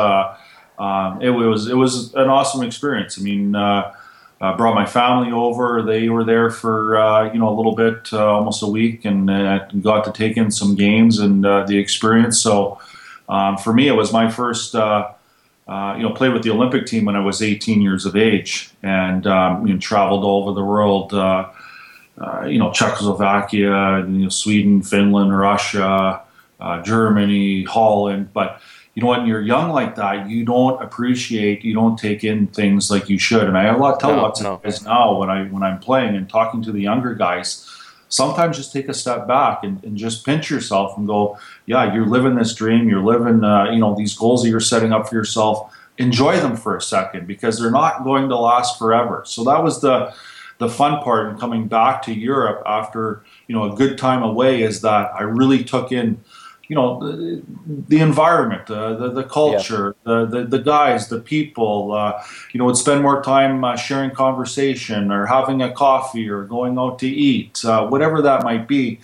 Um, 0.80 1.20
it 1.20 1.28
was 1.28 1.68
it 1.68 1.76
was 1.76 2.14
an 2.14 2.30
awesome 2.30 2.62
experience. 2.62 3.18
I 3.18 3.22
mean, 3.22 3.54
uh, 3.54 3.92
uh, 4.40 4.56
brought 4.56 4.74
my 4.74 4.86
family 4.86 5.30
over. 5.30 5.82
They 5.82 6.08
were 6.08 6.24
there 6.24 6.50
for 6.50 6.98
uh, 6.98 7.30
you 7.30 7.38
know 7.38 7.50
a 7.50 7.56
little 7.56 7.74
bit, 7.74 8.08
uh, 8.12 8.26
almost 8.26 8.62
a 8.62 8.66
week, 8.66 9.04
and 9.04 9.30
uh, 9.30 9.66
got 9.82 10.04
to 10.06 10.12
take 10.12 10.38
in 10.38 10.50
some 10.50 10.74
games 10.74 11.18
and 11.18 11.44
uh, 11.44 11.66
the 11.66 11.76
experience. 11.76 12.40
So 12.40 12.80
um, 13.28 13.58
for 13.58 13.74
me, 13.74 13.88
it 13.88 13.92
was 13.92 14.12
my 14.12 14.30
first. 14.30 14.74
Uh, 15.70 15.94
you 15.96 16.02
know, 16.02 16.10
played 16.10 16.32
with 16.32 16.42
the 16.42 16.50
Olympic 16.50 16.84
team 16.84 17.04
when 17.04 17.14
I 17.14 17.20
was 17.20 17.40
18 17.40 17.80
years 17.80 18.04
of 18.04 18.16
age, 18.16 18.70
and 18.82 19.24
um, 19.28 19.64
you 19.64 19.72
know, 19.72 19.78
traveled 19.78 20.24
all 20.24 20.42
over 20.42 20.52
the 20.52 20.64
world. 20.64 21.14
Uh, 21.14 21.48
uh, 22.18 22.44
you 22.44 22.58
know, 22.58 22.72
Czechoslovakia, 22.72 24.00
you 24.00 24.24
know, 24.24 24.28
Sweden, 24.28 24.82
Finland, 24.82 25.36
Russia, 25.38 26.22
Germany, 26.82 27.62
Holland, 27.62 28.32
but 28.32 28.60
you 28.94 29.02
know, 29.02 29.08
when 29.08 29.26
you're 29.26 29.40
young 29.40 29.70
like 29.70 29.94
that, 29.94 30.28
you 30.28 30.44
don't 30.44 30.82
appreciate, 30.82 31.64
you 31.64 31.72
don't 31.72 31.96
take 31.96 32.24
in 32.24 32.48
things 32.48 32.90
like 32.90 33.08
you 33.08 33.18
should. 33.18 33.44
And 33.44 33.56
I 33.56 33.62
have 33.62 33.76
a 33.76 33.78
lot 33.78 34.00
tell 34.00 34.16
no, 34.16 34.22
lots 34.22 34.40
no. 34.40 34.54
of 34.54 34.62
guys 34.62 34.84
now 34.84 35.18
when 35.18 35.30
I 35.30 35.44
when 35.44 35.62
I'm 35.62 35.78
playing 35.78 36.16
and 36.16 36.28
talking 36.28 36.62
to 36.64 36.72
the 36.72 36.80
younger 36.80 37.14
guys, 37.14 37.70
sometimes 38.10 38.56
just 38.56 38.72
take 38.72 38.88
a 38.88 38.94
step 38.94 39.26
back 39.26 39.64
and, 39.64 39.82
and 39.82 39.96
just 39.96 40.26
pinch 40.26 40.50
yourself 40.50 40.98
and 40.98 41.06
go, 41.06 41.38
yeah, 41.64 41.94
you're 41.94 42.06
living 42.06 42.34
this 42.34 42.54
dream, 42.54 42.88
you're 42.88 43.02
living, 43.02 43.42
uh, 43.42 43.70
you 43.70 43.78
know, 43.78 43.94
these 43.96 44.14
goals 44.14 44.42
that 44.42 44.50
you're 44.50 44.60
setting 44.60 44.92
up 44.92 45.08
for 45.08 45.14
yourself. 45.14 45.74
Enjoy 45.96 46.38
them 46.40 46.56
for 46.56 46.76
a 46.76 46.82
second 46.82 47.26
because 47.26 47.58
they're 47.58 47.70
not 47.70 48.04
going 48.04 48.28
to 48.28 48.36
last 48.36 48.78
forever. 48.78 49.22
So 49.26 49.44
that 49.44 49.62
was 49.62 49.80
the 49.80 50.14
the 50.58 50.68
fun 50.68 51.02
part 51.02 51.30
in 51.30 51.38
coming 51.38 51.66
back 51.68 52.02
to 52.02 52.12
Europe 52.12 52.62
after 52.66 53.22
you 53.48 53.54
know 53.54 53.72
a 53.72 53.76
good 53.76 53.98
time 53.98 54.22
away 54.22 54.62
is 54.62 54.82
that 54.82 55.10
I 55.14 55.22
really 55.22 55.64
took 55.64 55.90
in 55.90 56.22
you 56.70 56.76
know 56.76 57.00
the, 57.00 57.42
the 57.88 57.98
environment, 57.98 58.70
uh, 58.70 58.94
the 58.94 59.10
the 59.10 59.24
culture, 59.24 59.96
yeah. 60.06 60.12
the, 60.12 60.26
the, 60.26 60.44
the 60.44 60.58
guys, 60.60 61.08
the 61.08 61.18
people. 61.18 61.92
Uh, 61.92 62.22
you 62.52 62.58
know, 62.58 62.64
would 62.64 62.76
spend 62.76 63.02
more 63.02 63.20
time 63.24 63.64
uh, 63.64 63.74
sharing 63.74 64.12
conversation 64.12 65.10
or 65.10 65.26
having 65.26 65.62
a 65.62 65.72
coffee 65.72 66.28
or 66.28 66.44
going 66.44 66.78
out 66.78 67.00
to 67.00 67.08
eat, 67.08 67.64
uh, 67.64 67.88
whatever 67.88 68.22
that 68.22 68.44
might 68.44 68.68
be. 68.68 69.00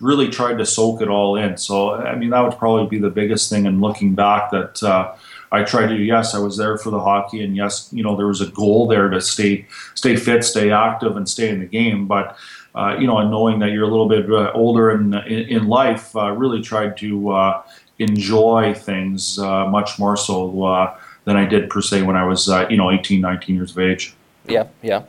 Really 0.00 0.28
tried 0.28 0.58
to 0.58 0.64
soak 0.64 1.02
it 1.02 1.08
all 1.08 1.34
in. 1.34 1.56
So 1.56 1.94
I 1.94 2.14
mean, 2.14 2.30
that 2.30 2.40
would 2.40 2.56
probably 2.56 2.86
be 2.86 3.00
the 3.00 3.10
biggest 3.10 3.50
thing. 3.50 3.66
in 3.66 3.80
looking 3.80 4.14
back, 4.14 4.52
that 4.52 4.80
uh, 4.84 5.16
I 5.50 5.64
tried 5.64 5.88
to. 5.88 5.96
Yes, 5.96 6.36
I 6.36 6.38
was 6.38 6.56
there 6.56 6.78
for 6.78 6.90
the 6.90 7.00
hockey, 7.00 7.42
and 7.42 7.56
yes, 7.56 7.88
you 7.92 8.04
know, 8.04 8.14
there 8.14 8.28
was 8.28 8.40
a 8.40 8.46
goal 8.46 8.86
there 8.86 9.08
to 9.08 9.20
stay 9.20 9.66
stay 9.96 10.14
fit, 10.14 10.44
stay 10.44 10.70
active, 10.70 11.16
and 11.16 11.28
stay 11.28 11.48
in 11.48 11.58
the 11.58 11.66
game, 11.66 12.06
but 12.06 12.36
uh, 12.74 12.96
you 12.98 13.06
know, 13.06 13.18
and 13.18 13.30
knowing 13.30 13.58
that 13.58 13.70
you're 13.70 13.84
a 13.84 13.88
little 13.88 14.08
bit 14.08 14.30
uh, 14.30 14.52
older 14.54 14.90
in, 14.90 15.14
in, 15.26 15.48
in 15.48 15.68
life, 15.68 16.14
uh, 16.14 16.30
really 16.32 16.62
tried 16.62 16.96
to 16.98 17.30
uh, 17.30 17.62
enjoy 17.98 18.74
things 18.74 19.38
uh, 19.38 19.66
much 19.66 19.98
more 19.98 20.16
so 20.16 20.64
uh, 20.64 20.96
than 21.24 21.36
I 21.36 21.44
did 21.44 21.70
per 21.70 21.80
se 21.80 22.02
when 22.02 22.16
I 22.16 22.24
was, 22.24 22.48
you 22.70 22.76
know, 22.76 22.90
18, 22.90 23.20
19 23.20 23.56
years 23.56 23.70
of 23.72 23.78
age. 23.78 24.14
Yeah, 24.46 24.68
yeah. 24.82 25.02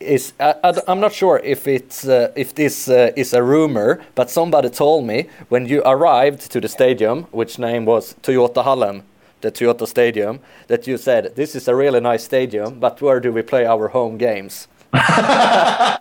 Is 0.00 0.32
I, 0.40 0.82
am 0.88 0.98
not 0.98 1.12
sure 1.12 1.40
if 1.44 1.68
it's 1.68 2.04
if 2.04 2.56
this 2.56 2.88
is 2.88 3.32
a 3.32 3.40
rumor, 3.40 4.00
but 4.16 4.30
somebody 4.30 4.68
told 4.68 5.06
me 5.06 5.28
when 5.48 5.66
you 5.66 5.80
arrived 5.84 6.50
to 6.50 6.60
the 6.60 6.68
stadium, 6.68 7.22
which 7.30 7.56
name 7.56 7.84
was 7.84 8.14
Toyota 8.20 8.64
Hallen, 8.64 9.04
the 9.42 9.52
Toyota 9.52 9.86
Stadium, 9.86 10.40
that 10.66 10.88
you 10.88 10.96
said 10.98 11.36
this 11.36 11.54
is 11.54 11.68
a 11.68 11.76
really 11.76 12.00
nice 12.00 12.24
stadium, 12.24 12.80
but 12.80 13.00
where 13.00 13.20
do 13.20 13.30
we 13.30 13.42
play 13.42 13.64
our 13.64 13.88
home 13.88 14.18
games? 14.18 14.66
I 14.94 15.98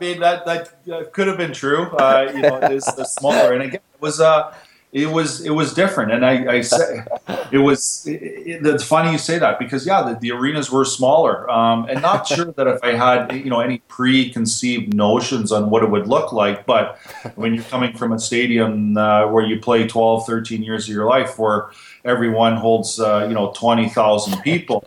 mean 0.00 0.20
that 0.20 0.44
that 0.46 1.12
could 1.12 1.26
have 1.26 1.36
been 1.38 1.52
true. 1.52 1.90
Uh, 1.90 2.32
you 2.34 2.42
know, 2.42 2.58
it's 2.62 2.92
the 2.94 3.04
smaller, 3.04 3.52
and 3.52 3.62
again, 3.62 3.80
it 3.94 4.00
was 4.00 4.20
uh, 4.20 4.54
it 4.92 5.06
was 5.06 5.44
it 5.44 5.50
was 5.50 5.72
different. 5.72 6.12
And 6.12 6.26
I, 6.26 6.54
I 6.54 6.60
say 6.62 7.04
it 7.52 7.58
was. 7.58 8.06
It, 8.06 8.22
it, 8.22 8.66
it's 8.66 8.82
funny 8.82 9.12
you 9.12 9.18
say 9.18 9.38
that 9.38 9.58
because 9.58 9.86
yeah, 9.86 10.02
the, 10.02 10.18
the 10.18 10.32
arenas 10.32 10.70
were 10.70 10.84
smaller, 10.84 11.48
um, 11.50 11.86
and 11.88 12.02
not 12.02 12.26
sure 12.26 12.46
that 12.46 12.66
if 12.66 12.82
I 12.82 12.94
had 12.94 13.32
you 13.32 13.50
know 13.50 13.60
any 13.60 13.78
preconceived 13.88 14.92
notions 14.94 15.52
on 15.52 15.70
what 15.70 15.82
it 15.82 15.90
would 15.90 16.08
look 16.08 16.32
like. 16.32 16.66
But 16.66 16.98
when 17.36 17.54
you're 17.54 17.64
coming 17.64 17.96
from 17.96 18.12
a 18.12 18.18
stadium 18.18 18.96
uh, 18.96 19.28
where 19.28 19.44
you 19.44 19.60
play 19.60 19.86
12, 19.86 20.26
13 20.26 20.62
years 20.62 20.88
of 20.88 20.94
your 20.94 21.06
life, 21.06 21.38
where 21.38 21.70
everyone 22.04 22.56
holds 22.56 22.98
uh, 22.98 23.26
you 23.28 23.34
know 23.34 23.52
twenty 23.52 23.88
thousand 23.88 24.42
people, 24.42 24.84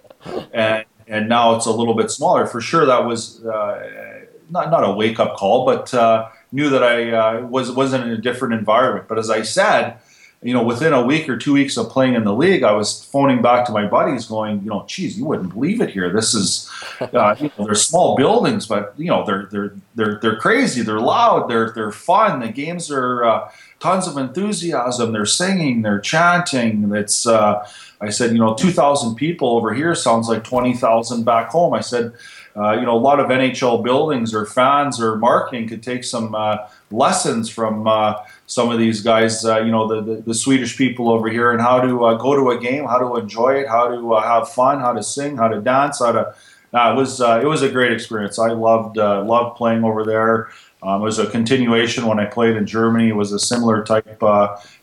and 0.53 0.85
and 1.07 1.29
now 1.29 1.55
it's 1.55 1.65
a 1.65 1.71
little 1.71 1.93
bit 1.93 2.11
smaller. 2.11 2.45
For 2.45 2.61
sure, 2.61 2.85
that 2.85 3.05
was 3.05 3.43
uh, 3.45 4.25
not 4.49 4.69
not 4.71 4.83
a 4.83 4.91
wake 4.91 5.19
up 5.19 5.35
call, 5.35 5.65
but 5.65 5.93
uh, 5.93 6.29
knew 6.51 6.69
that 6.69 6.83
I 6.83 7.11
uh, 7.11 7.41
was 7.45 7.71
wasn't 7.71 8.05
in 8.05 8.11
a 8.11 8.17
different 8.17 8.53
environment. 8.53 9.07
But 9.07 9.19
as 9.19 9.29
I 9.29 9.41
said, 9.41 9.97
you 10.43 10.53
know, 10.53 10.63
within 10.63 10.91
a 10.93 11.05
week 11.05 11.29
or 11.29 11.37
two 11.37 11.53
weeks 11.53 11.77
of 11.77 11.89
playing 11.89 12.15
in 12.15 12.25
the 12.25 12.33
league, 12.33 12.63
I 12.63 12.73
was 12.73 13.05
phoning 13.05 13.41
back 13.41 13.65
to 13.67 13.71
my 13.71 13.87
buddies, 13.87 14.25
going, 14.25 14.61
you 14.61 14.69
know, 14.69 14.83
geez, 14.87 15.17
you 15.17 15.25
wouldn't 15.25 15.53
believe 15.53 15.79
it 15.79 15.89
here. 15.89 16.11
This 16.11 16.33
is, 16.33 16.69
uh, 17.01 17.35
you 17.39 17.49
know, 17.57 17.65
they're 17.65 17.75
small 17.75 18.17
buildings, 18.17 18.65
but 18.65 18.93
you 18.97 19.07
know, 19.07 19.25
they're 19.25 19.47
they're 19.51 19.73
they're 19.95 20.19
they're 20.21 20.35
crazy. 20.37 20.81
They're 20.81 20.99
loud. 20.99 21.49
They're 21.49 21.71
they're 21.71 21.91
fun. 21.91 22.41
The 22.41 22.49
games 22.49 22.91
are 22.91 23.23
uh, 23.23 23.51
tons 23.79 24.07
of 24.07 24.17
enthusiasm. 24.17 25.13
They're 25.13 25.25
singing. 25.25 25.81
They're 25.81 26.01
chanting. 26.01 26.93
It's 26.93 27.25
uh, 27.25 27.65
I 28.03 28.09
said, 28.09 28.33
you 28.33 28.39
know, 28.39 28.53
2,000 28.53 29.15
people 29.15 29.55
over 29.55 29.73
here 29.73 29.95
sounds 29.95 30.27
like 30.27 30.43
20,000 30.43 31.23
back 31.23 31.49
home. 31.49 31.73
I 31.73 31.79
said, 31.79 32.11
uh, 32.55 32.73
you 32.73 32.81
know, 32.81 32.95
a 32.95 32.99
lot 32.99 33.19
of 33.19 33.27
NHL 33.27 33.81
buildings 33.81 34.33
or 34.33 34.45
fans 34.45 35.01
or 35.01 35.17
marketing 35.17 35.69
could 35.69 35.81
take 35.81 36.03
some 36.03 36.35
uh, 36.35 36.57
lessons 36.91 37.49
from 37.49 37.87
uh, 37.87 38.15
some 38.45 38.71
of 38.71 38.77
these 38.77 39.01
guys, 39.01 39.45
uh, 39.45 39.59
you 39.59 39.71
know, 39.71 39.87
the, 39.87 40.01
the, 40.01 40.21
the, 40.21 40.33
Swedish 40.33 40.77
people 40.77 41.09
over 41.09 41.29
here 41.29 41.51
and 41.51 41.61
how 41.61 41.79
to 41.79 42.05
uh, 42.05 42.13
go 42.15 42.35
to 42.35 42.51
a 42.51 42.59
game, 42.59 42.85
how 42.85 42.99
to 42.99 43.15
enjoy 43.15 43.55
it, 43.55 43.67
how 43.67 43.87
to 43.87 44.13
uh, 44.13 44.21
have 44.21 44.49
fun, 44.49 44.79
how 44.79 44.93
to 44.93 45.01
sing, 45.01 45.37
how 45.37 45.47
to 45.47 45.61
dance, 45.61 45.99
how 45.99 46.11
to. 46.11 46.35
it 46.73 46.95
was 46.95 47.21
it 47.21 47.47
was 47.47 47.61
a 47.61 47.69
great 47.69 47.91
experience. 47.91 48.37
I 48.37 48.51
loved 48.51 48.97
loved 48.97 49.57
playing 49.57 49.83
over 49.83 50.03
there. 50.03 50.49
Um, 50.81 51.01
it 51.01 51.05
was 51.05 51.19
a 51.19 51.27
continuation 51.27 52.05
when 52.05 52.19
I 52.19 52.25
played 52.25 52.57
in 52.57 52.65
Germany. 52.65 53.09
It 53.09 53.15
was 53.15 53.31
a 53.31 53.39
similar 53.39 53.83
type 53.83 54.21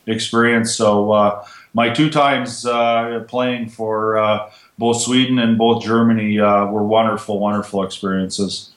experience. 0.07 0.75
So 0.75 1.45
my 1.73 1.89
two 1.89 2.09
times 2.09 2.65
uh, 2.65 3.23
playing 3.27 3.69
for 3.69 4.17
uh, 4.17 4.51
both 4.77 5.01
Sweden 5.01 5.39
and 5.39 5.57
both 5.57 5.83
Germany 5.83 6.39
uh, 6.39 6.65
were 6.65 6.83
wonderful, 6.83 7.39
wonderful 7.39 7.83
experiences. 7.83 8.70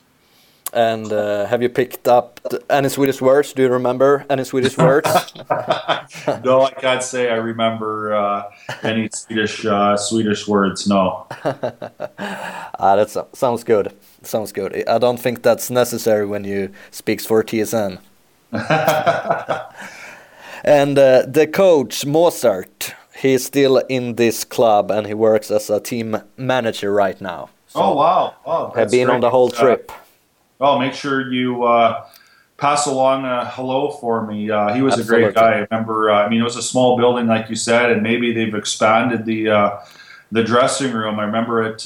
And 0.75 1.13
uh, 1.13 1.47
have 1.47 1.63
you 1.63 1.69
picked 1.69 2.09
up 2.09 2.41
any 2.69 2.89
Swedish 2.89 3.21
words? 3.21 3.53
Do 3.53 3.63
you 3.63 3.69
remember 3.69 4.27
any 4.29 4.43
Swedish 4.45 4.77
words? 4.77 5.09
no, 6.45 6.63
I 6.63 6.73
can't 6.77 7.03
say 7.03 7.31
I 7.31 7.37
remember 7.37 8.15
uh, 8.15 8.51
any 8.83 9.09
Swedish 9.13 9.65
uh, 9.65 9.97
Swedish 9.97 10.49
words. 10.49 10.89
No. 10.89 11.27
ah, 11.45 12.97
that 12.97 13.29
sounds 13.33 13.63
good. 13.63 13.95
Sounds 14.23 14.51
good. 14.51 14.87
I 14.89 14.99
don't 14.99 15.21
think 15.21 15.43
that's 15.43 15.71
necessary 15.71 16.27
when 16.27 16.43
you 16.45 16.73
speak 16.91 17.21
for 17.21 17.45
TSN. 17.45 18.01
And 20.65 20.99
uh, 20.99 21.27
the 21.29 21.47
coach 21.47 22.07
Mozart, 22.07 22.95
he's 23.19 23.45
still 23.45 23.77
in 23.91 24.15
this 24.15 24.45
club 24.45 24.91
and 24.91 25.07
he 25.07 25.13
works 25.13 25.51
as 25.51 25.69
a 25.69 25.79
team 25.79 26.17
manager 26.39 26.91
right 26.91 27.21
now. 27.21 27.51
So 27.67 27.81
oh 27.83 27.95
wow! 27.97 28.35
Oh, 28.47 28.71
have 28.71 28.91
been 28.91 29.09
great. 29.09 29.15
on 29.15 29.21
the 29.21 29.31
whole 29.31 29.53
uh, 29.53 29.61
trip. 29.61 29.91
Uh, 29.93 30.04
well, 30.65 30.79
make 30.79 30.95
sure 30.95 31.31
you 31.31 31.65
uh, 31.65 32.07
pass 32.57 32.87
along 32.87 33.27
a 33.27 33.45
hello 33.51 33.91
for 34.01 34.27
me. 34.27 34.51
Uh, 34.51 34.73
he 34.73 34.81
was 34.81 34.95
Absolutely. 34.95 35.25
a 35.25 35.33
great 35.33 35.35
guy. 35.35 35.53
I 35.59 35.67
remember. 35.71 36.11
Uh, 36.11 36.25
I 36.25 36.29
mean, 36.31 36.41
it 36.41 36.45
was 36.45 36.57
a 36.57 36.63
small 36.63 36.97
building, 36.97 37.27
like 37.27 37.51
you 37.51 37.57
said, 37.57 37.93
and 37.93 38.03
maybe 38.03 38.33
they've 38.33 38.55
expanded 38.55 39.27
the 39.27 39.83
the 40.33 40.43
dressing 40.43 40.93
room. 40.93 41.21
I 41.21 41.25
remember 41.25 41.63
it 41.63 41.85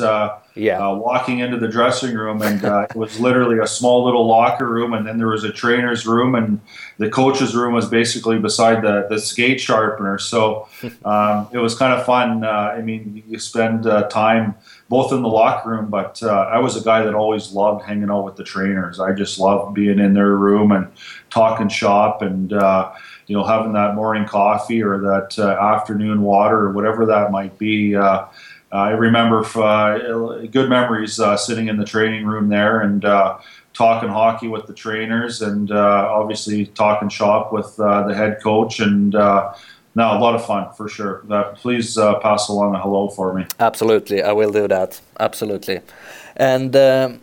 Yeah. 0.55 0.79
Uh, 0.85 0.95
walking 0.95 1.39
into 1.41 1.59
the 1.59 1.69
dressing 1.69 2.15
room, 2.17 2.43
and 2.43 2.65
uh, 2.65 2.87
it 2.91 2.97
was 2.97 3.21
literally 3.21 3.59
a 3.59 3.67
small 3.67 4.05
little 4.05 4.27
locker 4.27 4.67
room, 4.67 4.93
and 4.95 5.07
then 5.07 5.19
there 5.19 5.29
was 5.29 5.45
a 5.45 5.53
trainer's 5.53 6.07
room, 6.07 6.35
and 6.35 6.61
the 6.99 7.09
coach's 7.09 7.55
room 7.55 7.75
was 7.75 7.89
basically 7.89 8.39
beside 8.39 8.83
the, 8.83 9.07
the 9.11 9.19
skate 9.21 9.61
sharpener. 9.61 10.19
So 10.19 10.67
um, 11.05 11.49
it 11.53 11.59
was 11.59 11.75
kind 11.77 11.93
of 11.93 12.07
fun. 12.07 12.43
Uh, 12.43 12.75
I 12.79 12.81
mean, 12.81 13.23
you 13.29 13.39
spend 13.39 13.87
uh, 13.87 14.09
time 14.09 14.55
both 14.89 15.13
in 15.13 15.23
the 15.23 15.29
locker 15.29 15.71
room, 15.71 15.91
but 15.91 16.23
uh, 16.23 16.49
I 16.51 16.59
was 16.59 16.77
a 16.77 16.81
guy 16.81 17.03
that 17.03 17.15
always 17.15 17.53
loved 17.53 17.85
hanging 17.85 18.11
out 18.11 18.25
with 18.25 18.37
the 18.37 18.45
trainers. 18.45 18.99
I 18.99 19.13
just 19.13 19.39
loved 19.39 19.75
being 19.75 19.99
in 19.99 20.15
their 20.15 20.35
room 20.37 20.73
and 20.73 20.91
talking 21.29 21.69
shop 21.69 22.23
and 22.23 22.53
uh, 22.53 22.93
you 23.27 23.37
know 23.37 23.45
having 23.45 23.75
that 23.75 23.95
morning 23.95 24.27
coffee 24.27 24.83
or 24.83 24.99
that 24.99 25.39
uh, 25.39 25.51
afternoon 25.61 26.23
water 26.23 26.59
or 26.59 26.73
whatever 26.73 27.05
that 27.07 27.31
might 27.31 27.59
be. 27.59 27.95
Uh, 27.95 28.25
I 28.73 28.91
remember 28.91 29.45
uh, 29.57 30.47
good 30.51 30.69
memories 30.71 31.21
uh, 31.21 31.37
sitting 31.37 31.69
in 31.69 31.77
the 31.77 31.87
training 31.87 32.27
room 32.27 32.49
there 32.49 32.81
and 32.81 33.03
talking 33.75 34.09
hockey 34.09 34.49
with 34.49 34.67
the 34.67 34.75
trainers 34.75 35.43
and 35.43 35.71
obviously 35.71 36.67
talking 36.67 37.11
shop 37.11 37.53
with 37.53 37.77
the 37.77 38.15
head 38.15 38.41
coach 38.43 38.81
and 38.81 39.15
no, 39.99 40.17
a 40.17 40.21
lot 40.21 40.35
of 40.37 40.47
fun 40.47 40.73
for 40.77 40.89
sure. 40.89 41.25
Uh, 41.29 41.43
please 41.63 41.99
uh, 41.99 42.21
pass 42.21 42.49
along 42.49 42.75
a 42.77 42.81
hello 42.81 43.09
for 43.09 43.35
me. 43.35 43.45
Absolutely, 43.59 44.23
I 44.23 44.33
will 44.33 44.53
do 44.53 44.69
that. 44.69 45.01
Absolutely. 45.19 45.81
And 46.37 46.77
um, 46.77 47.21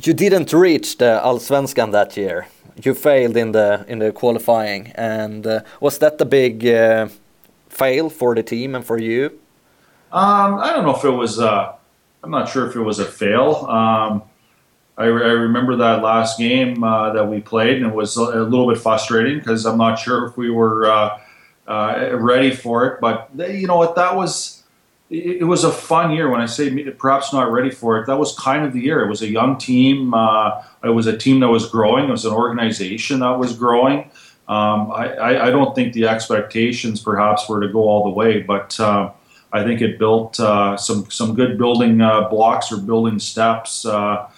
you 0.00 0.14
didn't 0.14 0.52
reach 0.52 0.98
the 0.98 1.20
Allsvenskan 1.24 1.90
that 1.90 2.16
year. 2.16 2.46
You 2.84 2.94
failed 2.94 3.36
in 3.36 3.50
the 3.52 3.84
in 3.88 3.98
the 3.98 4.12
qualifying, 4.12 4.92
and 4.94 5.44
uh, 5.46 5.60
was 5.80 5.98
that 5.98 6.18
the 6.18 6.24
big 6.24 6.64
uh, 6.66 7.08
fail 7.68 8.08
for 8.10 8.34
the 8.34 8.42
team 8.42 8.74
and 8.76 8.84
for 8.84 8.98
you? 8.98 9.24
Um, 10.12 10.60
I 10.60 10.70
don't 10.72 10.84
know 10.84 10.94
if 10.96 11.04
it 11.04 11.10
was. 11.10 11.40
Uh, 11.40 11.72
I'm 12.22 12.30
not 12.30 12.48
sure 12.48 12.68
if 12.68 12.76
it 12.76 12.82
was 12.82 13.00
a 13.00 13.04
fail. 13.04 13.66
Um, 13.68 14.22
I, 14.96 15.06
I, 15.06 15.34
remember 15.46 15.74
that 15.76 16.02
last 16.02 16.38
game 16.38 16.84
uh, 16.84 17.12
that 17.12 17.28
we 17.28 17.40
played, 17.40 17.82
and 17.82 17.86
it 17.86 17.94
was 17.94 18.16
a, 18.16 18.22
a 18.22 18.44
little 18.50 18.68
bit 18.68 18.78
frustrating 18.78 19.38
because 19.40 19.66
I'm 19.66 19.78
not 19.78 19.98
sure 19.98 20.26
if 20.26 20.36
we 20.36 20.50
were 20.50 20.86
uh, 21.66 22.10
ready 22.12 22.50
for 22.50 22.86
it. 22.86 23.00
But 23.00 23.30
you 23.36 23.66
know 23.66 23.76
what? 23.76 23.96
That 23.96 24.16
was 24.16 24.64
it, 25.10 25.44
was 25.44 25.64
a 25.64 25.70
fun 25.72 26.12
year. 26.12 26.30
When 26.30 26.40
I 26.40 26.46
say 26.46 26.90
perhaps 26.92 27.32
not 27.32 27.52
ready 27.52 27.70
for 27.70 28.00
it, 28.00 28.06
that 28.06 28.18
was 28.18 28.36
kind 28.38 28.64
of 28.64 28.72
the 28.72 28.80
year. 28.80 29.04
It 29.04 29.08
was 29.08 29.22
a 29.22 29.28
young 29.28 29.58
team. 29.58 30.14
Uh, 30.14 30.62
it 30.82 30.90
was 30.90 31.06
a 31.06 31.16
team 31.16 31.40
that 31.40 31.48
was 31.48 31.68
growing. 31.68 32.08
It 32.08 32.10
was 32.10 32.24
an 32.24 32.32
organization 32.32 33.20
that 33.20 33.38
was 33.38 33.56
growing. 33.56 34.10
Um, 34.46 34.92
I, 34.92 35.46
I, 35.46 35.50
don't 35.50 35.74
think 35.74 35.94
the 35.94 36.06
expectations 36.06 37.00
perhaps 37.00 37.48
were 37.48 37.62
to 37.62 37.68
go 37.68 37.88
all 37.88 38.04
the 38.04 38.10
way, 38.10 38.42
but 38.42 38.78
uh, 38.78 39.10
I 39.54 39.64
think 39.64 39.80
it 39.80 39.98
built 39.98 40.38
uh, 40.38 40.76
some 40.76 41.10
some 41.10 41.34
good 41.34 41.56
building 41.56 42.02
uh, 42.02 42.28
blocks 42.28 42.70
or 42.70 42.76
building 42.76 43.18
steps 43.18 43.86
uh, 43.86 44.28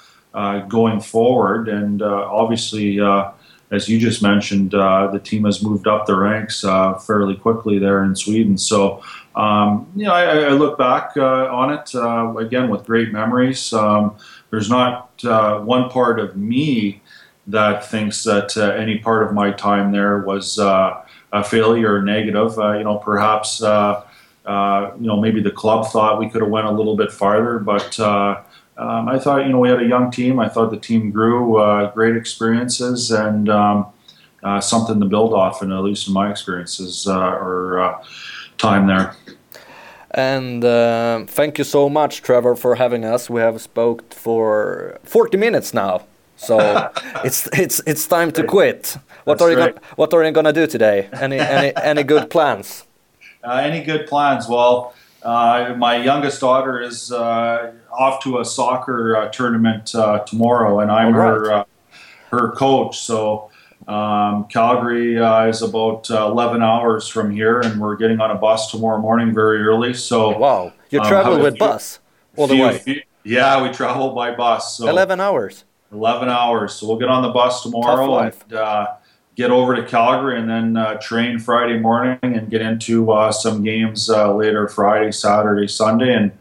going 0.69 1.01
forward, 1.01 1.69
and 1.69 2.03
obviously 2.03 3.01
as 3.71 3.89
you 3.89 3.99
just 3.99 4.23
mentioned, 4.23 4.75
uh, 4.75 5.09
the 5.09 5.19
team 5.19 5.45
has 5.45 5.63
moved 5.63 5.89
up 5.89 6.07
the 6.07 6.15
ranks 6.15 6.65
uh, 6.65 6.95
fairly 6.95 7.35
quickly 7.35 7.79
there 7.79 8.05
in 8.05 8.15
Sweden. 8.15 8.57
So, 8.57 9.03
um, 9.35 9.89
you 9.97 10.05
know, 10.05 10.13
I, 10.13 10.45
I 10.45 10.49
look 10.51 10.79
back 10.79 11.13
uh, 11.17 11.49
on 11.53 11.73
it 11.73 11.95
uh, 11.95 12.37
again 12.37 12.69
with 12.69 12.87
great 12.87 13.13
memories. 13.13 13.73
Um, 13.73 14.17
there's 14.51 14.71
not 14.71 15.11
uh, 15.25 15.61
one 15.61 15.91
part 15.91 16.21
of 16.21 16.37
me 16.37 17.03
that 17.49 17.85
thinks 17.87 18.23
that 18.25 18.57
uh, 18.57 18.71
any 18.73 18.99
part 18.99 19.25
of 19.25 19.33
my 19.33 19.51
time 19.51 19.93
there 19.93 20.19
was 20.19 20.59
a 20.59 21.05
failure 21.45 21.97
or 21.97 22.03
negative. 22.03 22.55
you 22.57 22.85
know, 22.85 22.99
perhaps. 22.99 23.61
you 23.61 23.67
know, 24.47 25.21
maybe 25.21 25.41
the 25.43 25.51
club 25.51 25.87
thought 25.89 26.21
we 26.21 26.29
could 26.29 26.41
have 26.41 26.51
went 26.51 26.67
a 26.67 26.71
little 26.71 26.97
bit 26.97 27.11
farther, 27.11 27.59
but 27.59 27.99
um, 28.79 29.09
I 29.09 29.19
thought, 29.19 29.47
you 29.47 29.53
know, 29.53 29.59
we 29.59 29.69
had 29.69 29.81
a 29.81 29.87
young 29.87 30.11
team. 30.11 30.39
I 30.39 30.49
thought 30.49 30.71
the 30.71 30.77
team 30.77 31.11
grew, 31.11 31.57
uh, 31.57 31.93
great 31.93 32.17
experiences, 32.17 33.11
and 33.11 33.49
um, 33.49 33.87
uh, 34.43 34.61
something 34.61 35.01
to 35.01 35.07
build 35.07 35.33
off. 35.33 35.63
And 35.63 35.73
at 35.73 35.83
least 35.83 36.09
in 36.09 36.15
my 36.15 36.31
experiences 36.31 37.07
uh, 37.07 37.19
or 37.19 37.81
uh, 37.81 38.05
time 38.59 38.87
there. 38.87 39.17
And 40.11 40.65
uh, 40.65 41.25
thank 41.27 41.59
you 41.59 41.65
so 41.65 41.89
much, 41.89 42.23
Trevor, 42.23 42.55
for 42.55 42.75
having 42.75 43.05
us. 43.05 43.31
We 43.31 43.41
have 43.41 43.61
spoke 43.61 44.13
for 44.13 44.99
40 45.05 45.37
minutes 45.37 45.75
now, 45.75 46.07
so 46.37 46.59
it's 47.25 47.49
it's 47.53 47.81
it's 47.87 48.07
time 48.07 48.31
to 48.33 48.45
quit. 48.45 48.99
What 49.25 49.39
That's 49.39 49.43
are 49.43 49.51
you 49.51 49.57
gonna, 49.57 49.81
What 49.97 50.15
are 50.15 50.25
you 50.25 50.33
gonna 50.33 50.53
do 50.53 50.67
today? 50.67 51.09
Any 51.13 51.39
any 51.39 51.73
any 51.77 52.03
good 52.03 52.31
plans? 52.31 52.85
Uh, 53.43 53.53
any 53.53 53.83
good 53.83 54.07
plans? 54.07 54.49
Well. 54.49 54.95
Uh, 55.27 55.75
my 55.77 55.97
youngest 55.97 56.41
daughter 56.41 56.81
is 56.81 57.11
uh, 57.11 57.73
off 57.91 58.23
to 58.23 58.39
a 58.39 58.45
soccer 58.45 59.17
uh, 59.17 59.29
tournament 59.31 59.93
uh, 59.93 60.21
tomorrow, 60.21 60.79
and 60.79 60.89
I'm 60.89 61.13
right. 61.13 61.27
her 61.27 61.53
uh, 61.53 61.65
her 62.31 62.53
coach. 62.53 63.01
So 63.01 63.51
um, 63.89 64.45
Calgary 64.45 65.19
uh, 65.19 65.47
is 65.47 65.63
about 65.63 66.09
11 66.11 66.63
hours 66.63 67.09
from 67.09 67.33
here, 67.33 67.59
and 67.59 67.81
we're 67.81 67.97
getting 67.97 68.21
on 68.21 68.31
a 68.31 68.37
bus 68.37 68.71
tomorrow 68.71 69.01
morning 69.01 69.35
very 69.35 69.63
early. 69.63 69.95
So 69.95 70.39
wow, 70.39 70.73
you 70.91 71.01
um, 71.01 71.09
travel 71.09 71.41
with 71.41 71.55
few, 71.55 71.59
bus 71.59 71.99
all 72.37 72.47
the 72.47 72.61
way? 72.61 72.79
Few, 72.79 73.03
yeah, 73.25 73.61
we 73.61 73.71
travel 73.71 74.11
by 74.11 74.33
bus. 74.33 74.79
So 74.79 74.89
11 74.89 75.21
hours. 75.21 75.65
11 75.91 76.29
hours. 76.29 76.75
So 76.75 76.87
we'll 76.87 76.99
get 76.99 77.09
on 77.09 77.23
the 77.23 77.31
bus 77.31 77.65
tomorrow 77.65 78.19
and 78.19 78.33
get 79.37 79.51
over 79.51 79.77
to 79.77 79.85
Calgary 79.85 80.41
and 80.41 80.49
then 80.49 80.77
uh, 80.77 80.95
train 80.95 81.39
Friday 81.39 81.79
morning 81.79 82.19
and 82.23 82.51
get 82.51 82.63
into 82.63 83.13
uh, 83.13 83.31
some 83.31 83.63
games 83.63 84.11
uh, 84.11 84.35
later 84.35 84.67
Friday, 84.67 85.13
Saturday, 85.13 85.69
Sunday, 85.69 86.13
and 86.13 86.33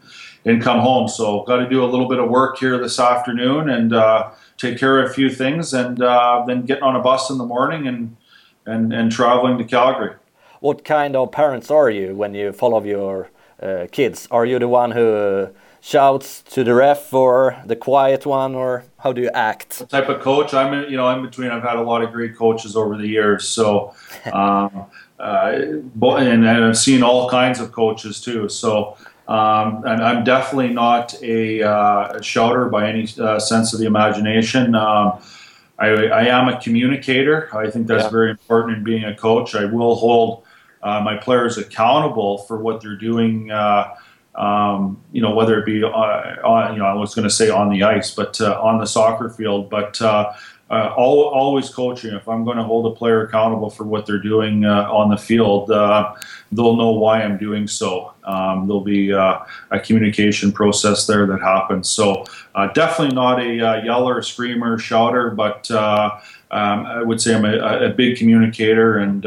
and 0.44 0.62
come 0.62 0.80
home. 0.80 1.08
So 1.08 1.42
got 1.42 1.56
to 1.56 1.68
do 1.68 1.84
a 1.84 1.86
little 1.86 2.08
bit 2.08 2.18
of 2.18 2.30
work 2.30 2.58
here 2.58 2.78
this 2.78 3.00
afternoon 3.00 3.68
and 3.68 3.92
uh, 3.92 4.30
take 4.56 4.78
care 4.78 5.00
of 5.00 5.10
a 5.10 5.12
few 5.12 5.28
things, 5.28 5.74
and 5.74 6.00
uh, 6.00 6.44
then 6.46 6.62
getting 6.62 6.84
on 6.84 6.96
a 6.96 7.00
bus 7.00 7.30
in 7.30 7.38
the 7.38 7.44
morning 7.44 7.86
and 7.86 8.16
and 8.64 8.92
and 8.92 9.12
traveling 9.12 9.58
to 9.58 9.64
Calgary. 9.64 10.14
What 10.60 10.84
kind 10.84 11.14
of 11.14 11.32
parents 11.32 11.70
are 11.70 11.90
you 11.90 12.14
when 12.14 12.34
you 12.34 12.52
follow 12.52 12.82
your 12.82 13.28
uh, 13.62 13.86
kids? 13.92 14.26
Are 14.30 14.46
you 14.46 14.58
the 14.58 14.68
one 14.68 14.92
who 14.92 15.48
shouts 15.80 16.42
to 16.42 16.64
the 16.64 16.74
ref 16.74 17.12
or 17.12 17.56
the 17.64 17.76
quiet 17.76 18.26
one 18.26 18.54
or 18.54 18.84
how 18.98 19.12
do 19.12 19.20
you 19.22 19.30
act? 19.34 19.78
What 19.78 19.90
type 19.90 20.08
of 20.08 20.20
coach? 20.20 20.54
I'm 20.54 20.72
in, 20.74 20.90
you 20.90 20.96
know 20.96 21.08
in 21.10 21.22
between 21.22 21.50
i've 21.50 21.62
had 21.62 21.76
a 21.76 21.82
lot 21.82 22.02
of 22.02 22.12
great 22.12 22.36
coaches 22.36 22.76
over 22.76 22.96
the 22.96 23.06
years 23.06 23.48
so 23.48 23.94
um, 24.32 24.86
uh, 25.18 25.52
and, 25.52 26.46
and, 26.46 26.64
i've 26.64 26.78
seen 26.78 27.02
all 27.02 27.28
kinds 27.30 27.60
of 27.60 27.72
coaches 27.72 28.20
too 28.20 28.48
so 28.48 28.96
um, 29.28 29.82
and 29.84 30.02
i'm 30.02 30.24
definitely 30.24 30.72
not 30.72 31.14
a, 31.22 31.62
uh, 31.62 32.18
a 32.18 32.22
shouter 32.22 32.68
by 32.68 32.88
any 32.88 33.08
uh, 33.20 33.38
sense 33.38 33.72
of 33.72 33.80
the 33.80 33.86
imagination. 33.86 34.74
Um, 34.74 35.20
I, 35.78 35.88
I, 35.88 36.24
am 36.26 36.48
a 36.48 36.58
communicator. 36.58 37.54
I 37.54 37.70
think 37.70 37.86
that's 37.86 38.04
yeah. 38.04 38.10
very 38.10 38.30
important 38.30 38.78
in 38.78 38.84
being 38.84 39.04
a 39.04 39.14
coach. 39.14 39.54
I 39.54 39.66
will 39.66 39.94
hold 39.94 40.44
uh, 40.82 41.00
my 41.00 41.16
players 41.16 41.58
accountable 41.58 42.38
for 42.38 42.56
what 42.58 42.80
they're 42.80 42.96
doing 42.96 43.50
uh, 43.50 43.94
um, 44.36 45.02
you 45.12 45.22
know, 45.22 45.34
whether 45.34 45.58
it 45.58 45.64
be 45.64 45.82
uh, 45.82 45.88
on, 45.88 46.74
you 46.74 46.78
know, 46.78 46.86
I 46.86 46.94
was 46.94 47.14
going 47.14 47.24
to 47.24 47.34
say 47.34 47.48
on 47.48 47.70
the 47.70 47.82
ice, 47.82 48.14
but 48.14 48.40
uh, 48.40 48.60
on 48.60 48.78
the 48.78 48.86
soccer 48.86 49.30
field, 49.30 49.70
but 49.70 50.00
uh, 50.00 50.32
uh 50.68 50.92
always 50.96 51.70
coaching. 51.70 52.12
If 52.12 52.28
I'm 52.28 52.44
going 52.44 52.56
to 52.56 52.62
hold 52.62 52.92
a 52.92 52.96
player 52.96 53.22
accountable 53.22 53.70
for 53.70 53.84
what 53.84 54.04
they're 54.04 54.20
doing 54.20 54.64
uh, 54.64 54.90
on 54.90 55.10
the 55.10 55.16
field, 55.16 55.70
uh, 55.70 56.14
they'll 56.52 56.76
know 56.76 56.90
why 56.90 57.22
I'm 57.22 57.38
doing 57.38 57.66
so. 57.66 58.12
Um, 58.24 58.66
there'll 58.66 58.80
be 58.80 59.10
a 59.10 59.46
communication 59.84 60.50
process 60.52 61.06
there 61.06 61.24
that 61.26 61.40
happens. 61.40 61.88
So 61.88 62.24
definitely 62.74 63.14
not 63.14 63.40
a 63.40 63.82
yeller, 63.84 64.20
screamer, 64.22 64.76
shouter, 64.76 65.30
but 65.30 65.70
um, 65.70 66.10
I 66.50 67.02
would 67.02 67.20
say 67.20 67.36
I'm 67.36 67.44
a, 67.44 67.86
a 67.86 67.90
big 67.90 68.18
communicator 68.18 68.98
and 68.98 69.24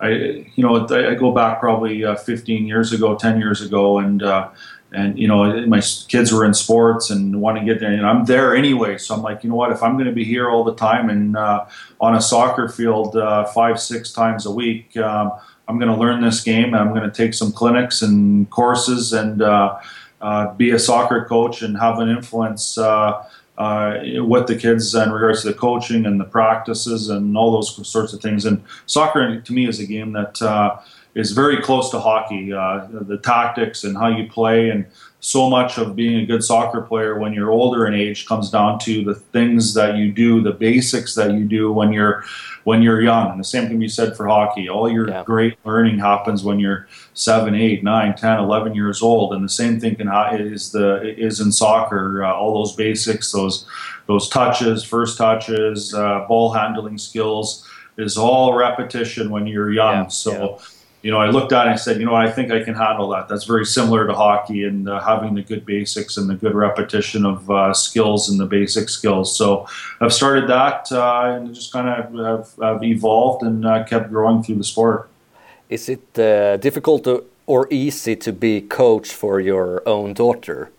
I, 0.00 0.08
you 0.54 0.62
know, 0.62 0.86
I, 0.86 1.14
go 1.14 1.32
back 1.32 1.60
probably 1.60 2.04
uh, 2.04 2.16
15 2.16 2.66
years 2.66 2.92
ago, 2.92 3.16
10 3.16 3.38
years 3.38 3.62
ago, 3.62 3.98
and 3.98 4.22
uh, 4.22 4.50
and 4.92 5.18
you 5.18 5.26
know, 5.26 5.66
my 5.66 5.80
kids 6.08 6.32
were 6.32 6.44
in 6.44 6.54
sports 6.54 7.10
and 7.10 7.40
want 7.40 7.58
to 7.58 7.64
get 7.64 7.80
there, 7.80 7.92
and 7.92 8.06
I'm 8.06 8.24
there 8.24 8.54
anyway. 8.54 8.98
So 8.98 9.14
I'm 9.14 9.22
like, 9.22 9.42
you 9.42 9.50
know 9.50 9.56
what? 9.56 9.72
If 9.72 9.82
I'm 9.82 9.94
going 9.94 10.06
to 10.06 10.12
be 10.12 10.24
here 10.24 10.48
all 10.48 10.64
the 10.64 10.74
time 10.74 11.10
and 11.10 11.36
uh, 11.36 11.66
on 12.00 12.14
a 12.14 12.20
soccer 12.20 12.68
field 12.68 13.16
uh, 13.16 13.44
five, 13.46 13.80
six 13.80 14.12
times 14.12 14.46
a 14.46 14.50
week, 14.50 14.96
um, 14.96 15.32
I'm 15.68 15.78
going 15.78 15.92
to 15.92 15.98
learn 15.98 16.22
this 16.22 16.42
game, 16.42 16.66
and 16.66 16.76
I'm 16.76 16.90
going 16.90 17.08
to 17.08 17.14
take 17.14 17.34
some 17.34 17.52
clinics 17.52 18.02
and 18.02 18.48
courses 18.50 19.12
and 19.12 19.42
uh, 19.42 19.78
uh, 20.20 20.54
be 20.54 20.70
a 20.70 20.78
soccer 20.78 21.24
coach 21.24 21.62
and 21.62 21.76
have 21.78 21.98
an 21.98 22.08
influence 22.08 22.78
uh, 23.58 23.98
with 24.16 24.46
the 24.46 24.56
kids 24.56 24.94
in 24.94 25.10
regards 25.10 25.42
to 25.42 25.48
the 25.48 25.54
coaching 25.54 26.06
and 26.06 26.20
the 26.20 26.24
practices 26.24 27.08
and 27.08 27.36
all 27.36 27.52
those 27.52 27.88
sorts 27.88 28.12
of 28.12 28.20
things. 28.20 28.44
And 28.44 28.62
soccer, 28.86 29.40
to 29.40 29.52
me, 29.52 29.68
is 29.68 29.80
a 29.80 29.86
game 29.86 30.12
that 30.12 30.40
uh, 30.42 30.78
is 31.16 31.32
very 31.32 31.62
close 31.62 31.90
to 31.90 31.98
hockey. 31.98 32.52
Uh, 32.52 32.86
the 32.90 33.16
tactics 33.16 33.84
and 33.84 33.96
how 33.96 34.06
you 34.06 34.28
play, 34.28 34.68
and 34.68 34.84
so 35.20 35.48
much 35.48 35.78
of 35.78 35.96
being 35.96 36.20
a 36.20 36.26
good 36.26 36.44
soccer 36.44 36.82
player 36.82 37.18
when 37.18 37.32
you're 37.32 37.50
older 37.50 37.86
in 37.86 37.94
age 37.94 38.26
comes 38.26 38.50
down 38.50 38.78
to 38.80 39.02
the 39.02 39.14
things 39.14 39.72
that 39.72 39.96
you 39.96 40.12
do, 40.12 40.42
the 40.42 40.52
basics 40.52 41.14
that 41.14 41.32
you 41.32 41.46
do 41.46 41.72
when 41.72 41.90
you're 41.90 42.22
when 42.64 42.82
you're 42.82 43.00
young. 43.00 43.30
And 43.30 43.40
the 43.40 43.44
same 43.44 43.66
can 43.66 43.78
be 43.78 43.88
said 43.88 44.14
for 44.14 44.28
hockey. 44.28 44.68
All 44.68 44.92
your 44.92 45.08
yeah. 45.08 45.24
great 45.24 45.56
learning 45.64 45.98
happens 45.98 46.44
when 46.44 46.60
you're 46.60 46.86
7, 47.14 47.54
8, 47.54 47.82
9, 47.82 48.14
10, 48.14 48.38
11 48.38 48.74
years 48.74 49.00
old. 49.00 49.32
And 49.32 49.42
the 49.42 49.48
same 49.48 49.80
thing 49.80 49.96
can 49.96 50.08
ha- 50.08 50.34
is 50.34 50.70
the 50.70 51.00
is 51.18 51.40
in 51.40 51.50
soccer. 51.50 52.24
Uh, 52.24 52.34
all 52.34 52.52
those 52.52 52.76
basics, 52.76 53.32
those 53.32 53.66
those 54.06 54.28
touches, 54.28 54.84
first 54.84 55.16
touches, 55.16 55.94
uh, 55.94 56.26
ball 56.28 56.52
handling 56.52 56.98
skills 56.98 57.66
is 57.96 58.18
all 58.18 58.52
repetition 58.52 59.30
when 59.30 59.46
you're 59.46 59.72
young. 59.72 60.02
Yeah, 60.02 60.08
so 60.08 60.58
yeah 60.60 60.66
you 61.06 61.12
know, 61.12 61.20
I 61.20 61.28
looked 61.30 61.52
at 61.52 61.60
it 61.60 61.66
and 61.66 61.70
I 61.70 61.76
said, 61.76 62.00
you 62.00 62.06
know, 62.06 62.16
I 62.16 62.28
think 62.28 62.50
I 62.50 62.64
can 62.64 62.74
handle 62.74 63.08
that. 63.10 63.28
That's 63.28 63.44
very 63.44 63.64
similar 63.64 64.08
to 64.08 64.12
hockey 64.12 64.64
and 64.64 64.88
uh, 64.88 64.98
having 64.98 65.36
the 65.36 65.42
good 65.50 65.64
basics 65.64 66.16
and 66.16 66.28
the 66.28 66.34
good 66.34 66.56
repetition 66.66 67.24
of 67.24 67.48
uh, 67.48 67.72
skills 67.72 68.28
and 68.28 68.40
the 68.40 68.46
basic 68.58 68.88
skills. 68.88 69.28
So 69.40 69.68
I've 70.00 70.12
started 70.12 70.48
that 70.48 70.90
uh, 70.90 71.36
and 71.36 71.54
just 71.54 71.72
kind 71.72 71.88
of 71.88 71.96
have, 72.30 72.48
have, 72.60 72.82
evolved 72.82 73.44
and 73.44 73.64
uh, 73.64 73.84
kept 73.84 74.10
growing 74.10 74.42
through 74.42 74.56
the 74.56 74.64
sport. 74.64 75.08
Is 75.68 75.88
it 75.88 76.18
uh, 76.18 76.56
difficult 76.56 77.04
to, 77.04 77.22
or 77.46 77.68
easy 77.70 78.16
to 78.16 78.32
be 78.32 78.62
coach 78.62 79.12
for 79.12 79.38
your 79.38 79.88
own 79.88 80.12
daughter? 80.12 80.72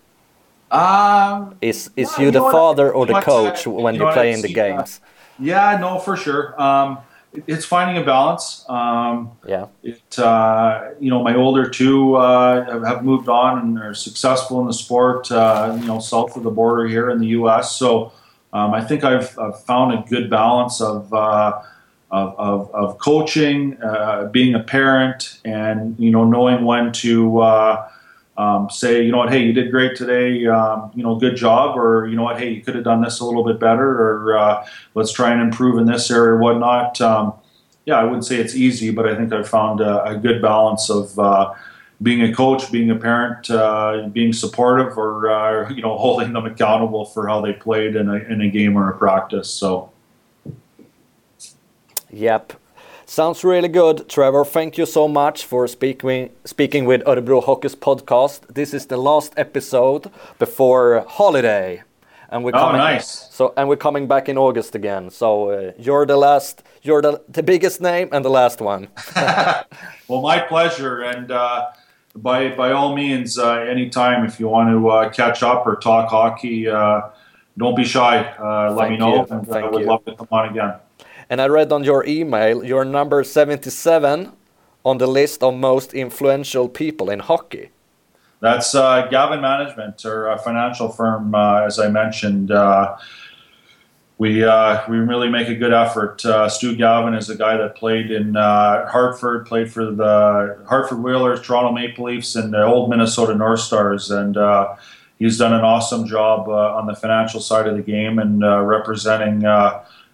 Um, 0.70 1.56
is 1.62 1.90
is 1.96 2.18
you, 2.18 2.26
you 2.26 2.32
the 2.32 2.42
father 2.42 2.92
or 2.92 3.06
the 3.06 3.22
coach 3.22 3.66
when 3.66 3.96
you, 3.96 4.02
play 4.12 4.34
in 4.34 4.42
the 4.42 4.54
games? 4.54 5.00
yeah, 5.40 5.78
no, 5.80 6.00
for 6.00 6.18
sure. 6.18 6.62
Um, 6.62 6.98
it's 7.34 7.66
finding 7.66 8.02
a 8.02 8.06
balance. 8.06 8.66
Um, 8.70 9.32
yeah. 9.48 9.68
It 9.84 10.20
uh, 10.20 10.92
you 11.00 11.10
know 11.10 11.24
my 11.24 11.36
older 11.36 11.70
two 11.70 12.16
uh, 12.16 12.86
have 12.86 13.04
moved 13.04 13.30
on 13.30 13.60
and 13.60 13.80
are 13.80 13.94
successful 13.94 14.62
in 14.62 14.68
the 14.68 14.74
sport. 14.74 15.32
Uh, 15.32 15.78
you 15.80 15.88
know 15.88 16.00
south 16.00 16.36
of 16.36 16.44
the 16.44 16.52
border 16.52 16.88
here 16.88 17.10
in 17.10 17.20
the 17.20 17.28
U.S. 17.28 17.76
So 17.76 18.12
um, 18.54 18.74
I 18.74 18.84
think 18.84 19.04
I've, 19.04 19.38
I've, 19.38 19.62
found 19.64 19.94
a 19.94 20.10
good 20.10 20.30
balance 20.30 20.82
of. 20.82 21.14
Uh, 21.14 21.62
of, 22.10 22.36
of, 22.38 22.74
of, 22.74 22.98
coaching, 23.00 23.78
uh, 23.84 24.30
being 24.32 24.56
a 24.56 24.62
parent, 24.62 25.42
and 25.44 25.94
you 26.00 26.10
know 26.10 26.24
knowing 26.24 26.64
when 26.64 26.94
to 26.94 27.40
uh, 27.40 27.90
um, 28.38 28.70
say, 28.70 29.04
you 29.04 29.12
know 29.12 29.18
what, 29.18 29.30
hey, 29.30 29.44
you 29.44 29.52
did 29.52 29.72
great 29.72 29.96
today, 29.96 30.46
um, 30.46 30.92
you 30.94 31.02
know, 31.02 31.16
good 31.16 31.36
job, 31.36 31.78
or 31.78 32.08
you 32.08 32.16
know 32.16 32.24
what, 32.24 32.40
hey, 32.40 32.52
you 32.52 32.62
could 32.62 32.76
have 32.76 32.84
done 32.84 33.02
this 33.02 33.20
a 33.20 33.26
little 33.26 33.44
bit 33.44 33.60
better, 33.60 33.90
or 33.90 34.38
uh, 34.38 34.68
let's 34.94 35.12
try 35.12 35.32
and 35.32 35.42
improve 35.42 35.80
in 35.80 35.86
this 35.86 36.12
area 36.12 36.34
or 36.34 36.38
whatnot. 36.38 37.02
Um, 37.02 37.34
yeah, 37.86 37.96
I 37.96 38.04
wouldn't 38.04 38.26
say 38.26 38.36
it's 38.36 38.54
easy, 38.54 38.92
but 38.92 39.08
I 39.08 39.16
think 39.16 39.34
I've 39.34 39.50
found 39.50 39.82
a, 39.82 40.04
a 40.04 40.18
good 40.18 40.42
balance 40.42 40.90
of 40.90 41.18
uh, 41.18 41.54
being 42.02 42.22
a 42.22 42.34
coach, 42.34 42.72
being 42.72 42.92
a 42.92 42.96
parent, 42.96 43.50
uh, 43.50 44.08
being 44.12 44.34
supportive, 44.34 44.98
or 44.98 45.30
uh, 45.30 45.70
you 45.74 45.82
know, 45.82 45.98
holding 45.98 46.34
them 46.34 46.46
accountable 46.46 47.06
for 47.06 47.28
how 47.28 47.42
they 47.42 47.54
played 47.54 47.96
in 47.96 48.10
a, 48.10 48.16
in 48.16 48.42
a 48.42 48.50
game 48.50 48.78
or 48.78 48.90
a 48.90 48.98
practice. 48.98 49.50
So. 49.50 49.92
Yep, 52.10 52.54
Sounds 53.10 53.42
really 53.42 53.70
good, 53.70 54.10
Trevor. 54.10 54.44
Thank 54.44 54.78
you 54.78 54.86
so 54.86 55.08
much 55.08 55.46
for 55.46 55.66
speaking 55.66 56.30
speaking 56.44 56.84
with 56.84 57.02
Örebro 57.06 57.42
Hockey's 57.42 57.74
podcast. 57.74 58.42
This 58.54 58.74
is 58.74 58.88
the 58.88 58.98
last 58.98 59.34
episode 59.38 60.12
before 60.40 61.06
holiday, 61.08 61.84
and 62.30 62.44
we're 62.44 62.52
oh, 62.54 62.60
coming. 62.60 62.82
nice. 62.82 63.30
So 63.32 63.54
and 63.56 63.70
we're 63.70 63.78
coming 63.78 64.08
back 64.08 64.28
in 64.28 64.38
August 64.38 64.76
again. 64.76 65.10
So 65.10 65.52
uh, 65.52 65.72
you're 65.80 66.06
the 66.06 66.18
last. 66.18 66.64
You're 66.82 67.02
the 67.02 67.22
the 67.30 67.44
biggest 67.44 67.80
name 67.80 68.10
and 68.12 68.26
the 68.26 68.30
last 68.30 68.60
one. 68.60 68.90
well, 70.10 70.22
my 70.22 70.40
pleasure, 70.40 71.02
and. 71.02 71.32
Uh, 71.32 71.68
by 72.14 72.50
by 72.56 72.72
all 72.72 72.96
means, 72.96 73.38
uh, 73.38 73.60
anytime 73.70 74.26
if 74.26 74.40
you 74.40 74.50
want 74.50 74.70
to 74.70 74.90
uh, 74.90 75.10
catch 75.10 75.44
up 75.44 75.68
or 75.68 75.76
talk 75.76 76.10
hockey, 76.10 76.68
uh, 76.68 77.02
don't 77.58 77.76
be 77.76 77.84
shy. 77.84 78.18
Uh, 78.40 78.74
let 78.74 78.90
me 78.90 78.98
know, 78.98 79.18
you. 79.18 79.28
and 79.30 79.52
I 79.54 79.70
would 79.70 79.82
you. 79.82 79.88
love 79.88 80.04
to 80.06 80.16
come 80.16 80.28
on 80.32 80.50
again. 80.50 80.74
And 81.30 81.42
I 81.42 81.48
read 81.48 81.72
on 81.74 81.84
your 81.84 82.06
email, 82.06 82.64
you're 82.64 82.86
number 82.86 83.24
77 83.24 84.32
on 84.86 84.98
the 84.98 85.08
list 85.08 85.44
of 85.44 85.56
most 85.56 85.94
influential 85.94 86.70
people 86.70 87.10
in 87.10 87.20
hockey. 87.20 87.70
That's 88.40 88.74
uh, 88.76 89.08
Gavin 89.08 89.42
Management, 89.42 90.06
or 90.06 90.28
a 90.28 90.38
financial 90.38 90.90
firm, 90.90 91.36
uh, 91.36 91.64
as 91.64 91.80
I 91.80 91.90
mentioned. 91.90 92.52
Uh, 92.52 92.96
we 94.20 94.44
uh, 94.44 94.84
we 94.90 94.98
really 94.98 95.30
make 95.30 95.48
a 95.48 95.56
good 95.56 95.74
effort. 95.74 96.26
Uh, 96.26 96.48
Stu 96.48 96.76
Gavin 96.76 97.14
is 97.14 97.30
a 97.30 97.36
guy 97.36 97.58
that 97.58 97.76
played 97.76 98.10
in 98.10 98.38
uh, 98.38 98.88
Hartford, 98.88 99.46
played 99.48 99.72
for 99.72 99.92
the 99.92 100.64
Hartford 100.68 101.04
Whalers, 101.04 101.42
Toronto 101.42 101.72
Maple 101.72 102.06
Leafs, 102.06 102.36
and 102.36 102.54
the 102.54 102.64
old 102.64 102.90
Minnesota 102.90 103.36
North 103.36 103.60
Stars, 103.60 104.10
and 104.12 104.38
he's 105.20 105.38
done 105.38 105.54
an 105.54 105.62
awesome 105.62 106.08
job 106.08 106.48
on 106.48 106.88
the 106.88 106.96
financial 106.96 107.42
side 107.42 107.68
of 107.68 107.76
the 107.76 107.84
game 107.84 108.18
and 108.18 108.42
representing 108.42 109.42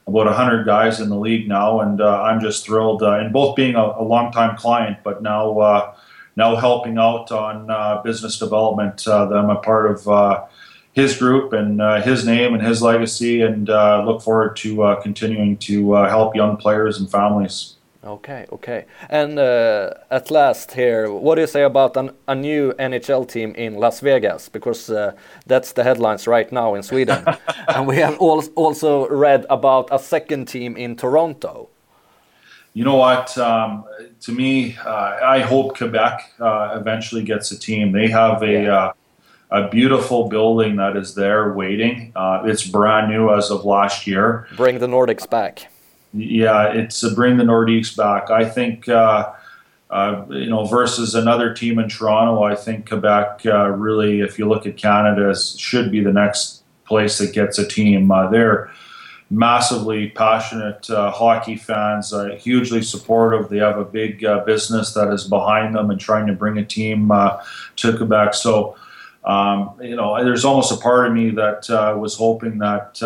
about 0.07 0.25
100 0.25 0.65
guys 0.65 0.99
in 0.99 1.09
the 1.09 1.17
league 1.17 1.47
now, 1.47 1.79
and 1.79 2.01
uh, 2.01 2.23
I'm 2.23 2.41
just 2.41 2.65
thrilled. 2.65 3.03
Uh, 3.03 3.19
and 3.19 3.31
both 3.31 3.55
being 3.55 3.75
a, 3.75 3.83
a 3.83 4.03
longtime 4.03 4.57
client, 4.57 4.97
but 5.03 5.21
now 5.21 5.59
uh, 5.59 5.95
now 6.35 6.55
helping 6.55 6.97
out 6.97 7.31
on 7.31 7.69
uh, 7.69 8.01
business 8.03 8.39
development. 8.39 9.07
Uh, 9.07 9.25
that 9.25 9.35
I'm 9.35 9.49
a 9.49 9.55
part 9.55 9.91
of 9.91 10.07
uh, 10.07 10.45
his 10.93 11.17
group 11.17 11.53
and 11.53 11.81
his 12.03 12.25
name 12.25 12.53
and 12.53 12.61
his 12.61 12.81
legacy, 12.81 13.41
and 13.41 13.67
look 13.67 14.21
forward 14.21 14.55
to 14.57 14.97
continuing 15.01 15.57
to 15.57 15.93
help 15.93 16.35
young 16.35 16.57
players 16.57 16.99
and 16.99 17.09
families. 17.09 17.75
Okay, 18.05 18.45
okay. 18.51 18.85
And 19.09 19.39
uh, 19.39 19.93
at 20.11 20.29
last 20.29 20.73
here, 20.73 21.09
what 21.09 21.35
do 21.35 21.41
you 21.41 21.47
say 21.47 21.63
about 21.63 21.95
an, 21.95 22.11
a 22.27 22.35
new 22.35 22.73
NHL 22.73 23.29
team 23.29 23.55
in 23.55 23.75
Las 23.75 24.01
Vegas? 24.01 24.49
Because 24.49 24.89
uh, 24.89 25.13
that's 25.45 25.71
the 25.71 25.83
headlines 25.83 26.27
right 26.27 26.51
now 26.51 26.75
in 26.75 26.83
Sweden. 26.83 27.23
and 27.69 27.87
we 27.87 27.97
have 27.97 28.15
al 28.19 28.43
also 28.55 29.07
read 29.07 29.45
about 29.49 29.87
a 29.89 29.99
second 29.99 30.47
team 30.47 30.75
in 30.75 30.97
Toronto. 30.97 31.69
You 32.73 32.83
know 32.83 32.95
what? 32.95 33.37
Um, 33.37 33.85
to 34.21 34.33
me, 34.33 34.75
uh, 34.85 35.19
I 35.23 35.39
hope 35.39 35.77
Quebec 35.77 36.33
uh, 36.39 36.77
eventually 36.77 37.23
gets 37.23 37.51
a 37.51 37.59
team. 37.59 37.93
They 37.93 38.09
have 38.09 38.43
a 38.43 38.63
yeah. 38.63 38.75
Uh, 38.75 38.93
a 39.51 39.69
beautiful 39.69 40.29
building 40.29 40.77
that 40.77 40.97
is 40.97 41.13
there 41.13 41.53
waiting. 41.53 42.11
Uh, 42.15 42.41
it's 42.43 42.65
brand 42.65 43.11
new 43.11 43.31
as 43.31 43.51
of 43.51 43.65
last 43.65 44.07
year. 44.07 44.47
Bring 44.57 44.79
the 44.79 44.87
Nordiques 44.87 45.29
back 45.29 45.67
yeah, 46.13 46.71
it's 46.71 46.99
to 46.99 47.09
bring 47.13 47.37
the 47.37 47.43
Nordiques 47.43 47.95
back. 47.95 48.29
I 48.29 48.45
think, 48.45 48.87
uh, 48.87 49.31
uh, 49.89 50.25
you 50.29 50.49
know, 50.49 50.65
versus 50.65 51.15
another 51.15 51.53
team 51.53 51.79
in 51.79 51.89
Toronto, 51.89 52.43
I 52.43 52.55
think 52.55 52.87
Quebec 52.87 53.41
uh, 53.45 53.69
really, 53.69 54.21
if 54.21 54.37
you 54.37 54.47
look 54.47 54.65
at 54.65 54.77
Canada, 54.77 55.35
should 55.35 55.91
be 55.91 56.01
the 56.01 56.13
next 56.13 56.63
place 56.85 57.17
that 57.17 57.33
gets 57.33 57.57
a 57.57 57.67
team. 57.67 58.11
Uh, 58.11 58.29
they're 58.29 58.69
massively 59.31 60.09
passionate 60.09 60.87
uh, 60.91 61.09
hockey 61.09 61.55
fans, 61.55 62.13
uh, 62.13 62.35
hugely 62.39 62.83
supportive. 62.83 63.49
They 63.49 63.57
have 63.57 63.79
a 63.79 63.85
big 63.85 64.23
business 64.45 64.93
that 64.93 65.11
is 65.11 65.23
behind 65.27 65.73
them 65.73 65.89
and 65.89 65.99
trying 65.99 66.27
to 66.27 66.33
bring 66.33 66.59
a 66.59 66.65
team 66.65 67.07
to 67.07 67.97
Quebec. 67.97 68.35
So, 68.35 68.75
um, 69.23 69.73
you 69.81 69.95
know, 69.95 70.23
there's 70.23 70.45
almost 70.45 70.71
a 70.71 70.77
part 70.77 71.07
of 71.07 71.13
me 71.13 71.31
that 71.31 71.67
was 71.97 72.15
hoping 72.15 72.59
that 72.59 73.01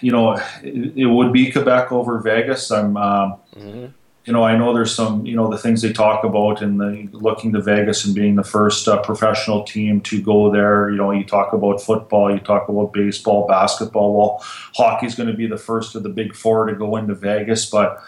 you 0.00 0.12
know, 0.12 0.34
it, 0.62 0.96
it, 0.96 1.06
would 1.06 1.32
be 1.32 1.50
Quebec 1.50 1.92
over 1.92 2.18
Vegas. 2.18 2.70
I'm, 2.70 2.96
um, 2.96 3.36
mm-hmm. 3.54 3.86
you 4.24 4.32
know, 4.32 4.44
I 4.44 4.56
know 4.56 4.72
there's 4.72 4.94
some, 4.94 5.26
you 5.26 5.36
know, 5.36 5.50
the 5.50 5.58
things 5.58 5.82
they 5.82 5.92
talk 5.92 6.24
about 6.24 6.62
and 6.62 6.80
the 6.80 7.08
looking 7.12 7.52
to 7.52 7.60
Vegas 7.60 8.04
and 8.04 8.14
being 8.14 8.36
the 8.36 8.44
first 8.44 8.86
uh, 8.88 9.00
professional 9.02 9.64
team 9.64 10.00
to 10.02 10.22
go 10.22 10.50
there. 10.50 10.90
You 10.90 10.96
know, 10.96 11.10
you 11.10 11.24
talk 11.24 11.52
about 11.52 11.80
football, 11.80 12.32
you 12.32 12.40
talk 12.40 12.68
about 12.68 12.92
baseball, 12.92 13.46
basketball. 13.46 14.16
Well, 14.16 14.38
hockey's 14.74 15.14
going 15.14 15.28
to 15.28 15.36
be 15.36 15.46
the 15.46 15.58
first 15.58 15.94
of 15.94 16.02
the 16.02 16.08
big 16.08 16.34
four 16.34 16.66
to 16.66 16.74
go 16.74 16.96
into 16.96 17.14
Vegas, 17.14 17.66
but. 17.66 18.02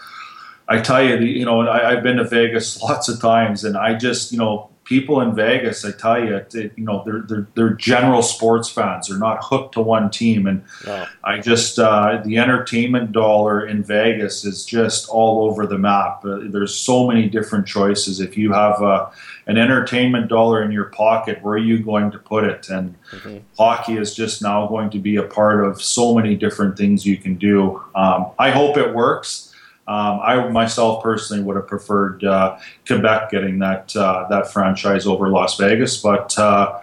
I 0.67 0.79
tell 0.79 1.03
you, 1.03 1.17
you 1.17 1.43
know, 1.43 1.67
I, 1.67 1.91
I've 1.91 2.03
been 2.03 2.15
to 2.15 2.23
Vegas 2.23 2.81
lots 2.83 3.09
of 3.09 3.19
times, 3.19 3.65
and 3.65 3.75
I 3.75 3.93
just, 3.93 4.31
you 4.31 4.37
know, 4.37 4.70
people 4.91 5.21
in 5.21 5.33
Vegas, 5.33 5.85
I 5.85 5.91
tell 5.91 6.21
you, 6.21 6.35
it, 6.35 6.53
you 6.53 6.83
know, 6.83 7.01
they're, 7.05 7.21
they're, 7.21 7.47
they're 7.55 7.69
general 7.69 8.21
sports 8.21 8.69
fans. 8.69 9.07
They're 9.07 9.17
not 9.17 9.41
hooked 9.41 9.75
to 9.75 9.81
one 9.81 10.09
team. 10.09 10.47
And 10.47 10.65
I 11.23 11.39
just, 11.39 11.79
uh, 11.79 12.21
the 12.25 12.37
entertainment 12.37 13.13
dollar 13.13 13.65
in 13.65 13.85
Vegas 13.85 14.43
is 14.43 14.65
just 14.65 15.07
all 15.07 15.45
over 15.45 15.65
the 15.65 15.77
map. 15.77 16.25
Uh, 16.25 16.39
there's 16.43 16.75
so 16.75 17.07
many 17.07 17.29
different 17.29 17.65
choices. 17.65 18.19
If 18.19 18.37
you 18.37 18.51
have 18.51 18.83
uh, 18.83 19.09
an 19.47 19.57
entertainment 19.57 20.27
dollar 20.27 20.61
in 20.61 20.73
your 20.73 20.89
pocket, 20.89 21.41
where 21.41 21.53
are 21.53 21.57
you 21.57 21.79
going 21.81 22.11
to 22.11 22.19
put 22.19 22.43
it? 22.43 22.67
And 22.67 22.93
mm-hmm. 23.11 23.37
hockey 23.57 23.95
is 23.95 24.13
just 24.13 24.41
now 24.41 24.67
going 24.67 24.89
to 24.89 24.99
be 24.99 25.15
a 25.15 25.23
part 25.23 25.63
of 25.63 25.81
so 25.81 26.13
many 26.13 26.35
different 26.35 26.77
things 26.77 27.05
you 27.05 27.15
can 27.15 27.35
do. 27.35 27.81
Um, 27.95 28.31
I 28.37 28.49
hope 28.51 28.75
it 28.75 28.93
works. 28.93 29.50
Um, 29.87 30.19
I 30.23 30.47
myself 30.49 31.03
personally 31.03 31.43
would 31.43 31.55
have 31.55 31.67
preferred 31.67 32.23
uh, 32.23 32.57
Quebec 32.85 33.31
getting 33.31 33.59
that 33.59 33.95
uh, 33.95 34.27
that 34.29 34.51
franchise 34.51 35.05
over 35.07 35.29
Las 35.29 35.57
Vegas, 35.57 35.97
but 35.97 36.37
uh, 36.37 36.79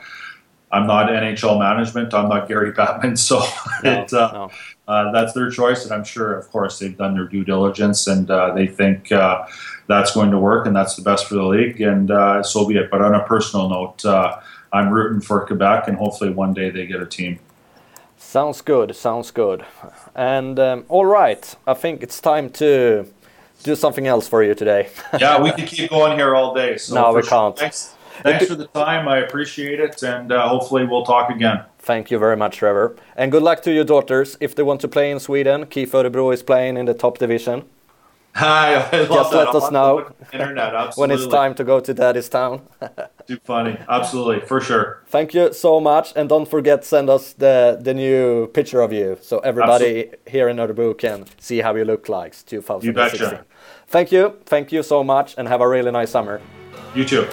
I'm 0.70 0.86
not 0.86 1.08
NHL 1.08 1.58
management. 1.58 2.12
I'm 2.12 2.28
not 2.28 2.48
Gary 2.48 2.72
Bettman, 2.74 3.16
so 3.16 3.40
No, 3.82 4.02
it, 4.02 4.12
uh, 4.12 4.30
no. 4.32 4.50
uh, 4.92 5.12
that's 5.12 5.32
their 5.32 5.50
choice, 5.50 5.84
and 5.84 5.92
I'm 5.92 6.04
sure, 6.04 6.34
of 6.34 6.50
course, 6.50 6.78
they've 6.78 6.96
done 6.96 7.14
their 7.14 7.26
due 7.26 7.44
diligence 7.44 8.06
and 8.06 8.30
uh, 8.30 8.52
they 8.54 8.66
think 8.66 9.10
uh, 9.12 9.46
that's 9.86 10.12
going 10.12 10.30
to 10.30 10.38
work 10.38 10.66
and 10.66 10.74
that's 10.76 10.96
the 10.96 11.02
best 11.02 11.26
for 11.26 11.34
the 11.34 11.44
league, 11.44 11.80
and 11.80 12.10
uh, 12.10 12.42
so 12.42 12.66
be 12.66 12.76
it. 12.76 12.90
But 12.90 13.00
on 13.00 13.14
a 13.14 13.24
personal 13.24 13.68
note, 13.68 14.04
uh, 14.04 14.40
I'm 14.72 14.90
rooting 14.90 15.20
for 15.20 15.46
Quebec, 15.46 15.88
and 15.88 15.96
hopefully 15.96 16.30
one 16.30 16.52
day 16.52 16.70
they 16.70 16.86
get 16.86 17.00
a 17.00 17.06
team. 17.06 17.38
Sounds 18.18 18.60
good. 18.60 18.94
Sounds 18.94 19.30
good. 19.30 19.64
And 20.14 20.58
um, 20.58 20.84
all 20.88 21.06
right, 21.06 21.54
I 21.66 21.74
think 21.74 22.02
it's 22.02 22.20
time 22.20 22.50
to 22.50 23.06
do 23.62 23.74
something 23.74 24.06
else 24.06 24.28
for 24.28 24.42
you 24.42 24.54
today. 24.54 24.90
yeah, 25.20 25.40
we 25.40 25.52
can 25.52 25.66
keep 25.66 25.90
going 25.90 26.18
here 26.18 26.34
all 26.34 26.54
day. 26.54 26.76
So 26.76 26.94
No, 26.94 27.12
we 27.12 27.22
sure, 27.22 27.30
can't. 27.30 27.58
Thanks, 27.58 27.94
thanks 28.22 28.46
for 28.46 28.56
the 28.56 28.66
time. 28.66 29.08
I 29.08 29.18
appreciate 29.18 29.80
it, 29.80 30.02
and 30.02 30.30
uh, 30.32 30.48
hopefully 30.48 30.84
we'll 30.84 31.04
talk 31.04 31.30
again. 31.30 31.64
Thank 31.78 32.10
you 32.10 32.18
very 32.18 32.36
much, 32.36 32.56
Trevor. 32.56 32.96
And 33.16 33.32
good 33.32 33.42
luck 33.42 33.62
to 33.62 33.72
your 33.72 33.84
daughters. 33.84 34.36
If 34.40 34.54
they 34.54 34.62
want 34.62 34.80
to 34.82 34.88
play 34.88 35.10
in 35.10 35.20
Sweden, 35.20 35.64
Örebro 35.64 36.34
is 36.34 36.42
playing 36.42 36.76
in 36.76 36.86
the 36.86 36.94
top 36.94 37.18
division. 37.18 37.64
Hi, 38.38 38.74
I 38.74 39.00
love 39.00 39.08
Just 39.08 39.32
let 39.32 39.48
us 39.48 39.70
know 39.72 39.96
look 39.96 40.10
at 40.10 40.30
the 40.30 40.34
Internet, 40.34 40.96
when 40.96 41.10
it's 41.10 41.26
time 41.26 41.56
to 41.56 41.64
go 41.64 41.80
to 41.80 41.92
Daddy's 41.92 42.28
town. 42.28 42.62
Too 43.26 43.40
funny. 43.42 43.76
Absolutely, 43.88 44.46
for 44.46 44.60
sure. 44.60 45.02
Thank 45.08 45.34
you 45.34 45.52
so 45.52 45.80
much, 45.80 46.12
and 46.14 46.28
don't 46.28 46.46
forget 46.46 46.84
send 46.84 47.10
us 47.10 47.32
the 47.32 47.76
the 47.80 47.94
new 47.94 48.46
picture 48.46 48.80
of 48.80 48.92
you 48.92 49.18
so 49.20 49.40
everybody 49.40 50.10
here 50.24 50.48
in 50.48 50.56
Örebro 50.58 50.96
can 50.96 51.24
see 51.40 51.58
how 51.58 51.74
you 51.74 51.84
look 51.84 52.08
like 52.08 52.32
2016. 52.46 52.92
betcha. 52.94 53.44
Thank 53.88 54.12
you, 54.12 54.34
thank 54.46 54.70
you 54.70 54.84
so 54.84 55.02
much, 55.02 55.34
and 55.36 55.48
have 55.48 55.60
a 55.60 55.68
really 55.68 55.90
nice 55.90 56.10
summer. 56.10 56.40
You 56.94 57.04
too. 57.04 57.26